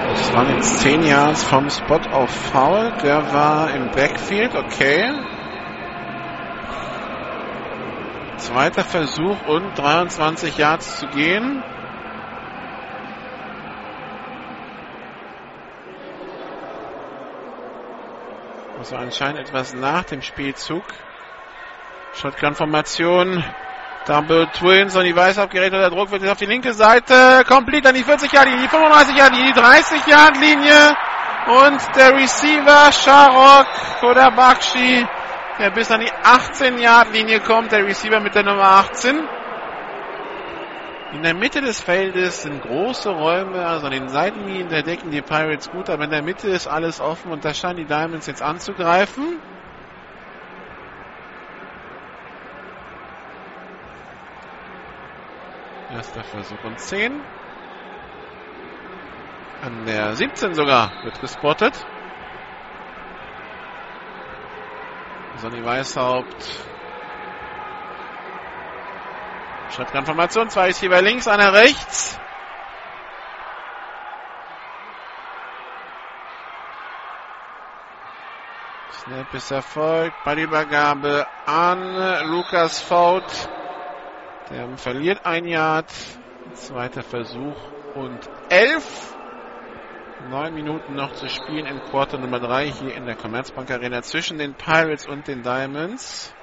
[0.09, 2.91] Das waren jetzt 10 Yards vom Spot auf Foul.
[3.01, 5.09] Der war im Backfield, okay.
[8.35, 11.63] Zweiter Versuch und 23 Yards zu gehen.
[18.77, 20.83] Also anscheinend etwas nach dem Spielzug.
[22.15, 23.45] Shotgun-Formation.
[24.05, 25.79] Double Twins und die Weiß abgerechnet.
[25.79, 27.45] Der Druck wird jetzt auf die linke Seite.
[27.47, 30.97] Complete an die 40-Yard-Linie, die 35-Yard-Linie, die 30-Yard-Linie.
[31.45, 33.67] Und der Receiver Sharok
[34.03, 35.05] oder Bakshi,
[35.59, 37.71] der bis an die 18-Yard-Linie kommt.
[37.71, 39.27] Der Receiver mit der Nummer 18.
[41.13, 45.21] In der Mitte des Feldes sind große Räume, also an den Seitenlinien, da decken die
[45.21, 48.41] Pirates gut, aber in der Mitte ist alles offen und da scheinen die Diamonds jetzt
[48.41, 49.39] anzugreifen.
[55.91, 57.21] Erster Versuch und 10.
[59.63, 61.73] An der 17 sogar wird gespottet.
[65.37, 66.65] Sonny Weißhaupt.
[69.69, 70.49] Shotgun-Formation.
[70.49, 72.19] Zwei ist hier bei links, einer rechts.
[78.91, 80.25] Snap ist erfolgt.
[80.25, 83.23] Ballübergabe an Lukas Faut.
[84.49, 85.89] Der verliert ein Yard.
[86.53, 87.55] Zweiter Versuch
[87.95, 88.19] und
[88.49, 89.12] elf.
[90.29, 94.37] Neun Minuten noch zu spielen in Quarter Nummer drei hier in der Commerzbank Arena zwischen
[94.37, 96.33] den Pirates und den Diamonds.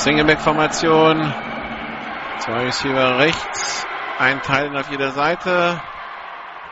[0.00, 1.34] Singleback-Formation.
[2.38, 3.86] Zwei Receiver rechts,
[4.18, 5.78] ein Teil auf jeder Seite.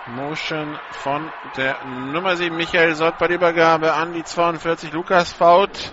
[0.07, 5.93] Motion von der Nummer 7 Michael Sott bei der Übergabe an die 42 Lukas Faut.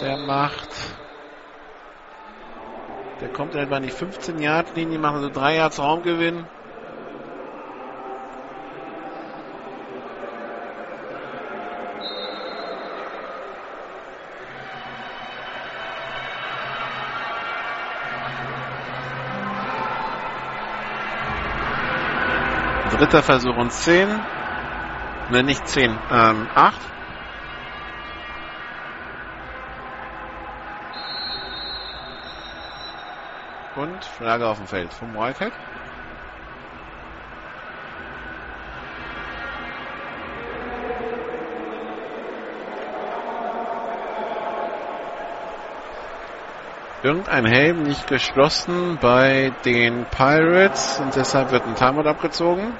[0.00, 0.68] Der macht,
[3.20, 6.46] der kommt etwa an die 15 Yard Linie, machen so 3 Yards Raumgewinn.
[22.98, 24.08] Dritter Versuch und 10.
[25.30, 26.80] Ne, nicht 10, ähm, 8.
[33.76, 35.52] Und Flagge auf dem Feld vom Whitehead.
[47.06, 52.74] Irgendein Helm nicht geschlossen bei den Pirates und deshalb wird ein Timeout abgezogen.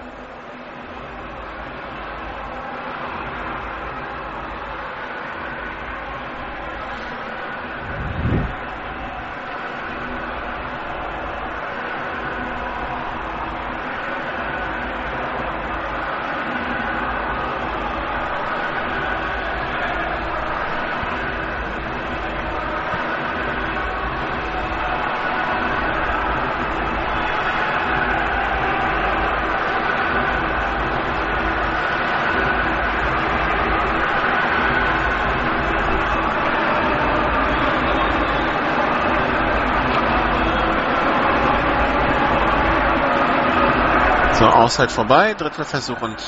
[44.76, 45.32] Auszeit vorbei.
[45.32, 46.22] Dritter Versuch und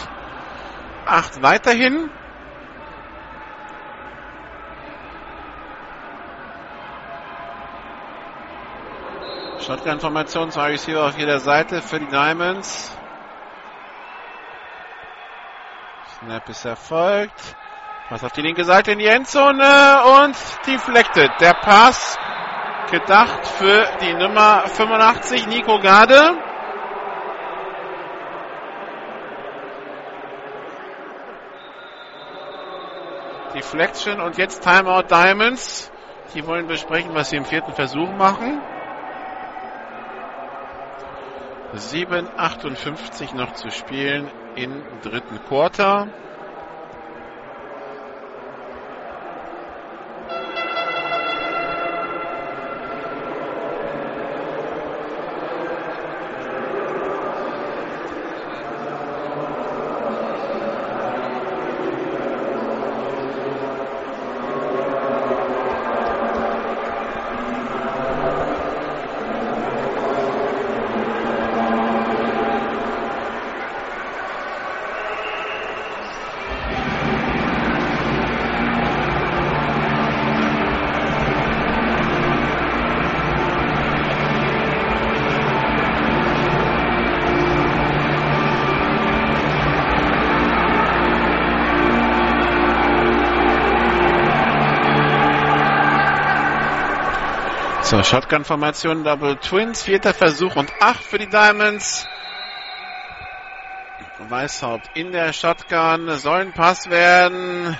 [1.04, 2.08] acht weiterhin.
[9.60, 12.96] Shotgun-Formation, zwei Receiver auf jeder Seite für die Diamonds.
[16.18, 17.54] Snap ist erfolgt.
[18.08, 21.30] Pass auf die linke Seite in die Endzone und deflected.
[21.38, 22.18] Der Pass
[22.90, 26.47] gedacht für die Nummer 85, Nico Gade.
[33.68, 35.92] Deflection und jetzt Timeout Diamonds.
[36.34, 38.62] Die wollen besprechen, was sie im vierten Versuch machen.
[41.74, 46.08] 7,58 noch zu spielen im dritten Quarter.
[97.88, 102.06] So, Shotgun-Formation, Double Twins, vierter Versuch und acht für die Diamonds.
[104.18, 107.78] Weißhaupt in der Shotgun, soll ein Pass werden.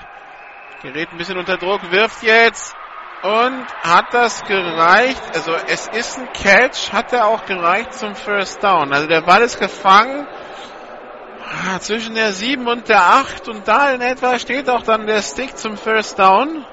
[0.81, 2.75] Gerät ein bisschen unter Druck, wirft jetzt
[3.21, 5.21] und hat das gereicht.
[5.35, 8.91] Also es ist ein Catch, hat er auch gereicht zum First Down.
[8.91, 10.25] Also der Ball ist gefangen
[11.45, 15.21] ah, zwischen der 7 und der 8 und da in etwa steht auch dann der
[15.21, 16.65] Stick zum First Down.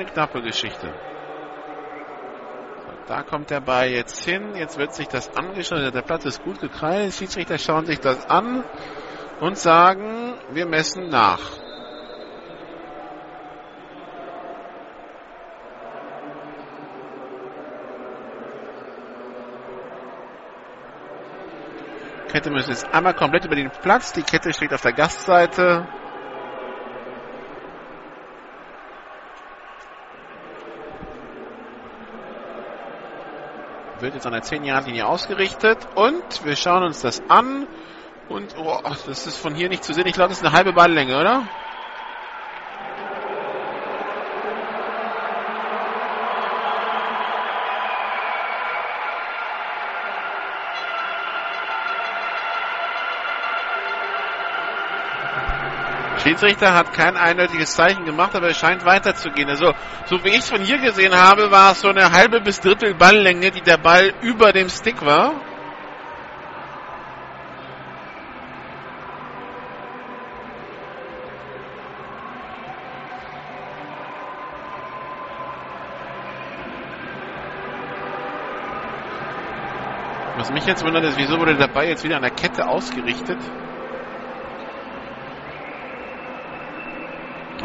[0.00, 0.94] Eine knappe Geschichte.
[3.06, 4.54] Da kommt der Ball jetzt hin.
[4.56, 5.94] Jetzt wird sich das angeschaut.
[5.94, 7.12] Der Platz ist gut gekreilt.
[7.12, 8.64] Die Schiedsrichter schauen sich das an
[9.40, 11.42] und sagen, wir messen nach.
[22.32, 24.14] Kette müssen jetzt einmal komplett über den Platz.
[24.14, 25.86] Die Kette steht auf der Gastseite.
[34.00, 35.78] Wird jetzt an der 10-Yard-Linie ausgerichtet.
[35.94, 37.66] Und wir schauen uns das an.
[38.28, 40.06] Und oh, das ist von hier nicht zu sehen.
[40.06, 41.42] Ich glaube, das ist eine halbe Balllänge, oder?
[56.30, 59.48] Schiedsrichter hat kein eindeutiges Zeichen gemacht, aber es scheint weiterzugehen.
[59.48, 59.72] Also,
[60.06, 62.94] so wie ich es von hier gesehen habe, war es so eine halbe bis Drittel
[62.94, 65.32] Balllänge, die der Ball über dem Stick war.
[80.36, 83.38] Was mich jetzt wundert, ist, wieso wurde der Ball jetzt wieder an der Kette ausgerichtet?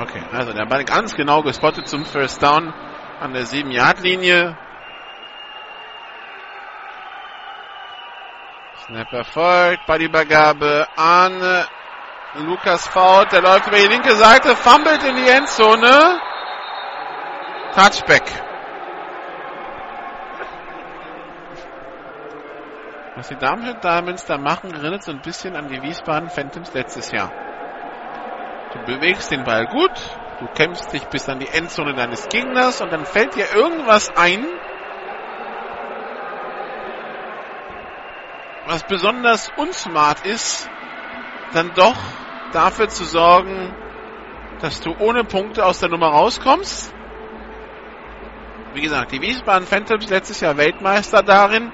[0.07, 2.72] Okay, also der Ball ganz genau gespottet zum First Down
[3.19, 4.56] an der 7-Yard-Linie.
[8.86, 11.65] Snap erfolgt, Ballübergabe an
[12.36, 16.19] Lukas Faut, der läuft über die linke Seite, fummelt in die Endzone.
[17.73, 18.26] Touchback.
[23.15, 27.10] Was die Darmstadt Diamonds da machen, erinnert so ein bisschen an die Wiesbaden Phantoms letztes
[27.11, 27.32] Jahr.
[28.76, 29.91] Du bewegst den Ball gut,
[30.39, 34.45] Du kämpfst dich bis an die Endzone deines Gegners und dann fällt dir irgendwas ein,
[38.65, 40.69] was besonders unsmart ist,
[41.53, 41.95] dann doch
[42.52, 43.73] dafür zu sorgen,
[44.60, 46.93] dass du ohne Punkte aus der Nummer rauskommst.
[48.73, 51.72] Wie gesagt, die Wiesbaden Phantoms letztes Jahr Weltmeister darin,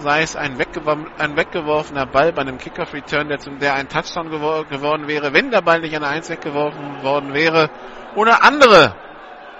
[0.00, 4.30] sei es ein, weggeworfen, ein weggeworfener Ball bei einem Kickoff-Return, der, zum, der ein Touchdown
[4.30, 7.70] gewor geworden wäre, wenn der Ball nicht an der 1 weggeworfen worden wäre,
[8.16, 8.94] oder andere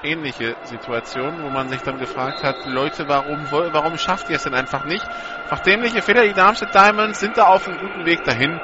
[0.03, 4.55] ähnliche Situationen, wo man sich dann gefragt hat, Leute, warum, warum schafft ihr es denn
[4.55, 5.05] einfach nicht?
[5.43, 8.59] Einfach dämliche Fehler, die Darmstadt Diamonds sind da auf einem guten Weg dahin.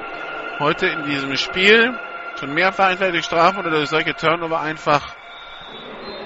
[0.58, 1.92] Heute in diesem Spiel
[2.40, 5.14] schon mehrfach entweder durch Strafen oder durch solche Turnover einfach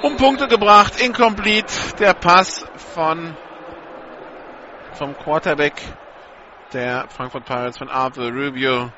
[0.03, 1.01] um Punkte gebracht.
[1.01, 2.65] Incomplete der Pass
[2.95, 3.37] von
[4.97, 5.75] vom Quarterback
[6.73, 8.93] der Frankfurt Pirates von Arthur Rubio.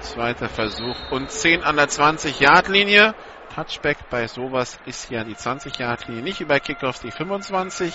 [0.00, 3.14] Zweiter Versuch und 10 an der 20-Yard-Linie.
[3.54, 7.94] Touchback bei sowas ist ja die 20-Yard-Linie, nicht bei Kickoffs die 25.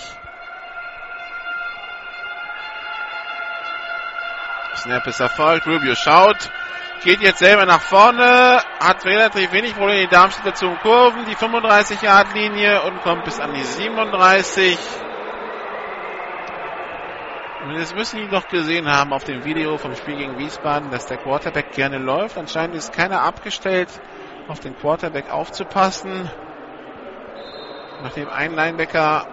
[4.78, 5.66] Snap ist erfolgt.
[5.66, 6.50] Rubio schaut.
[7.02, 8.60] Geht jetzt selber nach vorne.
[8.80, 10.02] Hat relativ wenig Probleme.
[10.02, 11.24] Die Darmstädter zum Kurven.
[11.26, 14.78] Die 35-Yard-Linie und kommt bis an die 37.
[17.76, 21.18] Jetzt müssen die doch gesehen haben auf dem Video vom Spiel gegen Wiesbaden, dass der
[21.18, 22.38] Quarterback gerne läuft.
[22.38, 23.88] Anscheinend ist keiner abgestellt,
[24.48, 26.30] auf den Quarterback aufzupassen.
[28.02, 29.26] Nachdem ein Linebacker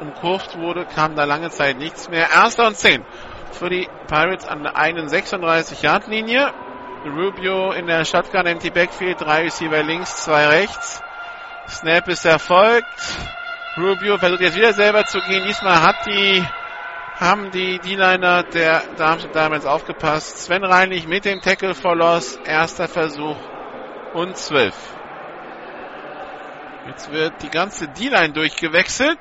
[0.00, 2.28] umkurvt wurde, kam da lange Zeit nichts mehr.
[2.30, 3.04] Erster und 10
[3.52, 6.52] für die Pirates an der einen 36-Yard-Linie.
[7.04, 11.02] Rubio in der Shotgun Empty Backfield, drei Receiver links, zwei rechts.
[11.68, 12.86] Snap ist erfolgt.
[13.76, 15.44] Rubio versucht jetzt wieder selber zu gehen.
[15.44, 16.44] Diesmal hat die,
[17.18, 20.38] haben die D-Liner der Darmstadt Diamonds aufgepasst.
[20.38, 22.36] Sven Reinlich mit dem Tackle for Loss.
[22.44, 23.36] Erster Versuch
[24.12, 24.76] und zwölf.
[26.86, 29.18] Jetzt wird die ganze D-Line durchgewechselt.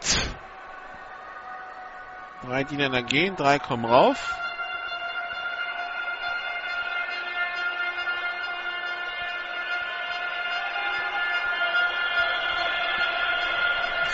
[2.46, 4.36] Drei Diener gehen, drei kommen rauf.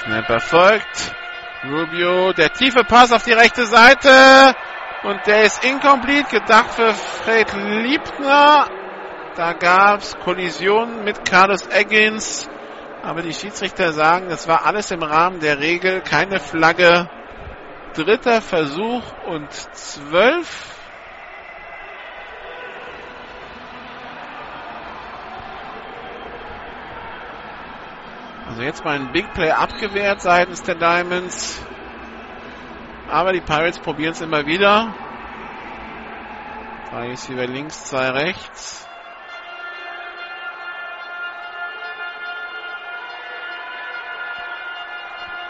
[0.04, 1.16] Snap erfolgt.
[1.64, 4.56] Rubio, der tiefe Pass auf die rechte Seite.
[5.04, 8.68] Und der ist incomplete, gedacht für Fred Liebner.
[9.36, 12.50] Da gab's Kollisionen mit Carlos Eggins.
[13.04, 17.10] Aber die Schiedsrichter sagen, das war alles im Rahmen der Regel, keine Flagge.
[17.94, 20.71] Dritter Versuch und zwölf.
[28.52, 31.66] Also jetzt mal ein Big Play abgewehrt seitens der Diamonds.
[33.10, 34.94] Aber die Pirates probieren es immer wieder.
[36.90, 38.86] Drei Receiver links, zwei rechts.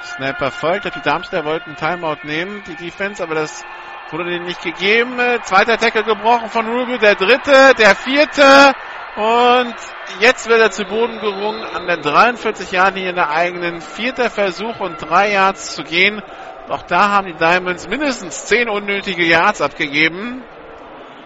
[0.04, 0.86] Snap erfolgt.
[0.94, 3.66] Die Darmstädter wollten Timeout nehmen, die Defense, aber das
[4.12, 5.18] wurde denen nicht gegeben.
[5.42, 8.76] Zweiter Tackle gebrochen von Rubio, der dritte, der vierte.
[9.16, 9.76] Und
[10.20, 13.82] jetzt wird er zu Boden gerungen an der 43 Yard in der eigenen.
[13.82, 16.22] Vierter Versuch und drei Yards zu gehen.
[16.70, 20.44] Auch da haben die Diamonds mindestens zehn unnötige Yards abgegeben.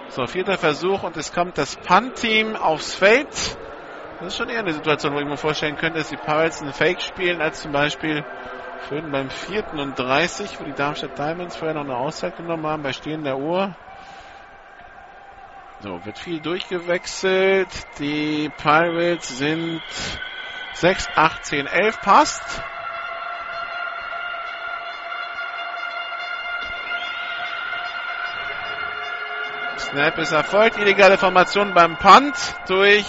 [0.10, 3.28] So, vierter Versuch und es kommt das Punt-Team aufs Feld.
[4.20, 6.74] Das ist schon eher eine Situation, wo ich mir vorstellen könnte, dass die Pirates einen
[6.74, 8.24] Fake spielen, als zum Beispiel
[8.88, 12.84] Schön beim vierten und 30, wo die Darmstadt Diamonds vorher noch eine Auszeit genommen haben
[12.84, 13.76] bei stehender Uhr.
[15.86, 17.70] So, wird viel durchgewechselt.
[18.00, 19.84] Die Pirates sind
[20.74, 22.64] 6, 8, 10, 11 passt.
[29.78, 30.80] Snap ist erfolgt.
[30.80, 32.34] Illegale Formation beim Punt
[32.68, 33.06] durch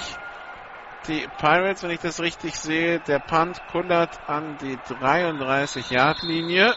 [1.09, 3.01] die Pirates, wenn ich das richtig sehe.
[3.01, 6.75] Der Punt kullert an die 33-Yard-Linie.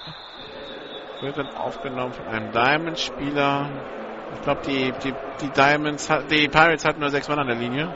[1.19, 3.98] Wird dann aufgenommen von einem Diamond-Spieler.
[4.35, 7.93] Ich glaube, die, die, die Diamonds, die Pirates hatten nur sechs Mann an der Linie.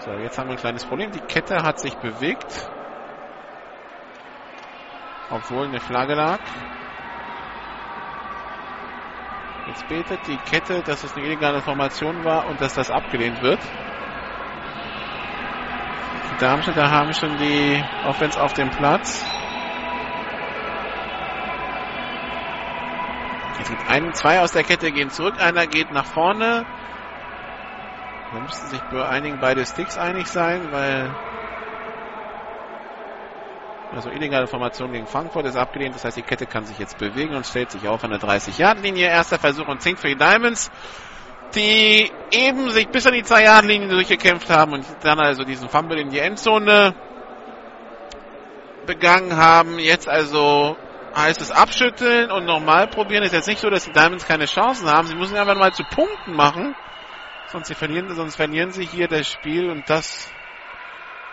[0.00, 1.10] So, jetzt haben wir ein kleines Problem.
[1.12, 2.70] Die Kette hat sich bewegt.
[5.30, 6.40] Obwohl eine Flagge lag.
[9.68, 13.60] Jetzt betet die Kette, dass es eine illegale Formation war und dass das abgelehnt wird.
[16.40, 19.22] Darmstädter haben schon die Offense auf dem Platz.
[23.60, 26.64] Es gibt einen, zwei aus der Kette gehen zurück, einer geht nach vorne.
[28.32, 31.14] Da müssten sich bei einigen beide Sticks einig sein, weil
[33.94, 35.94] also illegale Formation gegen Frankfurt ist abgelehnt.
[35.94, 39.08] Das heißt, die Kette kann sich jetzt bewegen und stellt sich auf an der 30-Yard-Linie.
[39.08, 40.70] Erster Versuch und 10 für die Diamonds.
[41.54, 45.68] die eben sich bis an die zwei Yard linie durchgekämpft haben und dann also diesen
[45.68, 46.94] Fumble in die Endzone
[48.86, 49.80] begangen haben.
[49.80, 50.76] Jetzt also
[51.14, 53.22] heißt es abschütteln und nochmal probieren.
[53.22, 55.08] Ist jetzt nicht so, dass die Diamonds keine Chancen haben.
[55.08, 56.74] Sie müssen einfach mal zu Punkten machen.
[57.48, 60.32] Sonst, sie verlieren, sonst verlieren sie hier das Spiel und das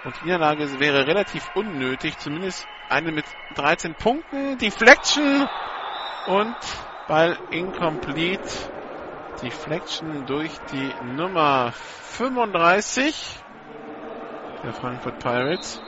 [0.03, 2.17] und die Niederlage wäre relativ unnötig.
[2.17, 3.25] Zumindest eine mit
[3.55, 4.57] 13 Punkten.
[4.57, 5.47] Deflection
[6.27, 6.55] und
[7.07, 8.47] Ball incomplete.
[9.41, 13.43] Deflection durch die Nummer 35
[14.63, 15.81] der Frankfurt Pirates.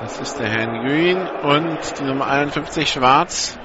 [0.00, 3.58] Das ist der Herr Nguyen und die Nummer 51 Schwarz.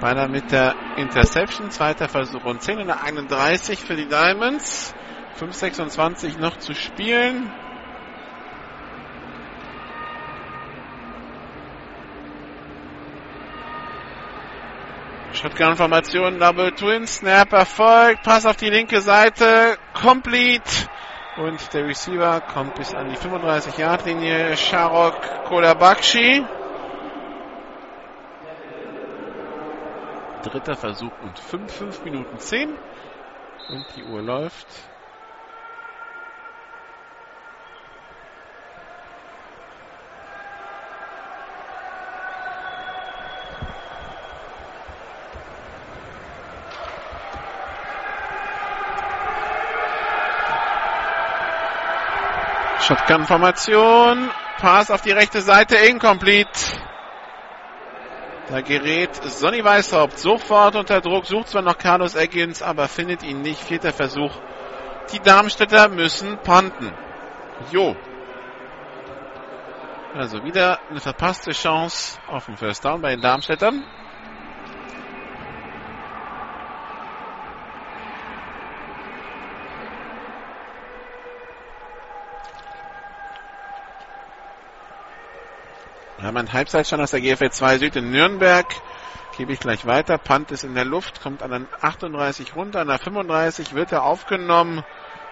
[0.00, 1.70] Beinahe mit der Interception.
[1.70, 4.94] Zweiter Versuch und 10 und 31 für die Diamonds.
[5.38, 7.52] 5,26 noch zu spielen.
[15.34, 20.88] Shotgun-Formation, Double Twin, Snap erfolgt, Pass auf die linke Seite, complete.
[21.36, 26.44] Und der Receiver kommt bis an die 35-Yard-Linie, Sharok Kolabakshi.
[30.42, 32.76] Dritter Versuch und 5, 5 Minuten 10.
[33.70, 34.66] Und die Uhr läuft.
[52.82, 54.30] Shotgun-Formation.
[54.58, 56.50] Pass auf die rechte Seite, incomplete.
[58.48, 63.40] Da gerät Sonny Weishaupt sofort unter Druck, sucht zwar noch Carlos Eggins, aber findet ihn
[63.40, 63.62] nicht.
[63.62, 64.32] Vierter Versuch.
[65.12, 66.92] Die Darmstädter müssen panten.
[67.70, 67.96] Jo.
[70.14, 73.84] Also wieder eine verpasste Chance auf den First Down bei den Darmstädtern.
[86.22, 88.66] Wir haben einen Halbzeitstand aus der GFL 2 Süd in Nürnberg.
[89.36, 90.18] Gebe ich gleich weiter.
[90.18, 94.04] Punt ist in der Luft, kommt an den 38 runter, an der 35 wird er
[94.04, 94.84] aufgenommen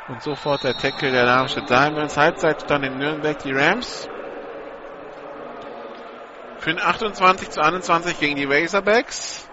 [0.08, 2.16] und sofort der Tackle der Darmstadt Diamonds.
[2.16, 4.08] Halbzeitstand in Nürnberg die Rams.
[6.58, 9.48] Für den 28 zu 21 gegen die Razorbacks.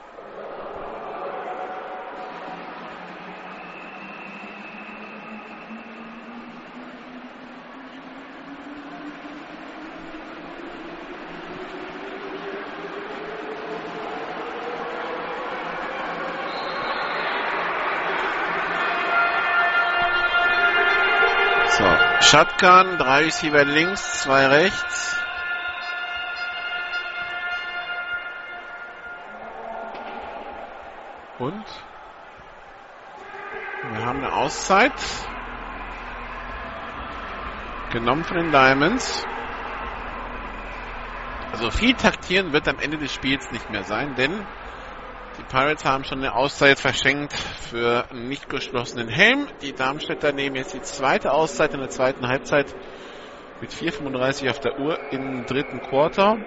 [22.30, 25.16] Shotgun, drei Receiver links, zwei rechts.
[31.40, 31.64] Und
[33.84, 34.92] wir haben eine Auszeit
[37.94, 39.26] genommen von den Diamonds.
[41.54, 44.46] Also viel taktieren wird am Ende des Spiels nicht mehr sein, denn
[45.48, 49.48] Pirates haben schon eine Auszeit verschenkt für einen nicht geschlossenen Helm.
[49.62, 52.76] Die Darmstädter nehmen jetzt die zweite Auszeit in der zweiten Halbzeit
[53.62, 56.38] mit 4,35 auf der Uhr im dritten Quarter.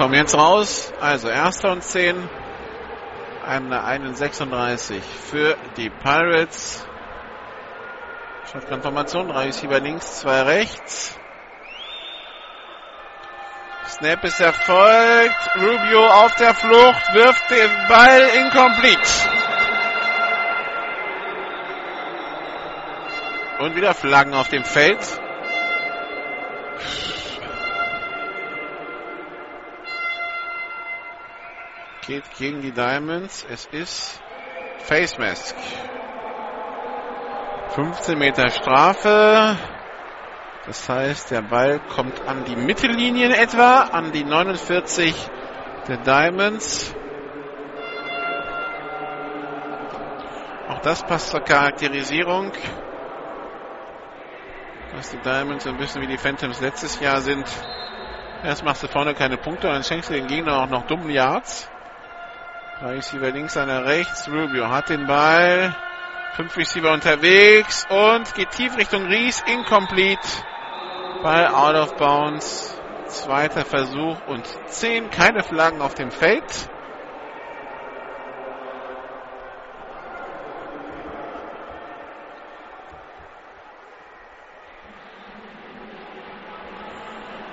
[0.00, 0.92] kommen jetzt raus.
[1.00, 2.28] Also erster und 10.
[3.44, 6.86] Eine 1,36 für die Pirates.
[8.52, 9.28] Shotgun-Formation.
[9.28, 11.18] Drei Receiver links, zwei rechts.
[13.88, 15.50] Snap ist erfolgt.
[15.56, 19.00] Rubio auf der Flucht, wirft den Ball incomplete.
[23.58, 24.98] Und wieder Flaggen auf dem Feld.
[32.06, 33.46] Geht gegen die Diamonds.
[33.48, 34.20] Es ist
[34.78, 35.56] Face Mask.
[37.70, 39.56] 15 Meter Strafe.
[40.66, 45.14] Das heißt, der Ball kommt an die Mittellinie in etwa, an die 49
[45.88, 46.94] der Diamonds.
[50.68, 52.52] Auch das passt zur Charakterisierung.
[54.94, 57.46] dass die Diamonds ein bisschen wie die Phantoms letztes Jahr sind.
[58.42, 61.70] Erst machst du vorne keine Punkte, dann schenkst du den Gegner auch noch dummen Yards.
[62.82, 64.26] Receiver links, einer rechts.
[64.28, 65.76] Rubio hat den Ball.
[66.34, 69.42] Fünf Receiver unterwegs und geht tief Richtung Ries.
[69.46, 70.26] Incomplete.
[71.22, 72.74] Ball out of bounds.
[73.06, 75.10] Zweiter Versuch und zehn.
[75.10, 76.70] Keine Flaggen auf dem Feld.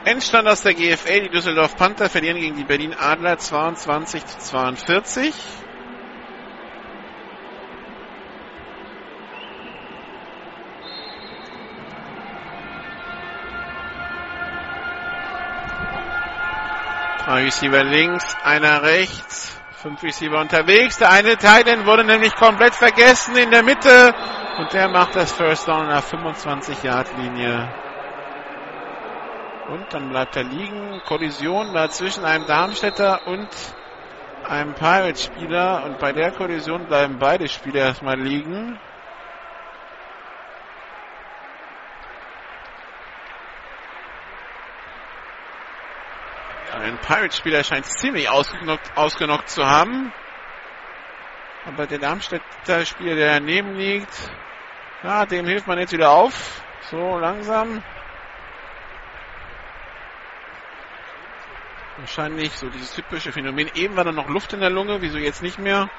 [0.07, 1.23] Endstand aus der GFL.
[1.23, 5.33] Die Düsseldorf Panther verlieren gegen die Berlin Adler 22 zu 42.
[17.25, 20.99] Drei Receiver links, einer rechts, fünf Receiver unterwegs.
[20.99, 24.15] Der eine Titan wurde nämlich komplett vergessen in der Mitte
[24.57, 27.86] und der macht das First Down nach 25 Yard Linie.
[29.67, 31.01] Und dann bleibt er liegen.
[31.05, 33.49] Kollision da zwischen einem Darmstädter und
[34.45, 35.83] einem Pirate-Spieler.
[35.85, 38.79] Und bei der Kollision bleiben beide Spieler erstmal liegen.
[46.71, 50.13] Ein Pirate-Spieler scheint ziemlich ausgenockt, ausgenockt zu haben.
[51.65, 54.31] Aber der Darmstädter Spieler, der daneben liegt,
[55.03, 56.63] ja, dem hilft man jetzt wieder auf.
[56.89, 57.83] So langsam.
[61.97, 63.71] Wahrscheinlich so dieses typische Phänomen.
[63.73, 65.89] Eben war da noch Luft in der Lunge, wieso jetzt nicht mehr?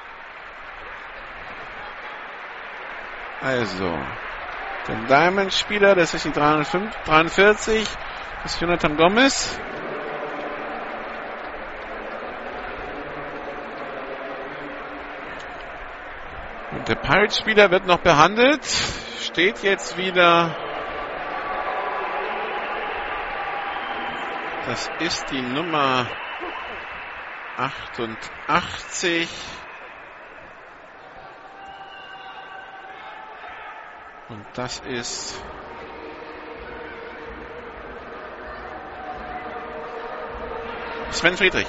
[3.41, 3.99] Also,
[4.87, 7.89] der Diamond-Spieler, das ist die 305, 43,
[8.43, 9.61] das ist Jonathan Gomez.
[16.73, 18.65] Und der Pirate-Spieler wird noch behandelt,
[19.20, 20.68] steht jetzt wieder
[24.66, 26.06] Das ist die Nummer
[27.56, 29.28] 88.
[34.28, 35.35] Und das ist
[41.10, 41.66] Sven Friedrich.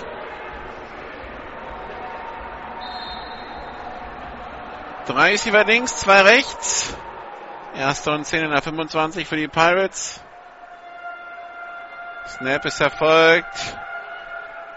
[5.07, 6.95] Drei Receiver links, zwei rechts.
[7.73, 10.21] Erster und zehn in der 25 für die Pirates.
[12.29, 13.77] Snap ist erfolgt.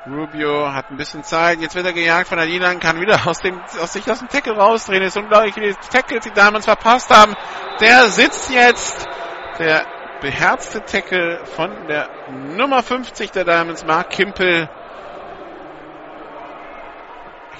[0.07, 1.61] Rubio hat ein bisschen Zeit.
[1.61, 4.29] Jetzt wird er gejagt von der Linie kann wieder aus dem, aus sich aus dem
[4.29, 5.03] Tackle rausdrehen.
[5.03, 7.35] Ist unglaublich, wie die Tackles die Diamonds verpasst haben.
[7.81, 9.07] Der sitzt jetzt.
[9.59, 9.87] Der
[10.21, 12.09] beherzte Tackle von der
[12.57, 14.69] Nummer 50 der Diamonds, Mark Kimpel,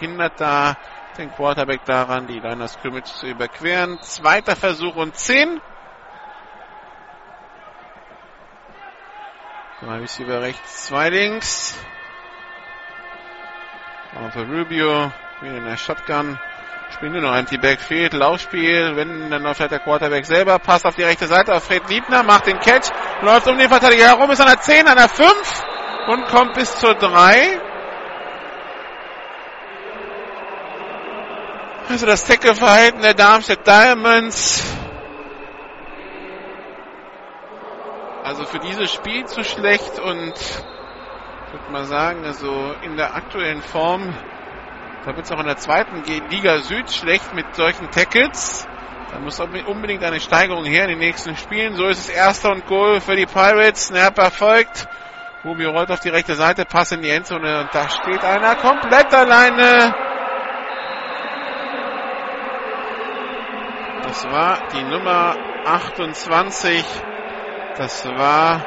[0.01, 0.77] hindert da
[1.19, 3.99] den Quarterback daran, die Line of Scrimmage zu überqueren.
[4.01, 5.61] Zweiter Versuch und 10.
[9.85, 11.75] Drei Receiver rechts, zwei links.
[14.33, 15.11] Für Rubio,
[15.41, 16.39] wieder in der Shotgun.
[16.95, 20.95] Spielen nur noch ein Backfield, Laufspiel, wenn dann läuft halt der Quarterback selber, passt auf
[20.95, 22.91] die rechte Seite auf Fred Liebner, macht den Catch,
[23.23, 25.65] läuft um den Verteidiger herum, ist an der 10, an der 5
[26.09, 27.61] und kommt bis zur 3.
[31.89, 34.63] Also das Tackle-Verhalten der Darmstadt Diamonds
[38.25, 43.63] Also für dieses Spiel zu schlecht und ich würde mal sagen, also in der aktuellen
[43.63, 44.15] Form,
[45.05, 48.69] da wird es auch in der zweiten Liga Süd schlecht mit solchen Tackles.
[49.11, 51.75] Da muss unbedingt eine Steigerung her in den nächsten Spielen.
[51.75, 53.89] So ist es erster und Goal für die Pirates.
[53.89, 54.87] Snap erfolgt.
[55.45, 59.13] Rubio rollt auf die rechte Seite, Pass in die Endzone und da steht einer komplett
[59.13, 59.93] alleine.
[64.05, 65.37] Das war die Nummer
[65.67, 66.85] 28
[67.77, 68.65] das war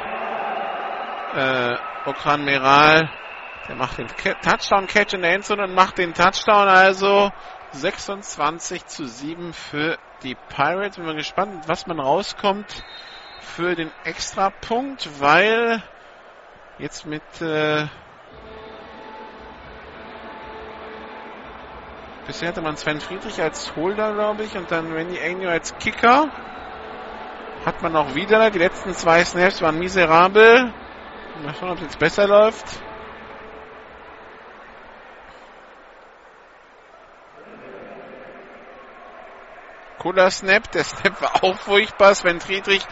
[1.34, 1.76] äh,
[2.08, 3.10] Okran Meral.
[3.68, 6.68] Der macht den Touchdown-Catch in der Endzone und macht den Touchdown.
[6.68, 7.32] Also
[7.72, 10.96] 26 zu 7 für die Pirates.
[10.96, 12.84] Bin mal gespannt, was man rauskommt
[13.40, 15.82] für den Extrapunkt, weil
[16.78, 17.86] jetzt mit äh,
[22.26, 26.30] bisher hatte man Sven Friedrich als Holder, glaube ich, und dann Randy Agnew als Kicker.
[27.66, 28.48] Hat man auch wieder.
[28.50, 30.72] Die letzten zwei Snaps waren miserabel.
[31.42, 32.64] Mal schauen, ob es jetzt besser läuft.
[39.98, 40.70] Cooler Snap.
[40.70, 42.14] Der Snap war auch furchtbar.
[42.14, 42.86] Sven Friedrich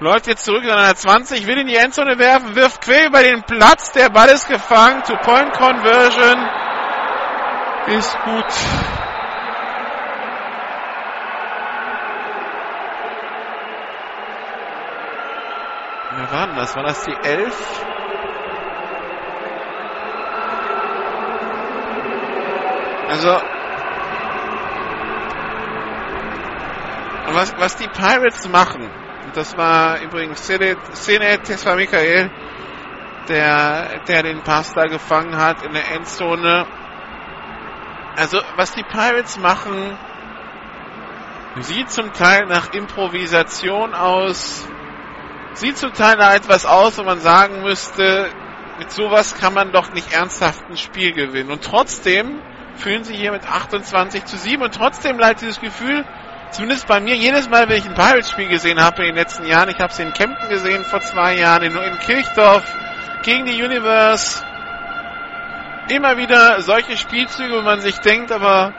[0.00, 3.42] läuft jetzt zurück in einer 20, will in die Endzone werfen, wirft quer über den
[3.42, 3.92] Platz.
[3.92, 5.02] Der Ball ist gefangen.
[5.02, 6.48] Two-Point-Conversion.
[7.88, 9.03] Ist gut.
[16.24, 16.74] Wer war denn das?
[16.74, 17.84] War das die 11?
[23.10, 23.28] Also,
[27.26, 28.88] was, was die Pirates machen,
[29.34, 32.30] das war übrigens Sene Tesfa Michael,
[33.28, 36.66] der, der den Pass da gefangen hat in der Endzone.
[38.16, 39.98] Also, was die Pirates machen,
[41.60, 44.66] sieht zum Teil nach Improvisation aus,
[45.54, 48.30] sieht zum Teil nach etwas aus, wo man sagen müsste,
[48.78, 51.50] mit sowas kann man doch nicht ernsthaft ein Spiel gewinnen.
[51.50, 52.40] Und trotzdem
[52.76, 56.04] fühlen sie hier mit 28 zu 7 und trotzdem bleibt dieses Gefühl,
[56.50, 59.68] zumindest bei mir, jedes Mal, wenn ich ein Pirates-Spiel gesehen habe in den letzten Jahren,
[59.68, 62.64] ich habe es in Kempten gesehen vor zwei Jahren, in, in Kirchdorf
[63.22, 64.44] gegen die Universe,
[65.88, 68.72] immer wieder solche Spielzüge, wo man sich denkt, aber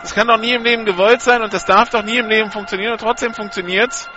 [0.00, 2.50] das kann doch nie im Leben gewollt sein und das darf doch nie im Leben
[2.50, 4.08] funktionieren und trotzdem funktioniert's.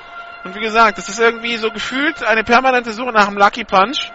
[0.44, 4.12] Und wie gesagt, das ist irgendwie so gefühlt eine permanente Suche nach einem Lucky Punch.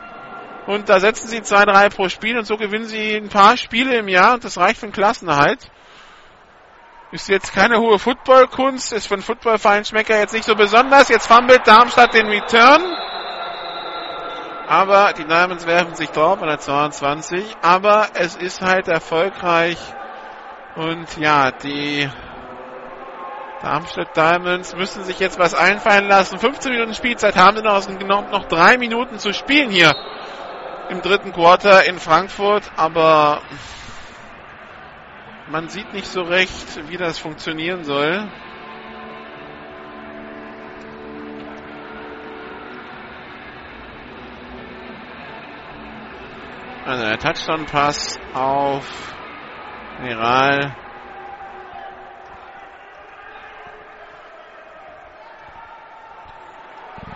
[0.67, 3.97] Und da setzen sie zwei, drei pro Spiel und so gewinnen sie ein paar Spiele
[3.97, 5.71] im Jahr und das reicht für den Klassenerhalt.
[7.11, 11.09] Ist jetzt keine hohe Footballkunst, ist für einen Footballfeinschmecker jetzt nicht so besonders.
[11.09, 12.83] Jetzt fummelt Darmstadt den Return.
[14.67, 17.45] Aber die Diamonds werfen sich drauf an der 22.
[17.61, 19.77] Aber es ist halt erfolgreich.
[20.77, 22.09] Und ja, die
[23.63, 26.37] Darmstadt Diamonds müssen sich jetzt was einfallen lassen.
[26.37, 29.95] 15 Minuten Spielzeit haben sie noch, noch, noch drei Minuten zu spielen hier
[30.89, 33.41] im dritten Quarter in Frankfurt, aber
[35.49, 38.29] man sieht nicht so recht, wie das funktionieren soll.
[46.85, 49.15] Also der Touchdown-Pass auf
[50.03, 50.82] Miral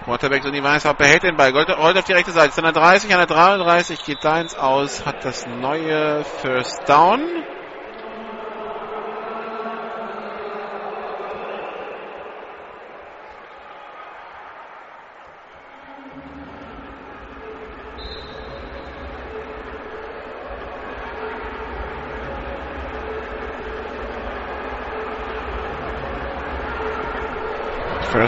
[0.06, 1.50] Quarterback und die Weißhaupt behält den Ball.
[1.50, 2.50] Rollt auf die rechte Seite.
[2.50, 5.04] Ist an der 30, an der 33 geht da ins Aus.
[5.04, 7.44] Hat das neue First Down.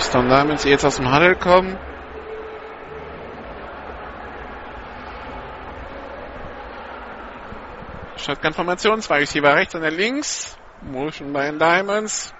[0.06, 1.78] Down Diamonds, jetzt aus dem Huddle kommen.
[8.16, 10.56] Shotgun-Formation, zwei Receiver rechts und der links.
[10.82, 12.32] Motion bei den Diamonds.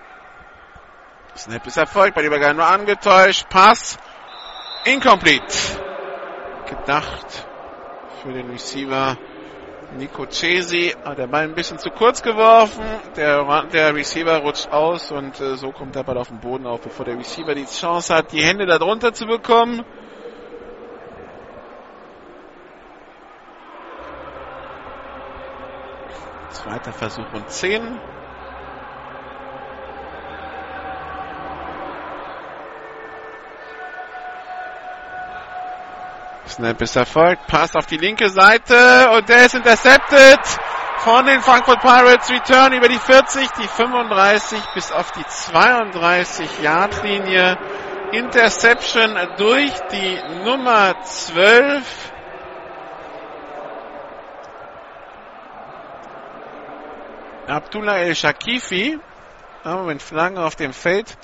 [1.36, 3.48] Snap ist erfolgt, bei Übergang nur angetäuscht.
[3.48, 3.98] Pass.
[4.84, 5.44] Incomplete.
[6.66, 7.46] Gedacht
[8.22, 9.16] für den Receiver
[9.96, 12.84] Nico Cesi hat der Ball ein bisschen zu kurz geworfen.
[13.16, 16.80] Der, der Receiver rutscht aus und äh, so kommt der Ball auf den Boden auf,
[16.80, 19.82] bevor der Receiver die Chance hat, die Hände da drunter zu bekommen.
[26.50, 28.17] Zweiter Versuch und 10.
[36.48, 37.46] Snap ist erfolgt.
[37.46, 40.40] Pass auf die linke Seite und der ist intercepted
[40.98, 42.30] von den Frankfurt Pirates.
[42.30, 47.58] Return über die 40, die 35 bis auf die 32 Yard Linie.
[48.12, 52.12] Interception durch die Nummer 12.
[57.46, 58.98] Abdullah El Shakifi.
[59.84, 61.18] Mit Flaggen auf dem Feld.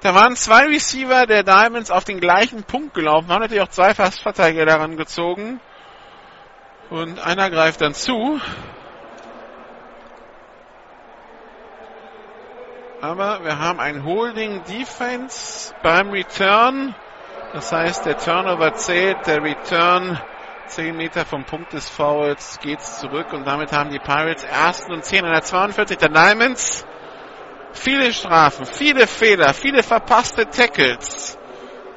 [0.00, 3.94] Da waren zwei Receiver der Diamonds auf den gleichen Punkt gelaufen, haben natürlich auch zwei
[3.94, 5.60] Fastverteidiger daran gezogen.
[6.90, 8.40] Und einer greift dann zu.
[13.00, 16.94] Aber wir haben ein Holding Defense beim Return.
[17.52, 20.20] Das heißt, der Turnover zählt, der Return
[20.66, 25.04] 10 Meter vom Punkt des Fouls geht's zurück und damit haben die Pirates ersten und
[25.04, 26.84] 10 an der 42 der Diamonds.
[27.76, 31.38] Viele Strafen, viele Fehler, viele verpasste Tackles.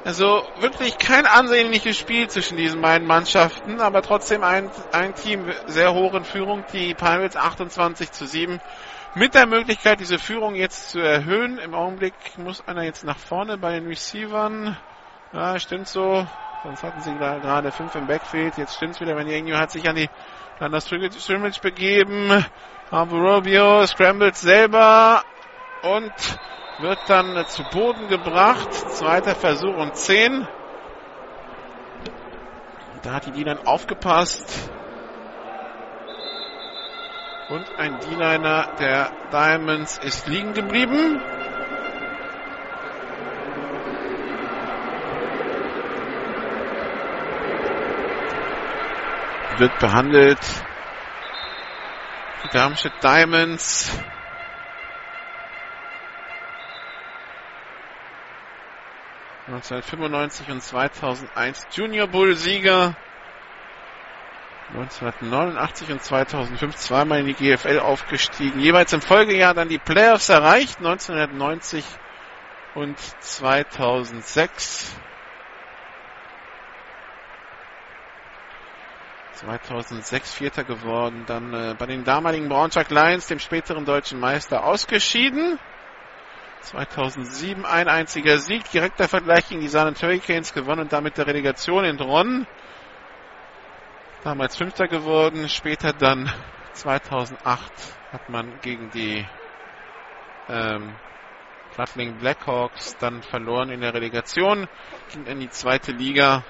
[0.04, 5.92] Also wirklich kein ansehnliches Spiel zwischen diesen beiden Mannschaften, aber trotzdem ein, ein Team sehr
[5.92, 8.60] hoch in Führung, die Pirates 28 zu 7.
[9.14, 11.58] Mit der Möglichkeit, diese Führung jetzt zu erhöhen.
[11.58, 14.76] Im Augenblick muss einer jetzt nach vorne bei den Receivern.
[15.32, 16.26] Ja, stimmt so.
[16.62, 18.56] Sonst hatten sie gerade fünf im Backfield.
[18.56, 20.08] Jetzt stimmt's wieder, wenn irgendjemand hat sich an die
[20.60, 22.44] an das Scrimmage begeben.
[22.92, 25.22] Rubio scrambled selber
[25.82, 26.12] und
[26.78, 28.72] wird dann zu Boden gebracht.
[28.72, 30.46] Zweiter Versuch und 10.
[33.02, 34.70] Da hat die D-Line aufgepasst.
[37.48, 41.20] Und ein D-Liner der Diamonds ist liegen geblieben.
[49.60, 50.40] wird behandelt.
[52.44, 53.92] Die Darmstadt Diamonds.
[59.50, 62.96] ...1995 und 2001 Junior Bull Sieger.
[64.74, 68.60] 1989 und 2005 zweimal in die GFL aufgestiegen.
[68.60, 70.78] Jeweils im Folgejahr dann die Playoffs erreicht.
[70.78, 71.84] 1990
[72.76, 74.96] und 2006.
[79.40, 85.58] 2006 Vierter geworden, dann äh, bei den damaligen Braunschweig Lions, dem späteren deutschen Meister, ausgeschieden.
[86.62, 91.84] 2007 ein einziger Sieg, direkter Vergleich gegen die Saarland Hurricanes gewonnen und damit der Relegation
[91.84, 92.46] entronnen.
[94.22, 96.30] Damals Fünfter geworden, später dann
[96.74, 97.72] 2008
[98.12, 99.26] hat man gegen die
[100.48, 100.94] ähm,
[101.74, 104.68] Plattling Blackhawks dann verloren in der Relegation,
[105.12, 106.44] ging in die zweite Liga.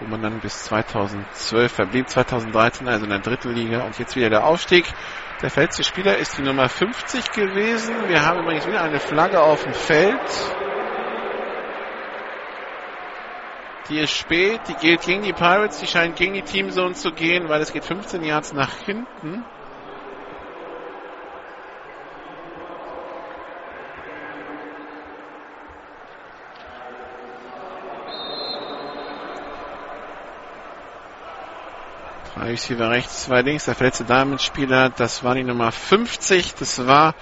[0.00, 4.30] wo man dann bis 2012 verblieb, 2013 also in der dritten Liga und jetzt wieder
[4.30, 4.86] der Aufstieg.
[5.42, 8.08] Der feldste Spieler ist die Nummer 50 gewesen.
[8.08, 10.20] Wir haben übrigens wieder eine Flagge auf dem Feld.
[13.88, 17.48] Die ist spät, die geht gegen die Pirates, die scheint gegen die Teamzone zu gehen,
[17.48, 19.46] weil es geht 15 Yards nach hinten.
[32.40, 33.66] Drei Receiver rechts, zwei links.
[33.66, 36.54] Der verletzte Diamond-Spieler, das war die Nummer 50.
[36.54, 37.14] Das war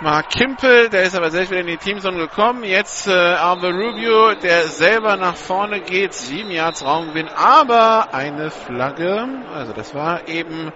[0.00, 2.64] Mark Kimpel, der ist aber selbst wieder in die Teamzone gekommen.
[2.64, 6.14] Jetzt äh, Alva Rubio, der selber nach vorne geht.
[6.14, 9.28] Sieben Yards Raumgewinn, aber eine Flagge.
[9.52, 10.72] Also das war eben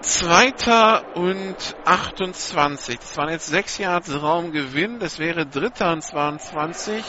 [0.00, 2.98] Zweiter und 28.
[2.98, 5.00] Das waren jetzt sechs Yards Raumgewinn.
[5.00, 7.04] Das wäre Dritter und 22.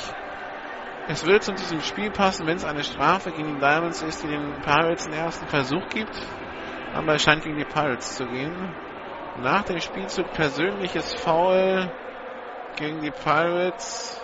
[1.10, 4.28] Es würde zu diesem Spiel passen, wenn es eine Strafe gegen die Diamonds ist, die
[4.28, 6.12] den Pirates den ersten Versuch gibt.
[6.94, 8.74] Aber es scheint gegen die Pirates zu gehen.
[9.40, 11.90] Nach dem Spielzug persönliches Foul
[12.76, 14.22] gegen die Pirates.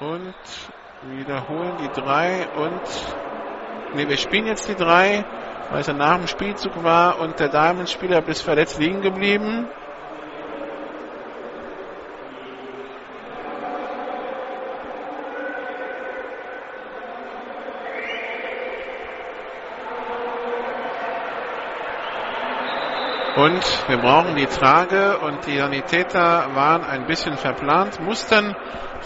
[0.00, 0.34] Und
[1.02, 2.82] wiederholen die drei und
[3.94, 5.24] ne, wir spielen jetzt die drei,
[5.70, 9.68] weil es ja nach dem Spielzug war und der Diamond-Spieler bis verletzt liegen geblieben.
[23.46, 28.56] Und wir brauchen die Trage und die Sanitäter waren ein bisschen verplant, mussten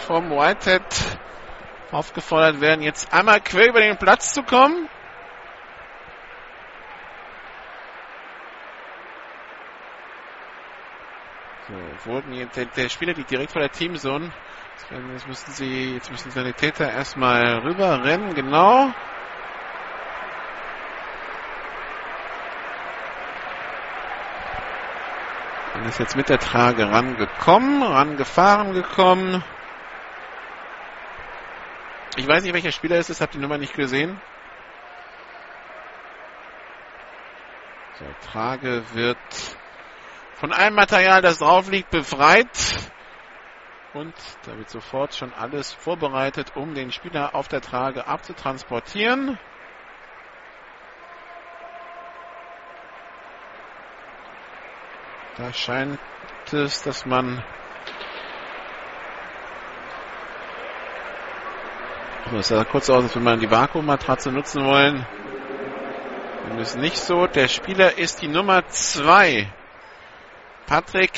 [0.07, 0.83] vom Whitehead
[1.91, 4.89] aufgefordert werden, jetzt einmal quer über den Platz zu kommen.
[11.69, 14.33] So, wurden jetzt, der, der Spieler liegt direkt vor der Teamzone.
[15.13, 18.91] Jetzt müssen sie, jetzt müssen die Sanitäter erstmal rüberrennen, genau.
[25.81, 29.43] Und ist jetzt mit der Trage rangekommen, rangefahren gekommen.
[32.17, 34.21] Ich weiß nicht, welcher Spieler es ist, habe die Nummer nicht gesehen.
[37.99, 39.17] So, Trage wird
[40.35, 42.91] von einem Material, das drauf liegt, befreit.
[43.95, 49.39] Und da wird sofort schon alles vorbereitet, um den Spieler auf der Trage abzutransportieren.
[55.37, 55.99] Da scheint
[56.53, 57.43] es, dass man
[62.33, 65.05] das sah kurz aus, als wenn man die Vakuummatratze nutzen wollen.
[66.47, 67.27] Dem ist nicht so.
[67.27, 69.53] Der Spieler ist die Nummer 2.
[70.67, 71.13] Patrick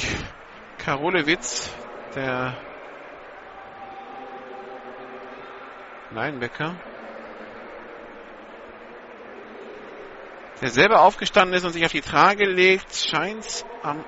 [0.78, 1.68] Karolewitz,
[2.14, 2.56] der
[6.10, 6.74] Linebacker.
[10.62, 14.04] Der selber aufgestanden ist und sich auf die Trage legt, scheint am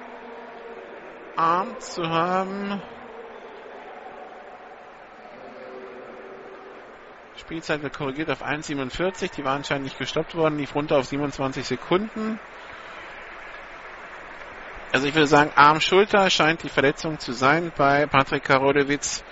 [1.36, 2.80] Arm zu haben.
[7.36, 9.34] Spielzeit wird korrigiert auf 1,47.
[9.34, 12.38] Die war anscheinend nicht gestoppt worden, lief runter auf 27 Sekunden.
[14.92, 19.24] Also ich würde sagen, Arm-Schulter scheint die Verletzung zu sein bei Patrick Karodewitz.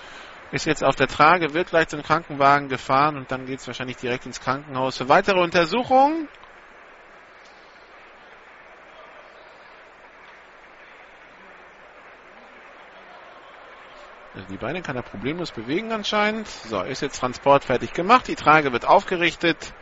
[0.51, 3.97] Ist jetzt auf der Trage, wird gleich zum Krankenwagen gefahren und dann geht es wahrscheinlich
[3.97, 6.29] direkt ins Krankenhaus für weitere Untersuchungen.
[14.35, 16.49] Also die Beine kann er problemlos bewegen anscheinend.
[16.49, 18.29] So, ist jetzt Transport fertig gemacht.
[18.29, 19.75] Die Trage wird aufgerichtet.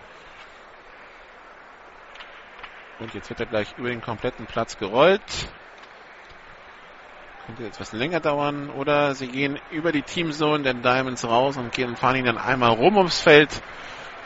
[2.98, 5.22] Und jetzt wird er gleich über den kompletten Platz gerollt.
[7.46, 8.70] Könnte etwas länger dauern.
[8.70, 12.70] Oder sie gehen über die Teamzone der Diamonds raus und gehen fahren ihn dann einmal
[12.70, 13.62] rum ums Feld.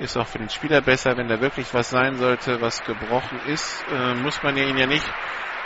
[0.00, 3.84] Ist auch für den Spieler besser, wenn da wirklich was sein sollte, was gebrochen ist.
[3.92, 5.06] Äh, muss man ihn ja nicht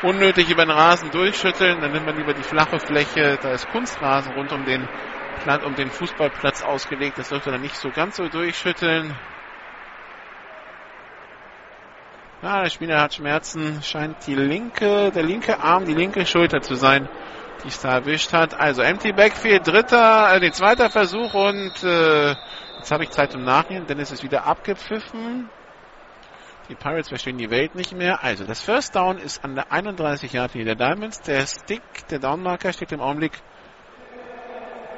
[0.02, 1.80] unnötig über den Rasen durchschütteln.
[1.80, 3.38] Dann nimmt man lieber die flache Fläche.
[3.40, 4.88] Da ist Kunstrasen rund um den,
[5.64, 7.18] um den Fußballplatz ausgelegt.
[7.18, 9.14] Das sollte dann nicht so ganz so durchschütteln.
[12.40, 13.82] Ja, der Spieler hat Schmerzen.
[13.82, 17.08] Scheint die linke, der linke Arm, die linke Schulter zu sein,
[17.64, 18.54] die es da erwischt hat.
[18.54, 22.36] Also empty Backfield, dritter, äh, den zweiter Versuch und äh,
[22.78, 25.50] jetzt habe ich Zeit zum Nachhinein, denn es ist wieder abgepfiffen.
[26.68, 28.22] Die Pirates verstehen die Welt nicht mehr.
[28.22, 31.20] Also das First Down ist an der 31 Yard Linie der Diamonds.
[31.22, 33.32] Der Stick, der Downmarker steht im Augenblick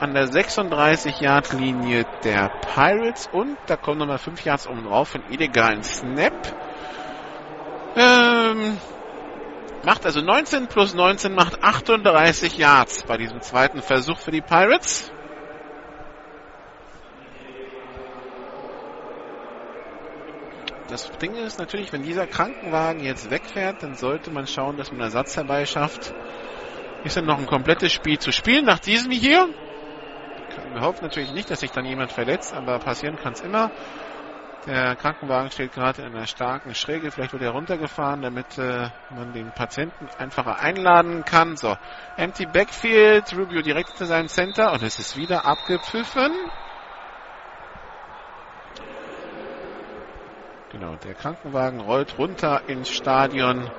[0.00, 5.10] an der 36 Yard Linie der Pirates und da kommen nochmal 5 Yards oben drauf
[5.10, 6.32] für einen illegalen Snap.
[7.96, 8.78] Ähm,
[9.84, 15.12] macht also 19 plus 19 macht 38 Yards bei diesem zweiten Versuch für die Pirates.
[20.90, 25.00] Das Ding ist natürlich, wenn dieser Krankenwagen jetzt wegfährt, dann sollte man schauen, dass man
[25.00, 26.12] Ersatz herbeischafft.
[27.04, 29.48] Ist dann noch ein komplettes Spiel zu spielen nach diesem hier.
[30.72, 33.70] Wir hoffen natürlich nicht, dass sich dann jemand verletzt, aber passieren kann es immer.
[34.66, 37.10] Der Krankenwagen steht gerade in einer starken Schräge.
[37.12, 41.56] Vielleicht wird er runtergefahren, damit äh, man den Patienten einfacher einladen kann.
[41.56, 41.76] So,
[42.16, 46.32] empty Backfield, Rubio direkt zu seinem Center und es ist wieder abgepfiffen.
[50.72, 53.70] Genau, der Krankenwagen rollt runter ins Stadion.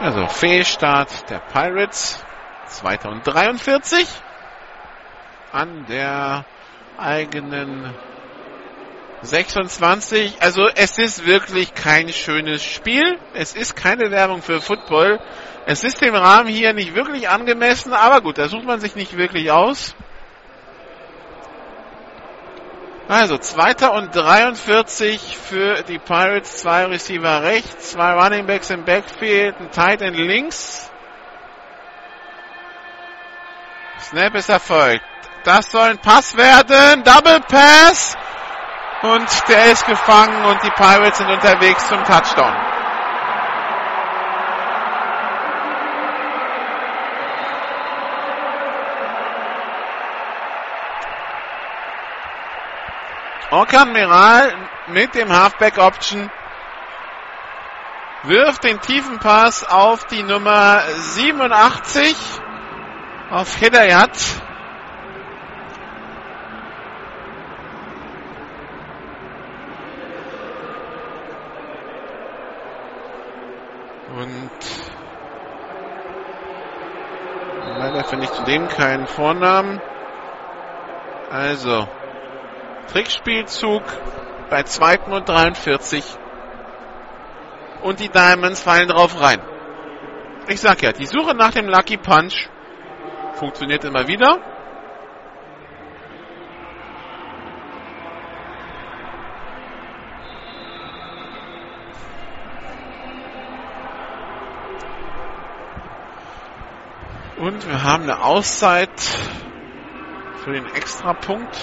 [0.00, 2.24] Also Fehlstart der Pirates.
[2.66, 4.08] 243
[5.52, 6.44] an der
[6.98, 7.94] eigenen
[9.22, 10.42] 26.
[10.42, 13.18] Also es ist wirklich kein schönes Spiel.
[13.32, 15.20] Es ist keine Werbung für Football.
[15.66, 19.16] Es ist dem Rahmen hier nicht wirklich angemessen, aber gut, da sucht man sich nicht
[19.16, 19.94] wirklich aus.
[23.08, 26.58] Also, zweiter und 43 für die Pirates.
[26.58, 30.90] Zwei Receiver rechts, zwei Running Backs im Backfield, ein Tight End links.
[34.00, 35.04] Snap ist erfolgt.
[35.44, 37.04] Das soll ein Pass werden.
[37.04, 38.16] Double Pass.
[39.02, 42.73] Und der ist gefangen und die Pirates sind unterwegs zum Touchdown.
[53.54, 54.52] Orkan Miral
[54.88, 56.28] mit dem Halfback Option
[58.24, 62.16] wirft den tiefen Pass auf die Nummer 87
[63.30, 64.10] auf Hidayat.
[74.08, 74.50] Und
[77.78, 79.80] leider finde ich zudem keinen Vornamen.
[81.30, 81.86] Also,
[82.84, 83.82] Trickspielzug
[84.50, 86.04] bei zweiten und 43.
[87.82, 89.40] Und die Diamonds fallen drauf rein.
[90.48, 92.48] Ich sag ja, die Suche nach dem Lucky Punch
[93.34, 94.38] Funktioniert immer wieder.
[107.36, 108.88] Und wir haben eine Auszeit
[110.44, 111.58] für den Extrapunkt.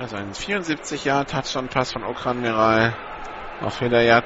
[0.00, 2.96] Also ein 74 Jahre Touchdown-Pass von Okran Miral
[3.60, 4.24] auf Hidayat.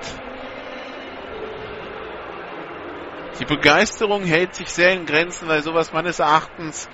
[3.41, 6.89] Die Begeisterung hält sich sehr in Grenzen, weil sowas meines Erachtens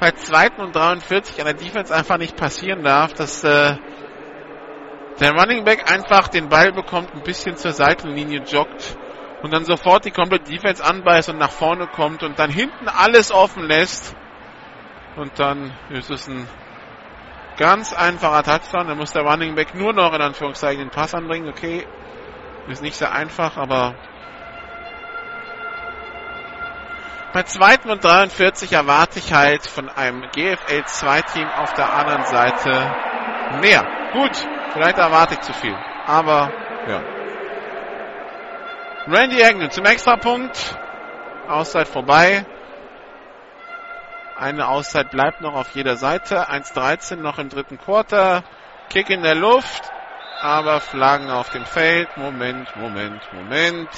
[0.00, 3.76] bei zweiten und 43 an der Defense einfach nicht passieren darf, dass äh,
[5.20, 8.96] der Running Back einfach den Ball bekommt, ein bisschen zur Seitenlinie joggt
[9.44, 13.30] und dann sofort die komplette Defense anbeißt und nach vorne kommt und dann hinten alles
[13.30, 14.16] offen lässt.
[15.14, 16.48] Und dann ist es ein
[17.58, 18.86] Ganz einfacher Touchdown.
[18.86, 21.48] Da muss der Running Back nur noch in Anführungszeichen den Pass anbringen.
[21.48, 21.86] Okay,
[22.68, 23.94] ist nicht sehr einfach, aber
[27.32, 32.24] bei zweiten und 43 erwarte ich halt von einem GFL 2 Team auf der anderen
[32.24, 32.70] Seite
[33.60, 33.84] mehr.
[34.12, 34.32] Gut,
[34.72, 35.76] vielleicht erwarte ich zu viel,
[36.06, 36.50] aber
[36.88, 37.02] ja.
[39.08, 40.78] Randy Agnew zum Extrapunkt.
[41.48, 42.44] Auszeit vorbei.
[44.38, 46.48] Eine Auszeit bleibt noch auf jeder Seite.
[46.48, 48.44] 1.13 noch im dritten Quarter.
[48.88, 49.90] Kick in der Luft.
[50.40, 52.16] Aber Flaggen auf dem Feld.
[52.16, 53.88] Moment, Moment, Moment.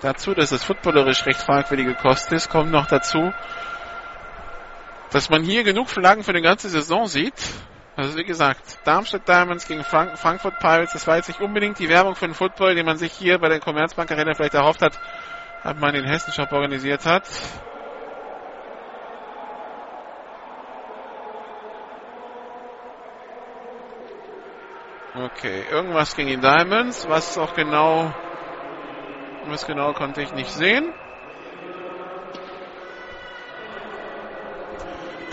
[0.00, 3.32] Dazu, dass es footballerisch recht fragwürdige Kost ist, kommt noch dazu,
[5.12, 7.40] dass man hier genug Flaggen für die ganze Saison sieht.
[7.96, 11.88] Also wie gesagt, Darmstadt Diamonds gegen Frank Frankfurt Pirates, das war jetzt nicht unbedingt die
[11.88, 14.98] Werbung für den Football, den man sich hier bei der Commerzbank Arena vielleicht erhofft hat,
[15.62, 17.22] hat man den Hessenshop organisiert hat.
[25.14, 28.12] Okay, irgendwas gegen die Diamonds, was auch genau,
[29.46, 30.92] was genau konnte ich nicht sehen.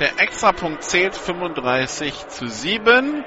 [0.02, 3.24] Der Extrapunkt zählt 35 zu 7.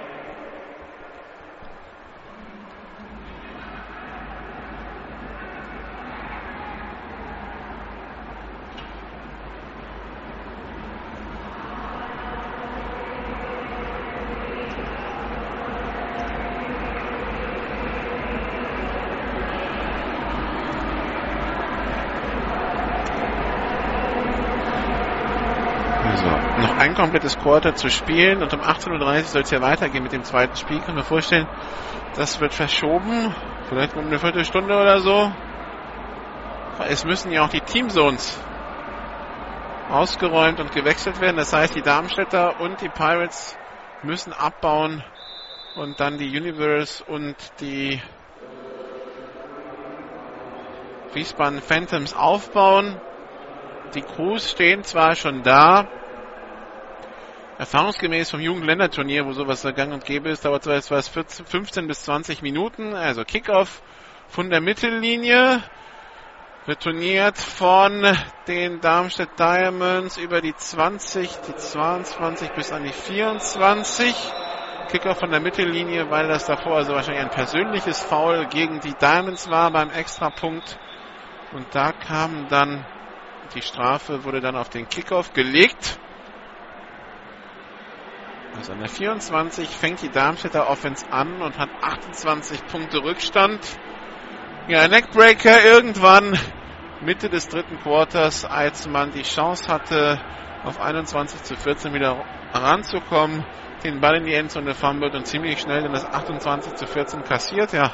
[27.14, 30.56] komplettes Quarter zu spielen und um 18.30 Uhr soll es ja weitergehen mit dem zweiten
[30.56, 30.80] Spiel.
[30.80, 31.46] Kann mir vorstellen,
[32.16, 33.32] das wird verschoben.
[33.68, 35.30] Vielleicht um eine Viertelstunde oder so.
[36.88, 38.36] Es müssen ja auch die Teamzones
[39.92, 41.36] ausgeräumt und gewechselt werden.
[41.36, 43.56] Das heißt, die Darmstädter und die Pirates
[44.02, 45.04] müssen abbauen
[45.76, 48.02] und dann die Universe und die
[51.12, 53.00] Wiesbaden Phantoms aufbauen.
[53.94, 55.86] Die Crews stehen zwar schon da,
[57.56, 62.94] Erfahrungsgemäß vom Jugendländerturnier, wo sowas gang und gäbe ist, dauert es 15 bis 20 Minuten.
[62.94, 63.80] Also Kickoff
[64.28, 65.62] von der Mittellinie.
[66.66, 68.16] Wird turniert von
[68.48, 74.14] den Darmstadt Diamonds über die 20, die 22 bis an die 24.
[74.90, 79.50] Kickoff von der Mittellinie, weil das davor also wahrscheinlich ein persönliches Foul gegen die Diamonds
[79.50, 80.78] war beim Extrapunkt.
[81.52, 82.84] Und da kam dann
[83.54, 86.00] die Strafe, wurde dann auf den Kickoff gelegt.
[88.56, 93.60] Also an der 24 fängt die Darmstädter Offense an und hat 28 Punkte Rückstand.
[94.68, 96.38] Ja, Neckbreaker irgendwann
[97.00, 100.20] Mitte des dritten Quarters, als man die Chance hatte,
[100.64, 103.44] auf 21 zu 14 wieder ranzukommen,
[103.82, 107.72] den Ball in die Endzone fummelt und ziemlich schnell dann das 28 zu 14 kassiert,
[107.72, 107.92] ja.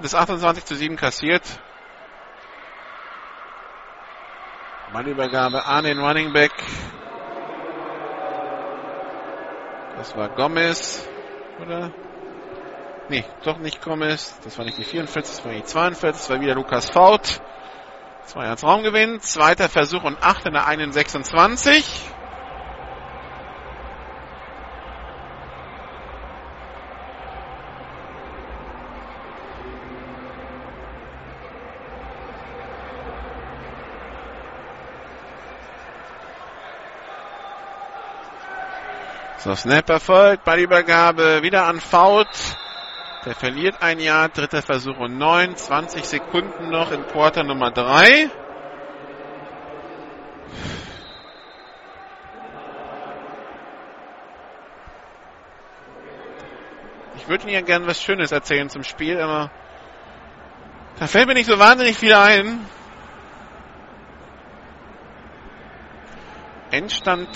[0.00, 1.42] Das 28 zu 7 kassiert.
[4.92, 6.52] Ballübergabe an den Running Back
[10.02, 11.08] Das war Gomez,
[11.64, 11.92] oder?
[13.08, 14.34] Nee, doch nicht Gomez.
[14.42, 16.22] Das war nicht die 44, das war die 42.
[16.22, 17.40] Das war wieder Lukas Faut.
[18.26, 19.20] Zwei als Raumgewinn.
[19.20, 21.84] Zweiter Versuch und 8 in der 1,26.
[39.42, 42.28] So, Snap erfolgt, Ballübergabe wieder an Faut.
[43.26, 48.30] Der verliert ein Jahr, dritter Versuch und neun, 20 Sekunden noch in Quarter Nummer drei.
[57.16, 59.50] Ich würde Ihnen gerne was Schönes erzählen zum Spiel, aber
[61.00, 62.64] da fällt mir nicht so wahnsinnig viel ein.
[66.70, 67.28] Endstand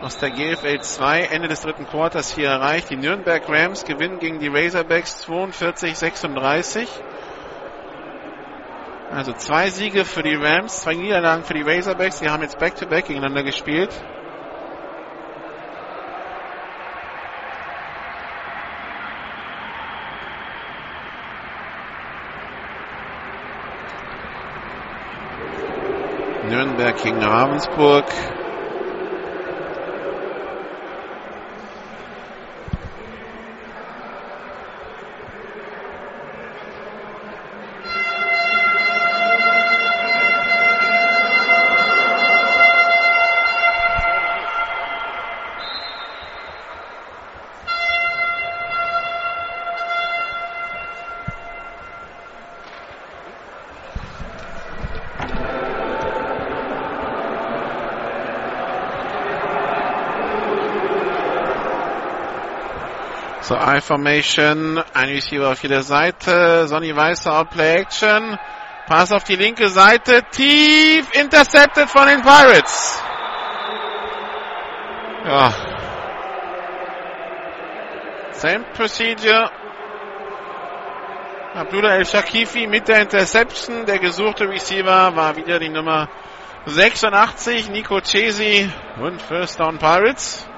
[0.00, 2.88] aus der GFL 2 Ende des dritten Quarters hier erreicht.
[2.90, 6.86] Die Nürnberg Rams gewinnen gegen die Razorbacks 42-36.
[9.10, 12.20] Also zwei Siege für die Rams, zwei Niederlagen für die Razorbacks.
[12.20, 13.90] Die haben jetzt Back-to-Back -back gegeneinander gespielt.
[26.48, 28.06] Nürnberg gegen Ravensburg.
[63.90, 68.38] So, I-Formation, ein Receiver auf jeder Seite, Sonny Weißer, Play Action,
[68.86, 73.02] Pass auf die linke Seite, tief intercepted von den Pirates.
[75.24, 75.52] Ja.
[78.30, 79.50] Same procedure.
[81.54, 83.86] Abdullah El Shakifi mit der Interception.
[83.86, 86.08] Der gesuchte Receiver war wieder die Nummer
[86.66, 88.70] 86, Nico Chesi
[89.00, 90.49] und First Down Pirates.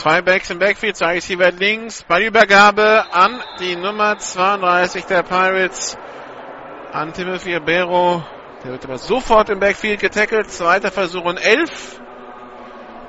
[0.00, 2.04] Zwei Backs im Backfield, zwei Receiver links.
[2.04, 5.98] Ballübergabe an die Nummer 32 der Pirates.
[6.90, 8.24] An Timothy Abero.
[8.64, 10.50] Der wird aber sofort im Backfield getackelt.
[10.50, 12.00] Zweiter Versuch und elf.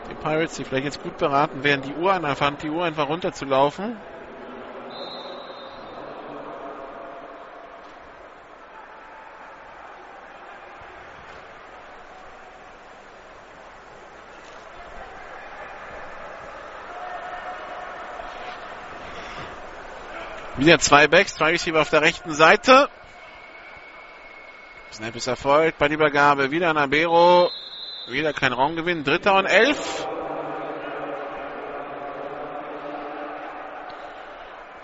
[0.10, 2.84] Die Pirates, die vielleicht jetzt gut beraten wären, die Uhr an der Hand, die Uhr
[2.84, 3.96] einfach runterzulaufen.
[20.62, 22.88] Wieder zwei Backs, zwei Receiver auf der rechten Seite.
[24.94, 26.52] Snap ist erfolgt bei der Übergabe.
[26.52, 27.50] Wieder an Abero.
[28.08, 29.04] Wieder kein Raumgewinn.
[29.04, 30.08] Dritter und elf.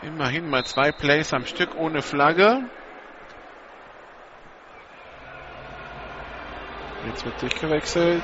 [0.02, 2.68] Immerhin mal zwei Plays am Stück ohne Flagge.
[7.06, 8.24] Jetzt wird durchgewechselt.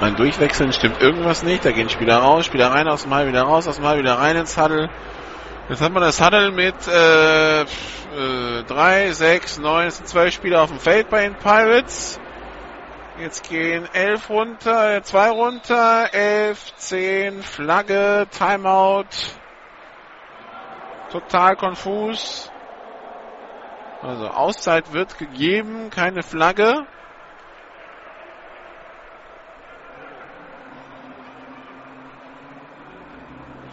[0.00, 1.64] Beim Durchwechseln stimmt irgendwas nicht.
[1.64, 4.18] Da gehen Spieler raus, Spieler rein, aus dem Hall wieder raus, aus dem Hall wieder
[4.18, 4.90] rein ins Huddle.
[5.68, 10.78] Jetzt hat man das Huddle mit äh, äh, 3, 6, 9, 12 Spieler auf dem
[10.78, 12.20] Feld bei den Pirates.
[13.18, 19.06] Jetzt gehen 11 runter, 2 runter, 11, 10, Flagge, Timeout.
[21.10, 22.50] Total konfus.
[24.02, 26.86] Also Auszeit wird gegeben, keine Flagge.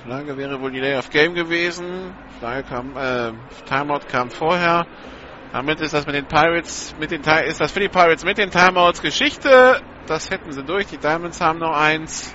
[0.04, 2.14] Flagge wäre wohl Delay of Game gewesen.
[2.40, 3.34] Flagge kam, äh,
[3.70, 4.88] Timeout kam vorher.
[5.54, 8.50] Damit ist das mit den Pirates, mit den ist das für die Pirates mit den
[8.50, 9.82] Timeouts Geschichte.
[10.08, 10.88] Das hätten sie durch.
[10.88, 12.34] Die Diamonds haben noch eins.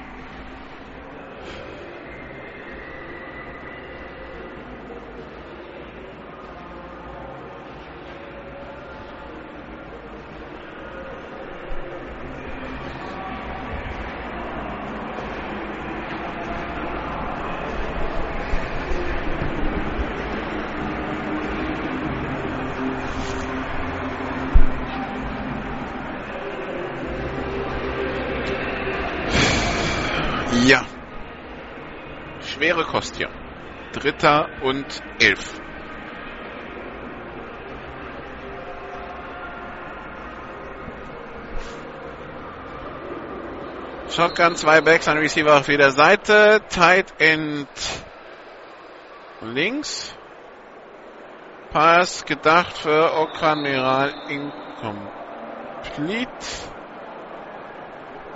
[30.77, 30.85] Ja.
[32.97, 33.28] Schwere Kost hier.
[33.92, 34.86] Dritter und
[35.20, 35.60] elf.
[44.08, 46.62] Shotgun, zwei Backs, ein Receiver auf jeder Seite.
[46.70, 47.68] Tight End
[49.42, 50.15] links.
[51.70, 54.57] Pass gedacht für Okran Incomplete.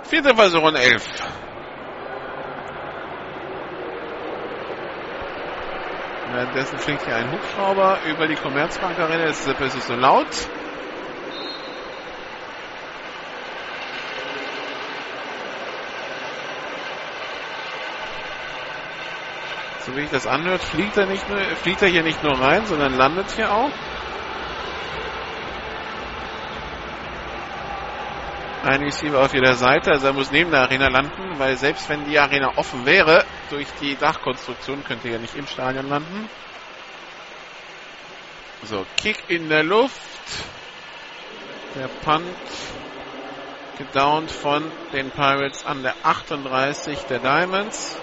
[0.03, 1.07] Vierte Versuch und elf.
[6.31, 9.25] Währenddessen fliegt hier ein Hubschrauber über die Commerzbank Arena.
[9.25, 10.27] Deshalb ist es so laut.
[19.85, 22.65] So wie ich das anhört, fliegt er, nicht nur, fliegt er hier nicht nur rein,
[22.65, 23.71] sondern landet hier auch.
[28.63, 32.05] Ein Receiver auf jeder Seite, also er muss neben der Arena landen, weil selbst wenn
[32.05, 36.29] die Arena offen wäre, durch die Dachkonstruktion könnte ja nicht im Stadion landen.
[38.63, 39.99] So, Kick in der Luft.
[41.75, 42.35] Der Punt
[43.77, 47.97] gedownt von den Pirates an der 38 der Diamonds.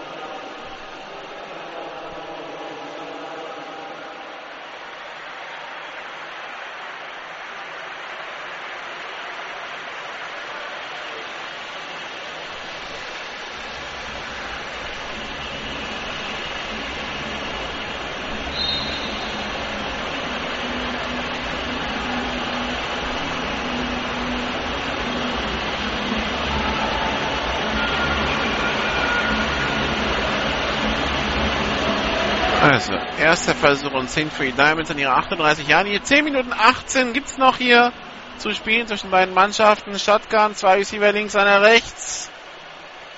[33.29, 35.87] Erster Versuch und 10 für die Diamonds in ihrer 38 Jahren.
[35.87, 37.93] Hier 10 Minuten 18 gibt's noch hier
[38.39, 39.99] zu spielen zwischen beiden Mannschaften.
[39.99, 42.31] Shotgun, zwei Receiver links, einer rechts.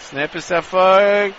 [0.01, 1.37] Snap ist erfolgt.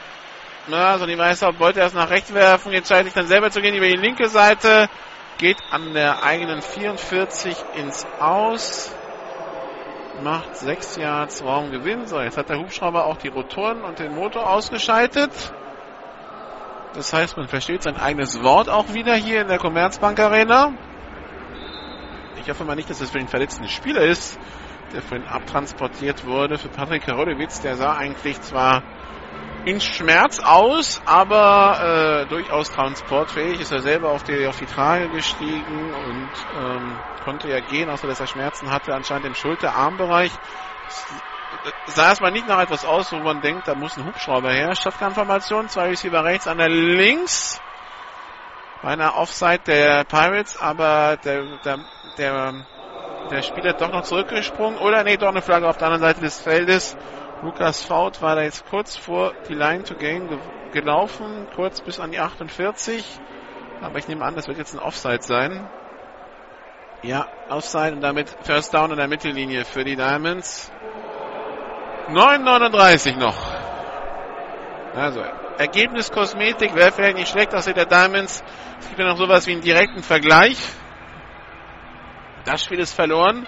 [0.68, 3.76] Na, also die Meister wollte erst nach rechts werfen, entscheidet sich dann selber zu gehen
[3.76, 4.88] über die linke Seite.
[5.38, 8.96] Geht an der eigenen 44 ins Aus.
[10.24, 12.08] Macht 6 Yards Raumgewinn.
[12.08, 15.32] So, jetzt hat der Hubschrauber auch die Rotoren und den Motor ausgeschaltet.
[16.94, 20.74] Das heißt, man versteht sein eigenes Wort auch wieder hier in der Commerzbank Arena.
[22.42, 24.38] Ich hoffe mal nicht, dass es für den verletzten Spieler ist,
[24.94, 26.58] der vorhin abtransportiert wurde.
[26.58, 28.84] Für Patrick Karolewitz, der sah eigentlich zwar
[29.64, 33.62] in Schmerz aus, aber äh, durchaus transportfähig.
[33.62, 36.30] Ist er selber auf die, auf die Trage gestiegen und
[36.60, 40.32] ähm, konnte ja gehen, außer dass er Schmerzen hatte, anscheinend im Schulter-Armbereich
[41.88, 44.76] sah erstmal nicht nach etwas aus, wo man denkt, da muss ein Hubschrauber her.
[44.76, 47.62] Stadtkonformation, zwei Receiver rechts, einer links.
[48.82, 51.80] Bei einer Offside der Pirates, aber der, der,
[52.18, 52.66] der,
[53.30, 54.80] der Spieler doch noch zurückgesprungen.
[54.80, 56.98] Oder nee, doch eine Flagge auf der anderen Seite des Feldes.
[57.44, 60.38] Lukas Faut war da jetzt kurz vor die Line to Gain ge
[60.72, 63.20] gelaufen, kurz bis an die 48.
[63.82, 65.70] Aber ich nehme an, das wird jetzt ein Offside sein.
[67.04, 70.72] Ja, Offside und damit First Down in der Mittellinie für die Diamonds.
[72.12, 73.38] 9,39 noch.
[74.94, 75.24] Also,
[75.58, 78.44] Ergebnis Kosmetik wäre vielleicht nicht schlecht aus der Diamonds.
[78.80, 80.58] Es gibt ja noch sowas wie einen direkten Vergleich.
[82.46, 83.48] Das Spiel ist verloren.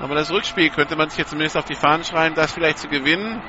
[0.00, 2.88] Aber das Rückspiel könnte man sich jetzt zumindest auf die Fahnen schreiben, das vielleicht zu
[2.88, 3.42] gewinnen.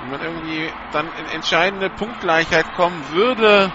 [0.00, 3.72] Wenn man irgendwie dann in entscheidende Punktgleichheit kommen würde,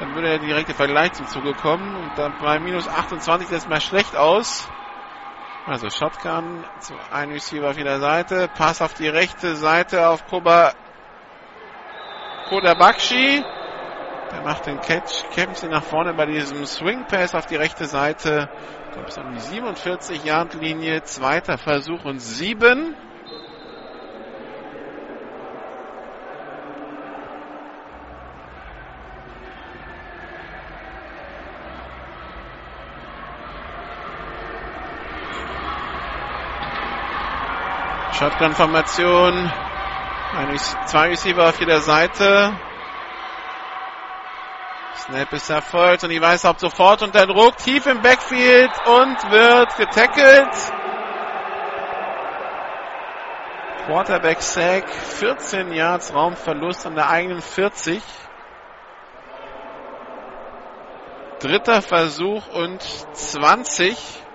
[0.00, 1.94] dann würde der direkte Vergleich zum Zuge kommen.
[1.96, 4.68] Und dann bei minus 28 sieht das mal schlecht aus.
[5.66, 6.64] Also Shotgun,
[7.10, 10.72] ein Receiver auf jeder Seite, Pass auf die rechte Seite auf Koba
[12.48, 13.42] Kodabakshi.
[14.30, 17.86] Der macht den Catch, kämpft sie nach vorne bei diesem Swing Pass auf die rechte
[17.86, 18.48] Seite.
[18.94, 22.94] Kommt bis an die 47 Yard Linie, zweiter Versuch und sieben.
[38.18, 39.52] Shotgun-Formation.
[40.86, 42.58] Zwei Receiver auf jeder Seite.
[44.96, 50.48] Snap ist erfolgt und die Weißhaupt sofort unter Druck, tief im Backfield und wird getackelt.
[53.84, 58.02] Quarterback Sack, 14 Yards Raumverlust an der eigenen 40.
[61.38, 64.25] Dritter Versuch und 20.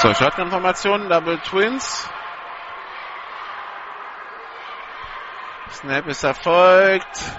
[0.00, 2.08] So, Shotgun-Formation, Double Twins.
[5.72, 7.32] Snap ist erfolgt.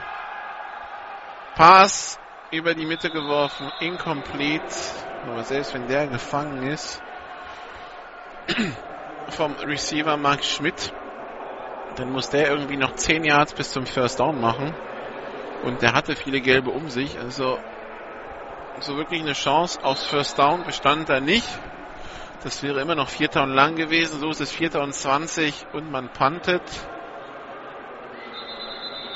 [1.56, 2.20] Pass
[2.52, 4.66] über die Mitte geworfen, incomplete.
[5.26, 7.02] Aber selbst wenn der gefangen ist
[9.30, 10.92] vom Receiver Mark Schmidt,
[11.96, 14.76] dann muss der irgendwie noch 10 Yards bis zum First Down machen.
[15.64, 17.18] Und der hatte viele gelbe um sich.
[17.20, 17.58] Also
[18.82, 21.48] so wirklich eine Chance aufs First Down bestand da nicht.
[22.44, 24.20] Das wäre immer noch Vierter und lang gewesen.
[24.22, 26.62] So ist es Vierter und 20 und man puntet.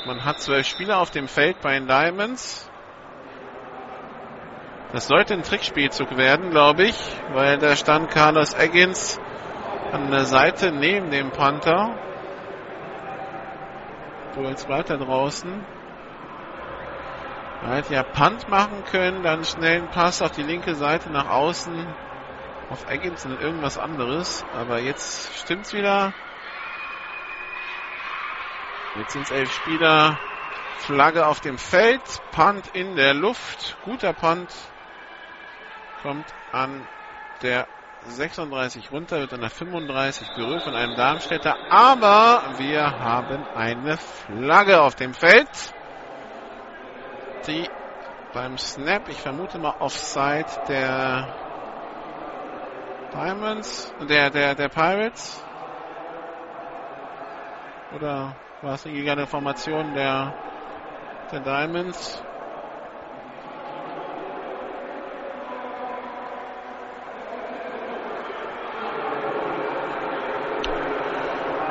[0.04, 2.70] Man hat zwölf Spieler auf dem Feld bei den Diamonds.
[4.92, 6.96] Das sollte ein Trickspielzug werden, glaube ich,
[7.32, 9.18] weil da stand Carlos Eggins
[9.90, 11.98] an der Seite neben dem Panther.
[14.34, 15.64] So, jetzt bleibt er draußen.
[17.62, 21.30] Er hätte ja Punt machen können, dann schnell einen Pass auf die linke Seite nach
[21.30, 21.86] außen
[22.74, 24.44] auf Eggins und irgendwas anderes.
[24.52, 26.12] Aber jetzt stimmt's wieder.
[28.96, 30.18] Jetzt sind es elf Spieler.
[30.78, 32.02] Flagge auf dem Feld.
[32.32, 33.76] Punt in der Luft.
[33.84, 34.52] Guter Punt.
[36.02, 36.84] Kommt an
[37.42, 37.68] der
[38.06, 41.54] 36 runter, wird an der 35 berührt von einem Darmstädter.
[41.70, 45.48] Aber wir haben eine Flagge auf dem Feld.
[47.46, 47.70] Die
[48.32, 51.43] beim Snap, ich vermute mal Offside der
[53.14, 55.40] Diamonds, der, der, der Pirates.
[57.94, 60.34] Oder war es eine illegale Formation der,
[61.30, 62.20] der Diamonds?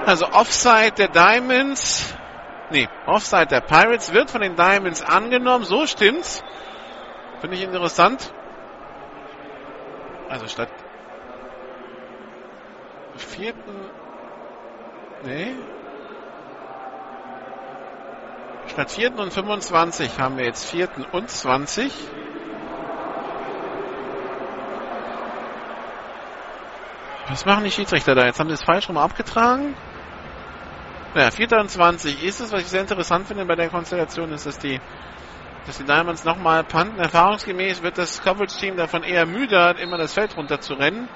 [0.05, 2.15] Also Offside der Diamonds.
[2.69, 5.65] Nee, Offside der Pirates wird von den Diamonds angenommen.
[5.65, 6.41] So stimmt's.
[7.41, 8.33] Finde ich interessant.
[10.29, 10.69] Also statt
[13.25, 13.89] vierten.
[15.23, 15.55] Nee.
[18.67, 21.91] Statt vierten und 25 haben wir jetzt vierten und 20.
[27.27, 28.25] Was machen die Schiedsrichter da?
[28.25, 29.75] Jetzt haben sie es falsch rum abgetragen.
[31.15, 32.51] Ja, 24 ist es.
[32.51, 34.79] Was ich sehr interessant finde bei der Konstellation ist, dass die,
[35.65, 36.99] dass die Diamonds nochmal panten.
[36.99, 41.07] Erfahrungsgemäß wird das Coverage-Team davon eher müde, immer das Feld runter zu rennen.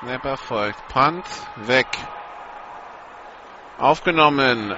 [0.00, 0.86] Snapper folgt.
[0.88, 1.88] Punt weg.
[3.78, 4.76] Aufgenommen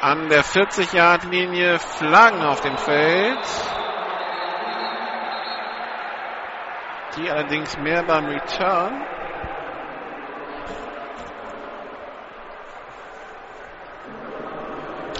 [0.00, 1.80] an der 40-Yard-Linie.
[1.80, 3.40] Flaggen auf dem Feld.
[7.16, 9.04] Die allerdings mehr beim Return.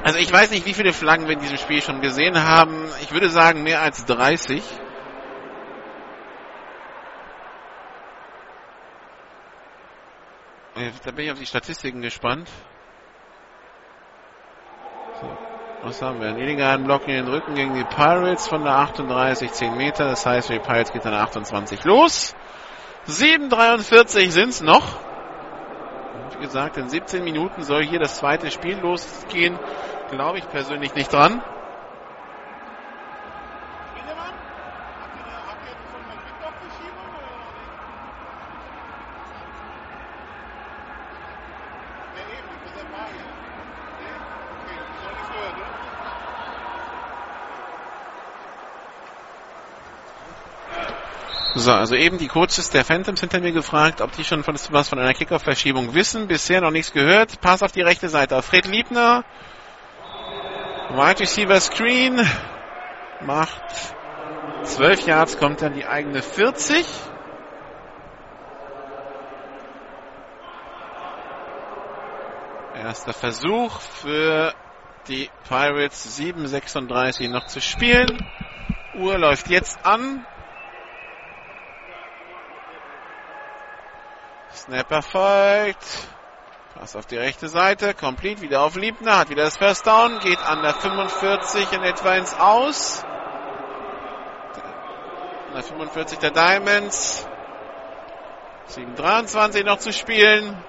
[0.04, 2.88] Also ich weiß nicht, wie viele Flaggen wir in diesem Spiel schon gesehen haben.
[3.00, 4.62] Ich würde sagen mehr als 30.
[10.74, 12.48] Da bin ich auf die Statistiken gespannt.
[15.20, 15.28] So.
[15.82, 16.28] Was haben wir?
[16.28, 20.06] Ein illegalen Block in den Rücken gegen die Pirates von der 38, 10 Meter.
[20.06, 22.34] Das heißt, für die Pirates geht dann 28 los.
[23.06, 24.96] 7,43 sind es noch.
[26.30, 29.58] Wie gesagt, in 17 Minuten soll hier das zweite Spiel losgehen.
[30.10, 31.42] Glaube ich persönlich nicht dran.
[51.54, 54.88] So, also eben die Coaches der Phantoms hinter mir gefragt, ob die schon von, was
[54.88, 56.26] von einer Kickoff-Verschiebung wissen.
[56.26, 57.40] Bisher noch nichts gehört.
[57.42, 59.22] Pass auf die rechte Seite Fred Liebner.
[60.90, 62.26] Wide Receiver Screen.
[63.20, 63.94] Macht
[64.64, 66.86] 12 Yards, kommt dann die eigene 40.
[72.74, 74.54] Erster Versuch für
[75.06, 78.26] die Pirates 7,36 noch zu spielen.
[78.94, 80.26] Uhr läuft jetzt an.
[84.54, 85.86] Snapper folgt.
[86.74, 87.94] Pass auf die rechte Seite.
[87.94, 89.18] Complete wieder auf Liebner.
[89.18, 90.18] Hat wieder das First Down.
[90.20, 93.04] Geht an der 45 in etwa ins Aus.
[95.48, 97.26] An der 45 der Diamonds.
[98.68, 100.62] 7,23 noch zu spielen.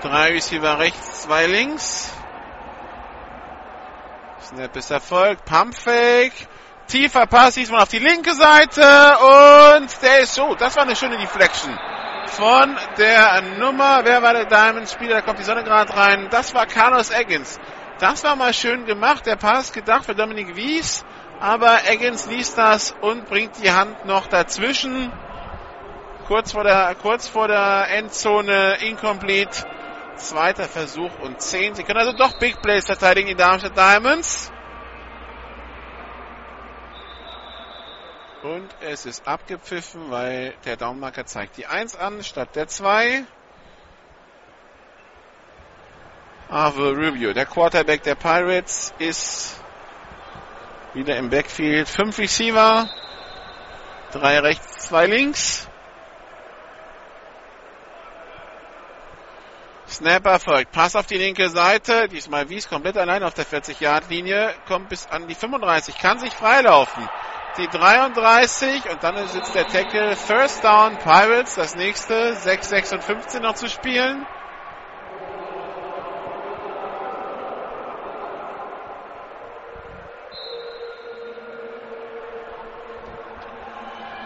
[0.00, 2.12] Drei Receiver rechts, zwei links.
[4.40, 5.44] Snap ist erfolgt.
[5.44, 6.46] Pumpfake.
[6.86, 8.80] Tiefer Pass, diesmal auf die linke Seite.
[8.80, 10.54] Und der ist so.
[10.54, 11.76] Das war eine schöne Deflection.
[12.26, 15.16] Von der Nummer, wer war der Diamond-Spieler?
[15.16, 16.28] Da kommt die Sonne gerade rein.
[16.30, 17.58] Das war Carlos Eggins.
[17.98, 19.26] Das war mal schön gemacht.
[19.26, 21.04] Der Pass gedacht für Dominik Wies.
[21.40, 25.12] Aber Eggins liest das und bringt die Hand noch dazwischen.
[26.26, 29.66] Kurz vor der, kurz vor der Endzone, incomplete.
[30.18, 31.74] Zweiter Versuch und 10.
[31.74, 34.52] Sie können also doch Big Plays verteidigen, die Darmstadt Diamonds.
[38.42, 43.24] Und es ist abgepfiffen, weil der Downmarker zeigt die 1 an statt der 2.
[46.48, 49.60] Arvel Rubio, der Quarterback der Pirates, ist
[50.94, 51.88] wieder im Backfield.
[51.88, 52.88] Fünf Receiver,
[54.12, 55.67] drei rechts, zwei links.
[59.90, 60.72] Snapper folgt.
[60.72, 62.08] Pass auf die linke Seite.
[62.08, 64.54] Diesmal Wies komplett allein auf der 40-Yard-Linie.
[64.66, 65.98] Kommt bis an die 35.
[65.98, 67.08] Kann sich freilaufen.
[67.56, 70.14] Die 33 und dann ist jetzt der Tackle.
[70.14, 71.54] First Down Pirates.
[71.54, 72.34] Das nächste.
[72.34, 74.26] 6, 6 und 15 noch zu spielen.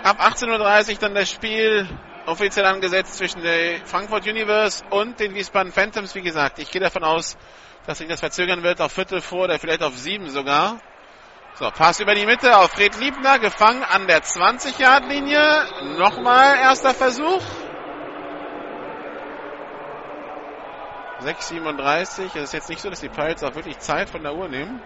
[0.03, 1.89] Ab 18.30 Uhr dann das Spiel
[2.27, 6.15] offiziell angesetzt zwischen der Frankfurt Universe und den Wiesbaden Phantoms.
[6.15, 7.37] Wie gesagt, ich gehe davon aus,
[7.87, 10.81] dass sich das verzögern wird auf Viertel vor oder vielleicht auf sieben sogar.
[11.55, 15.99] So, Pass über die Mitte auf Fred Liebner, gefangen an der 20-Yard-Linie.
[15.99, 17.43] Nochmal erster Versuch.
[21.23, 22.35] 6,37.
[22.35, 24.81] Es ist jetzt nicht so, dass die Pirates auch wirklich Zeit von der Uhr nehmen.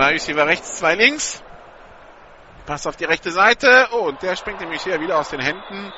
[0.00, 1.42] Drei Receiver rechts, zwei links.
[2.64, 3.88] Pass auf die rechte Seite.
[3.92, 5.92] Oh, und der springt nämlich hier wieder aus den Händen.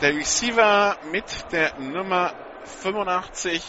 [0.00, 3.60] Der Receiver mit der Nummer 85.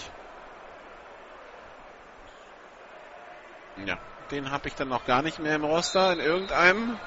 [3.87, 3.97] Ja,
[4.29, 6.99] den habe ich dann noch gar nicht mehr im Roster in irgendeinem.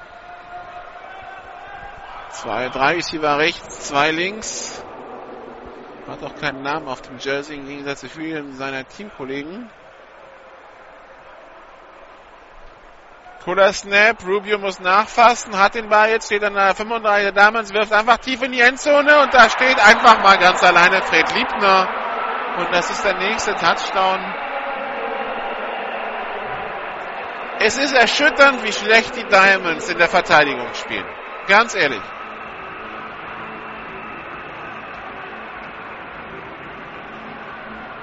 [2.31, 4.83] Zwei, drei Receiver rechts, zwei links.
[6.07, 9.69] Hat auch keinen Namen auf dem Jersey im Gegensatz zu vielen seiner Teamkollegen.
[13.43, 17.91] Cooler Snap, Rubio muss nachfassen, hat den Ball, jetzt steht an der 35 Damens, wirft
[17.91, 21.89] einfach tief in die Endzone und da steht einfach mal ganz alleine Fred Liebner.
[22.59, 24.19] Und das ist der nächste Touchdown.
[27.59, 31.05] Es ist erschütternd, wie schlecht die Diamonds in der Verteidigung spielen.
[31.47, 32.01] Ganz ehrlich.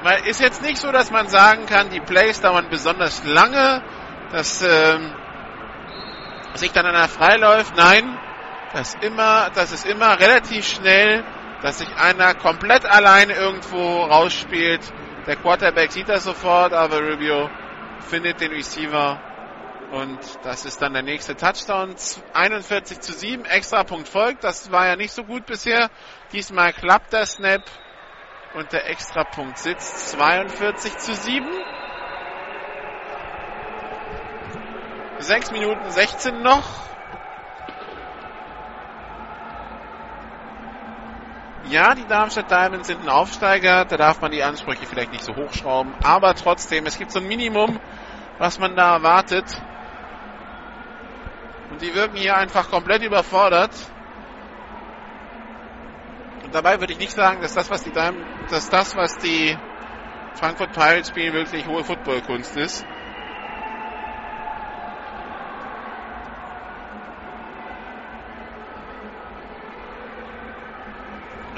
[0.03, 3.83] Weil ist jetzt nicht so, dass man sagen kann, die Plays dauern besonders lange,
[4.33, 5.15] dass ähm,
[6.55, 7.77] sich dann einer freiläuft.
[7.77, 8.19] Nein,
[8.73, 11.25] das, immer, das ist immer relativ schnell,
[11.63, 14.81] dass sich einer komplett alleine irgendwo rausspielt.
[15.27, 17.51] Der Quarterback sieht das sofort, aber Rubio
[18.09, 19.21] findet den Receiver
[19.91, 21.95] und das ist dann der nächste Touchdown.
[22.35, 24.45] 41 zu 7, extra Punkt folgt.
[24.45, 25.91] Das war ja nicht so gut bisher.
[26.33, 27.63] Diesmal klappt der Snap
[28.55, 31.47] und der Extrapunkt sitzt 42 zu 7.
[35.19, 36.89] 6 Minuten 16 noch.
[41.69, 45.35] Ja, die Darmstadt Diamonds sind ein Aufsteiger, da darf man die Ansprüche vielleicht nicht so
[45.37, 47.79] hochschrauben, aber trotzdem, es gibt so ein Minimum,
[48.39, 49.45] was man da erwartet.
[51.71, 53.73] Und die wirken hier einfach komplett überfordert.
[56.43, 59.55] Und dabei würde ich nicht sagen, dass das, was die, dass das, was die
[60.35, 62.87] Frankfurt Pirates spielen, wirklich hohe Footballkunst ist.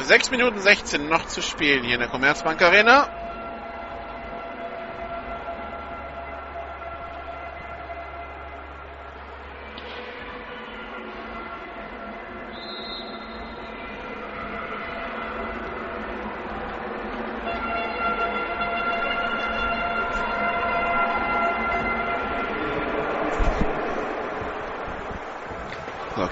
[0.02, 3.08] Sechs Minuten 16 noch zu spielen hier in der Commerzbank Arena.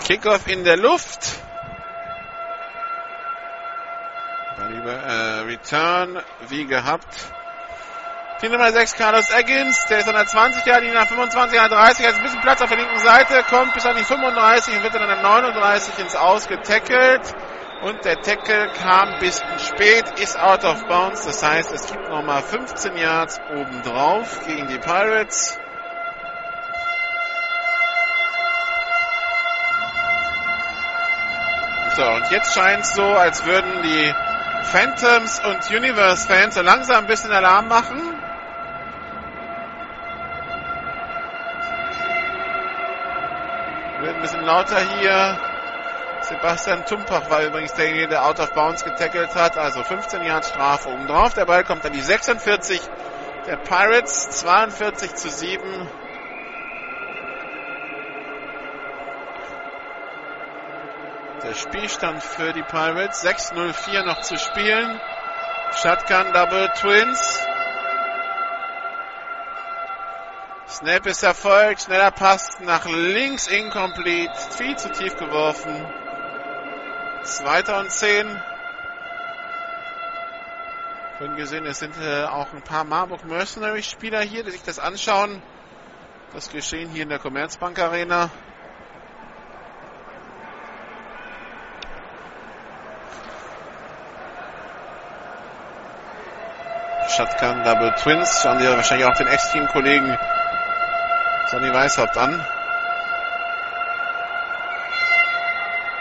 [0.08, 1.36] Kickoff in der Luft.
[4.56, 7.32] Dann über äh, Return wie gehabt.
[8.42, 11.70] Die Nummer 6 Carlos Eggins, der ist an der 20 Jahre, die nach 25 Jahre
[11.70, 14.82] 30, hat ein bisschen Platz auf der linken Seite, kommt bis an die 35 und
[14.84, 17.34] wird dann an der 39 ins Aus getackelt.
[17.82, 21.26] Und der Tackle kam ein bisschen spät, ist out of bounds.
[21.26, 25.58] Das heißt, es gibt nochmal 15 Yards obendrauf gegen die Pirates.
[31.96, 34.14] So, und jetzt scheint es so, als würden die
[34.64, 37.98] Phantoms und Universe-Fans so langsam ein bisschen Alarm machen.
[44.00, 45.38] Wird ein bisschen lauter hier.
[46.22, 49.56] Sebastian Tumpach war übrigens derjenige, der out of bounds getackelt hat.
[49.56, 51.34] Also 15 Jahre Strafe obendrauf.
[51.34, 52.80] Der Ball kommt an die 46
[53.46, 54.30] der Pirates.
[54.40, 55.88] 42 zu 7.
[61.48, 63.24] Der Spielstand für die Pirates.
[63.24, 65.00] 6-0-4 noch zu spielen.
[65.80, 67.40] Shotgun Double Twins.
[70.68, 71.84] Snap ist erfolgt.
[71.84, 73.46] Schneller Pass nach links.
[73.46, 74.30] Incomplete.
[74.58, 75.74] Viel zu tief geworfen.
[77.22, 78.28] Zweiter und zehn.
[81.16, 84.78] Vorhin gesehen, es sind äh, auch ein paar Marburg Mercenary Spieler hier, die sich das
[84.78, 85.40] anschauen.
[86.34, 88.30] Das Geschehen hier in der Commerzbank Arena.
[97.10, 98.40] Shotgun Double Twins.
[98.42, 100.18] Schauen dir wahrscheinlich auch den Ex-Team-Kollegen
[101.50, 102.44] Sonny Weishaupt an.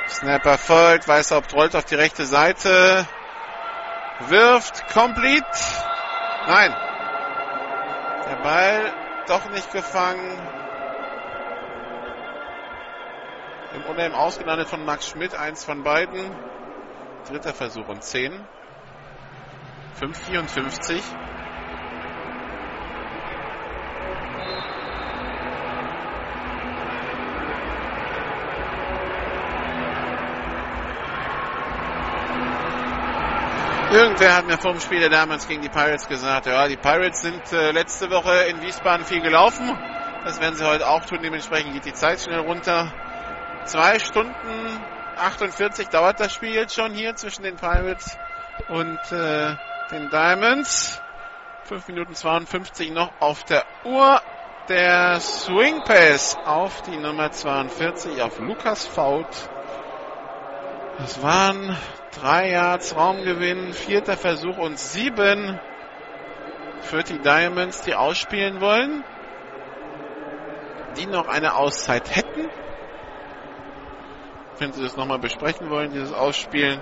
[0.09, 3.05] Snapper folgt, Weishaupt rollt auf die rechte Seite.
[4.27, 5.45] Wirft, complete.
[6.47, 6.75] Nein.
[8.29, 8.93] Der Ball
[9.27, 10.37] doch nicht gefangen.
[13.73, 16.35] Im Unheim ausgelandet von Max Schmidt, eins von beiden.
[17.29, 18.45] Dritter Versuch und 10.
[19.99, 21.01] 5,54.
[33.91, 37.21] Irgendwer hat mir vor dem Spiel der damals gegen die Pirates gesagt, ja, die Pirates
[37.21, 39.75] sind äh, letzte Woche in Wiesbaden viel gelaufen.
[40.25, 41.19] Das werden sie heute auch tun.
[41.23, 42.93] Dementsprechend geht die Zeit schnell runter.
[43.65, 44.33] Zwei Stunden
[45.17, 48.17] 48 dauert das Spiel jetzt schon hier zwischen den Pirates
[48.67, 49.55] und äh,
[49.91, 51.01] den Diamonds.
[51.63, 54.21] 5 Minuten 52 noch auf der Uhr.
[54.69, 59.25] Der Swing Pass auf die Nummer 42 auf Lukas Faut.
[60.97, 61.77] Das waren
[62.19, 65.59] drei Yards Raumgewinn, vierter Versuch und sieben
[66.81, 69.03] für die Diamonds, die ausspielen wollen.
[70.97, 72.49] Die noch eine Auszeit hätten.
[74.57, 76.81] Wenn sie das nochmal besprechen wollen, dieses Ausspielen.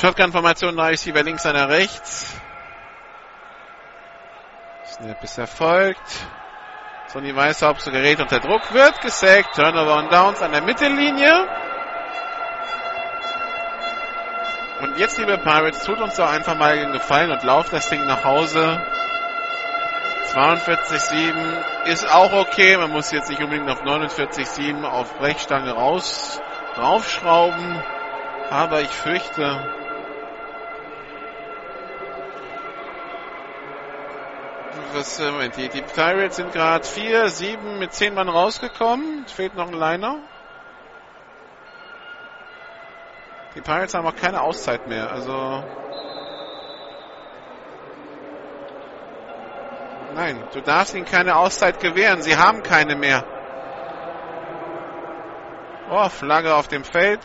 [0.00, 2.34] Shotgun-Formation, drei Receiver links, einer rechts.
[4.84, 6.26] Snap ist erfolgt.
[7.08, 9.54] Sonny Weißhaupt gerät unter Druck, wird gesackt.
[9.54, 11.48] Turnover und Downs an der Mittellinie.
[14.82, 18.04] Und jetzt, liebe Pirates, tut uns doch einfach mal den Gefallen und lauft das Ding
[18.06, 18.86] nach Hause.
[20.34, 22.76] 42,7 ist auch okay.
[22.76, 26.42] Man muss jetzt nicht unbedingt auf 49,7 auf Brechstange raus,
[26.76, 27.82] raufschrauben.
[28.50, 29.85] Aber ich fürchte,
[34.92, 39.24] was, äh, Moment, die, die Pirates sind gerade 4, 7 mit 10 Mann rausgekommen.
[39.26, 40.18] Es fehlt noch ein Liner.
[43.54, 45.62] Die Pirates haben auch keine Auszeit mehr, also.
[50.14, 52.22] Nein, du darfst ihnen keine Auszeit gewähren.
[52.22, 53.24] Sie haben keine mehr.
[55.90, 57.20] Oh, Flagge auf dem Feld.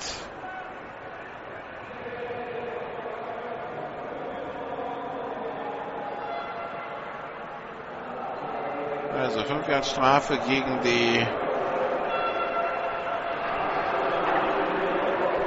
[9.21, 11.27] Also 5 Yard Strafe gegen die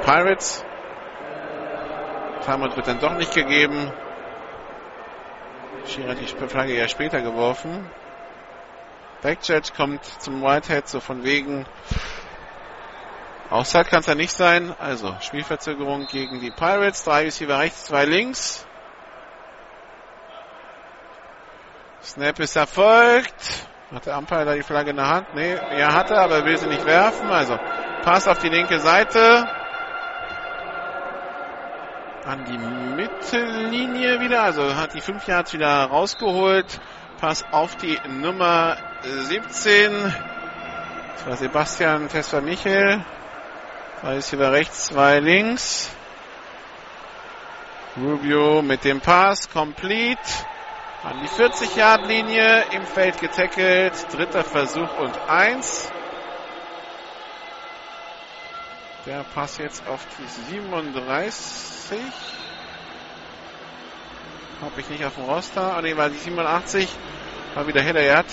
[0.05, 0.65] Pirates.
[2.47, 3.93] Timeout wird dann doch nicht gegeben.
[5.87, 7.91] Schiri hat die Flagge ja später geworfen.
[9.23, 11.67] Backjudge kommt zum Whitehead, so von wegen.
[13.51, 14.73] Auszeit kann es ja nicht sein.
[14.79, 17.03] Also Spielverzögerung gegen die Pirates.
[17.03, 18.64] Drei Receiver rechts, zwei links.
[22.05, 23.69] Snap ist erfolgt.
[23.93, 25.35] Hat der Umpire da die Flagge in der Hand?
[25.35, 27.31] Nee, er hatte, aber will sie nicht werfen.
[27.31, 27.59] Also
[28.05, 29.49] Pass auf die linke Seite.
[32.27, 34.43] An die Mittellinie wieder.
[34.43, 36.81] Also hat die 5 Yards wieder rausgeholt.
[37.19, 40.13] Pass auf die Nummer 17.
[41.15, 43.03] Das war Sebastian Tesla Michel.
[44.01, 45.91] Zwei ist hier rechts, zwei links.
[47.97, 50.21] Rubio mit dem Pass, complete.
[51.05, 53.93] An die 40-Yard-Linie im Feld getackelt.
[54.11, 55.93] Dritter Versuch und eins.
[59.05, 62.01] Der Pass jetzt auf die 37.
[64.63, 65.77] Habe ich nicht auf dem Roster.
[65.77, 66.89] Ah, ne, war die 87.
[67.53, 68.25] War wieder Hedayat.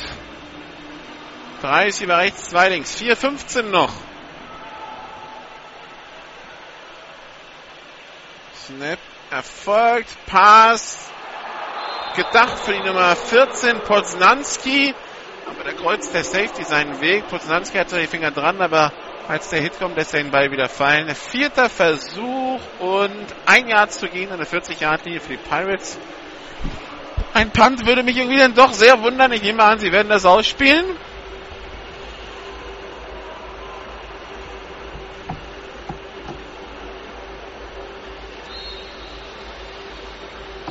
[1.63, 2.95] 30 über rechts, 2 links.
[2.95, 3.91] 4, 15 noch.
[8.65, 10.15] Snap erfolgt.
[10.25, 11.10] Pass
[12.15, 14.93] gedacht für die Nummer 14 Poznanski.
[15.47, 17.27] Aber da kreuzt der Safety seinen Weg.
[17.27, 18.91] Poznanski hat die Finger dran, aber
[19.27, 21.13] als der Hit kommt, lässt er den Ball wieder fallen.
[21.15, 25.97] Vierter Versuch und ein Jahr zu gehen an der 40-Yard-Linie für die Pirates.
[27.33, 29.31] Ein Punt würde mich irgendwie dann doch sehr wundern.
[29.31, 30.85] Ich nehme an, sie werden das ausspielen.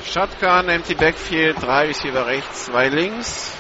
[0.04, 3.54] Shotgun, empty backfield, drei Receiver rechts, zwei links.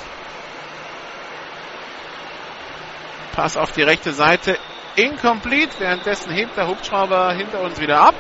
[3.32, 4.58] Pass auf die rechte Seite,
[4.96, 5.78] incomplete.
[5.78, 8.14] Währenddessen hebt der Hubschrauber hinter uns wieder ab.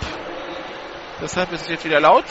[1.20, 2.24] Deshalb ist es jetzt wieder laut.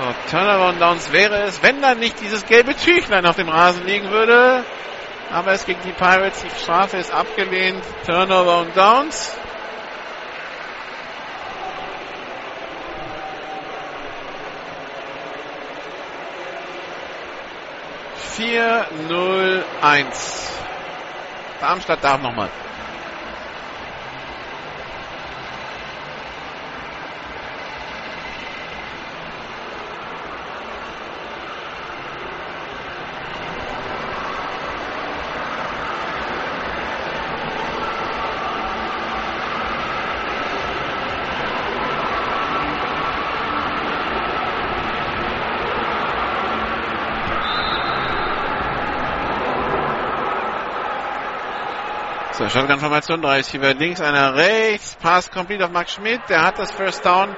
[0.00, 4.10] So, Turnaround Downs wäre es, wenn dann nicht dieses gelbe Tüchlein auf dem Rasen liegen
[4.10, 4.64] würde.
[5.30, 7.84] Aber es gegen die Pirates, die Strafe ist abgelehnt.
[8.06, 9.36] Turnover und Downs.
[18.36, 20.50] Vier, null, eins.
[21.60, 22.48] Darmstadt darf nochmal.
[52.40, 54.96] Zur Shotgun-Formation, 30 über links, einer rechts.
[54.96, 56.22] Pass komplett auf Max Schmidt.
[56.30, 57.36] Der hat das First Down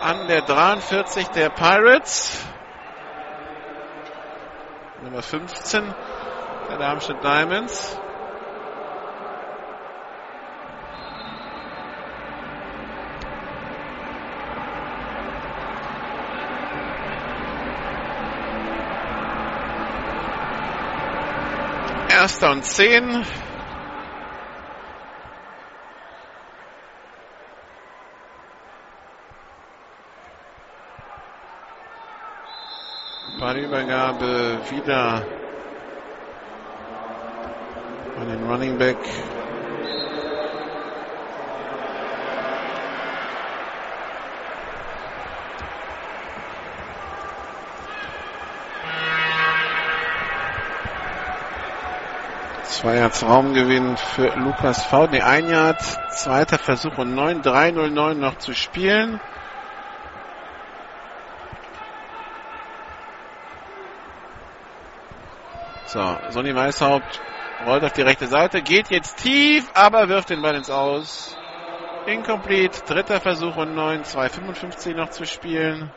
[0.00, 2.42] an der 43 der Pirates.
[5.02, 5.94] Nummer 15
[6.70, 7.98] der Darmstadt Diamonds.
[22.08, 23.43] Erster und 10
[33.64, 35.22] Übergabe wieder
[38.20, 38.98] an den Running Back.
[52.64, 55.06] Zwei Yards Raumgewinn für Lukas V.
[55.06, 59.20] Ne, ein Yard, zweiter Versuch und 9, 3.09 noch zu spielen.
[65.94, 67.20] So, Sonny Weishaupt
[67.64, 71.36] rollt auf die rechte Seite, geht jetzt tief, aber wirft den Ball ins Aus.
[72.08, 75.92] Incomplete, dritter Versuch und 9, 2,55 noch zu spielen.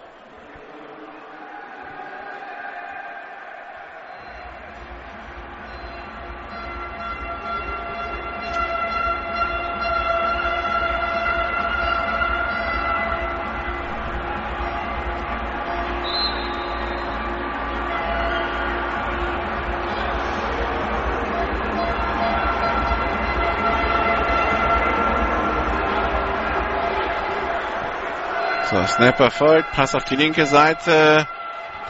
[28.88, 31.28] Snapper folgt, Pass auf die linke Seite.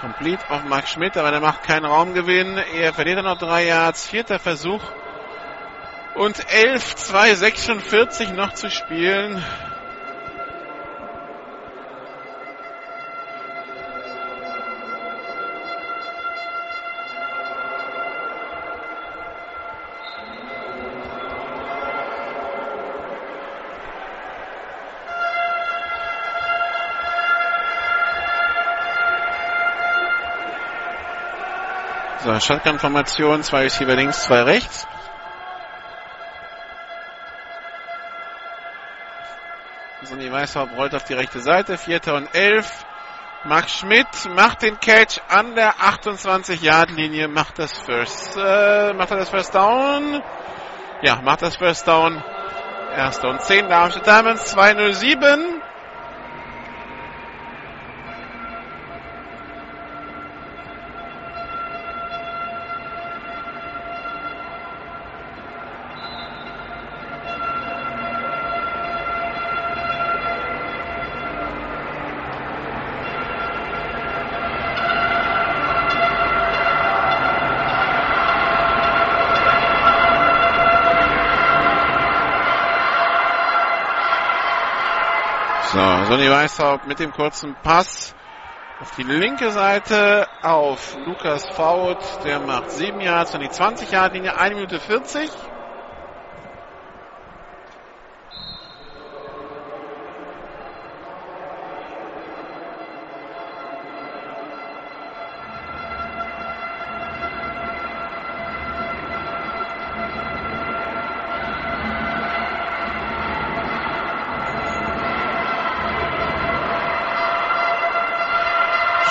[0.01, 2.57] Complete auf Max Schmidt, aber der macht keinen Raumgewinn.
[2.57, 4.07] Er verliert noch drei Yards.
[4.07, 4.81] Vierter Versuch.
[6.15, 9.43] Und 11, 2, 46 noch zu spielen.
[32.39, 34.85] So, Shotgun-Formation, zwei Receiver links, zwei rechts.
[40.03, 42.85] Sonny Weishaupt rollt auf die rechte Seite, vierter und elf.
[43.43, 49.29] Max Schmidt macht den Catch an der 28-Yard-Linie, macht das First, äh, macht er das
[49.29, 50.21] First Down?
[51.01, 52.23] Ja, macht das First Down.
[52.95, 55.63] Erster und zehn, Darmstadt Diamonds, 207.
[85.77, 85.79] So,
[86.17, 88.15] Sonny Weishaupt mit dem kurzen Pass
[88.81, 91.99] auf die linke Seite auf Lukas Faut.
[92.25, 95.29] Der macht 7 Yards an die 20 Yard Linie, 1 Minute 40.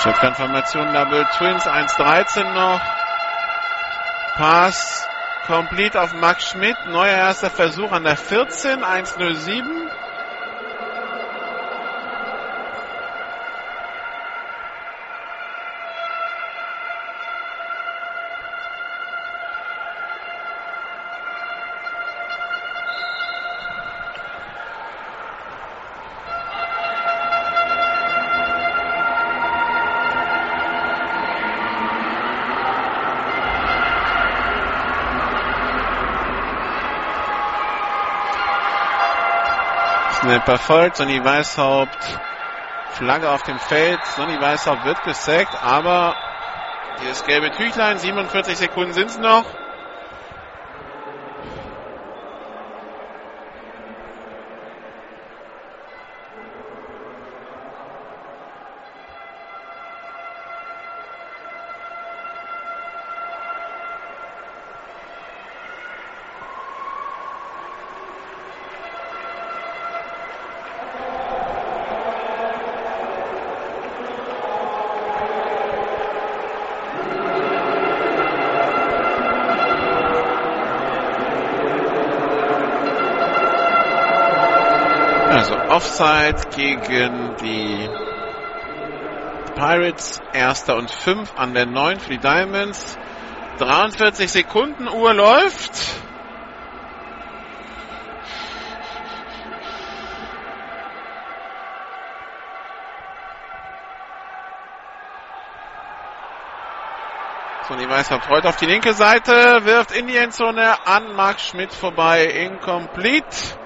[0.01, 2.81] Shotgun-Formation Double Twins, 1-13 noch.
[4.35, 5.07] Pass
[5.47, 6.77] complete auf Max Schmidt.
[6.85, 9.76] Neuer erster Versuch an der 14, 1-0-7.
[40.47, 42.21] Snapper folgt, Sonny Weishaupt,
[42.93, 46.15] Flagge auf dem Feld, Sonny Weishaupt wird gesackt, aber
[47.01, 49.56] dieses gelbe Tüchlein, 47 Sekunden sind es noch.
[85.99, 87.89] Offside gegen die
[89.55, 90.21] Pirates.
[90.31, 92.99] Erster und fünf an der neun für die Diamonds.
[93.57, 95.71] 43 Sekunden Uhr läuft.
[107.67, 109.31] Sonny Weiß verfreut auf die linke Seite,
[109.63, 113.57] wirft in die Endzone an Marc Schmidt vorbei, incomplete.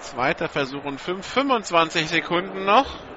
[0.00, 3.09] Zweiter Versuch und 5, 25 Sekunden noch.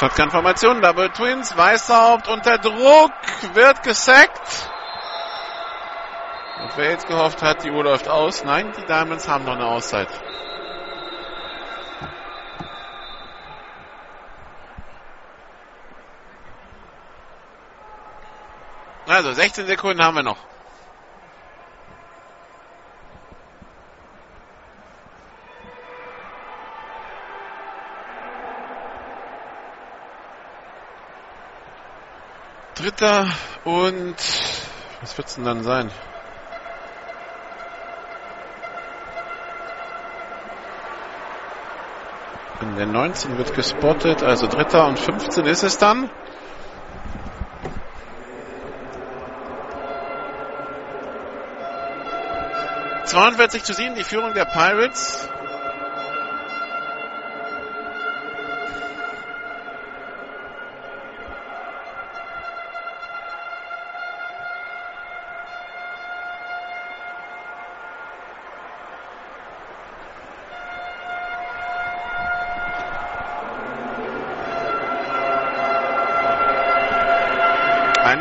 [0.00, 3.12] Shotgun-Formation, Double Twins, Weißhaupt unter Druck,
[3.52, 4.70] wird gesackt.
[6.62, 9.66] Und wer jetzt gehofft hat, die Uhr läuft aus, nein, die Diamonds haben noch eine
[9.66, 10.08] Auszeit.
[19.06, 20.38] Also 16 Sekunden haben wir noch.
[33.00, 33.28] Dritter
[33.64, 34.16] und
[35.00, 35.90] was wird's denn dann sein?
[42.60, 46.10] In der 19 wird gespottet, also Dritter und 15 ist es dann.
[53.06, 55.26] ...42 zu 7, die Führung der Pirates.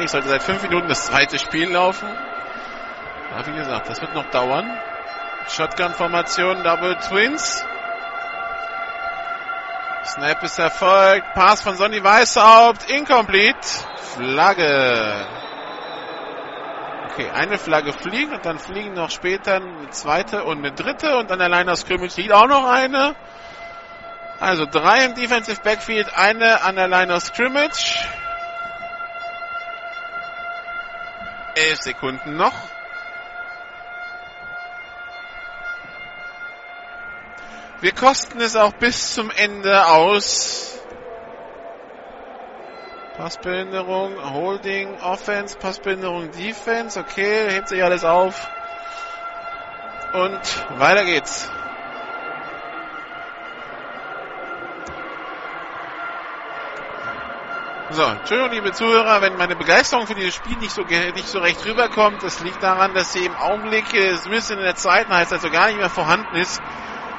[0.09, 2.07] Eigentlich sollte seit fünf Minuten das zweite Spiel laufen.
[3.31, 4.65] Aber wie gesagt, das wird noch dauern.
[5.49, 7.63] Shotgun-Formation, Double Twins.
[10.05, 11.31] Snap ist erfolgt.
[11.35, 12.89] Pass von Sonny Weißhaupt.
[12.89, 13.59] Incomplete.
[14.15, 15.27] Flagge.
[17.11, 21.31] Okay, eine Flagge fliegt und dann fliegen noch später eine zweite und eine dritte und
[21.31, 23.15] an der Line of Scrimmage liegt auch noch eine.
[24.39, 28.07] Also drei im Defensive Backfield, eine an der Line of Scrimmage.
[31.59, 32.53] Elf Sekunden noch.
[37.81, 40.79] Wir kosten es auch bis zum Ende aus.
[43.17, 46.97] Passbehinderung, Holding, Offense, Passbehinderung, Defense.
[46.97, 48.49] Okay, hebt sich alles auf.
[50.13, 51.49] Und weiter geht's.
[57.99, 61.65] So, Entschuldigung, liebe Zuhörer, wenn meine Begeisterung für dieses Spiel nicht so, nicht so recht
[61.65, 62.23] rüberkommt.
[62.23, 65.67] Das liegt daran, dass sie im Augenblick, äh, zumindest in der zweiten Halbzeit, also gar
[65.67, 66.61] nicht mehr vorhanden ist.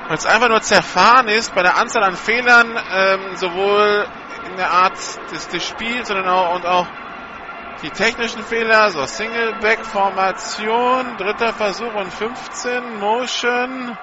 [0.09, 4.07] Weil es einfach nur zerfahren ist bei der Anzahl an Fehlern, ähm, sowohl
[4.47, 4.97] in der Art
[5.31, 6.86] des, des Spiels, sondern auch, und auch
[7.83, 8.89] die technischen Fehler.
[8.89, 13.99] So, Single-Back-Formation, dritter Versuch und 15, Motion.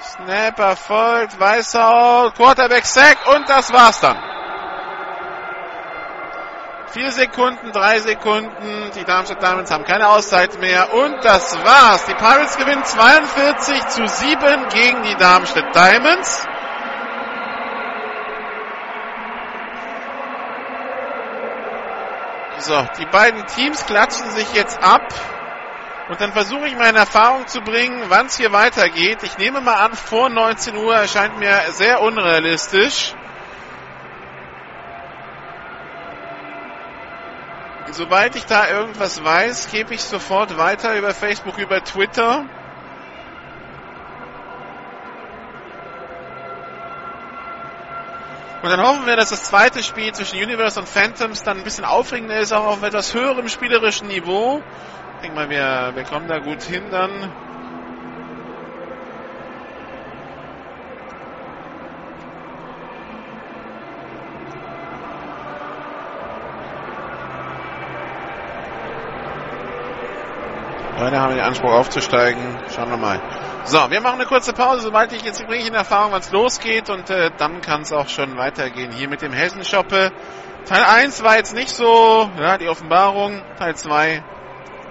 [0.00, 4.33] Snap erfolgt, Weißau, Quarterback Sack und das war's dann.
[6.94, 8.92] Vier Sekunden, drei Sekunden.
[8.94, 10.94] Die Darmstadt Diamonds haben keine Auszeit mehr.
[10.94, 12.04] Und das war's.
[12.04, 16.46] Die Pirates gewinnen 42 zu 7 gegen die Darmstadt Diamonds.
[22.58, 25.12] So, die beiden Teams klatschen sich jetzt ab.
[26.08, 29.24] Und dann versuche ich meine Erfahrung zu bringen, wann es hier weitergeht.
[29.24, 33.16] Ich nehme mal an, vor 19 Uhr erscheint mir sehr unrealistisch.
[37.94, 42.44] Sobald ich da irgendwas weiß, gebe ich sofort weiter über Facebook, über Twitter.
[48.62, 51.84] Und dann hoffen wir, dass das zweite Spiel zwischen Universe und Phantoms dann ein bisschen
[51.84, 54.60] aufregender ist, auch auf etwas höherem spielerischen Niveau.
[55.16, 57.30] Ich denke mal, wir, wir kommen da gut hin dann.
[71.04, 72.40] Beide haben den Anspruch aufzusteigen.
[72.74, 73.20] Schauen wir mal.
[73.64, 76.88] So, wir machen eine kurze Pause, sobald ich jetzt bringe ich in Erfahrung, wann losgeht
[76.88, 80.12] und äh, dann kann es auch schon weitergehen hier mit dem Hessenschoppe.
[80.64, 83.42] Teil 1 war jetzt nicht so, ja, die Offenbarung.
[83.58, 84.24] Teil 2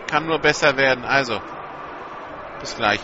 [0.06, 1.04] kann nur besser werden.
[1.04, 1.42] Also,
[2.60, 3.00] bis gleich.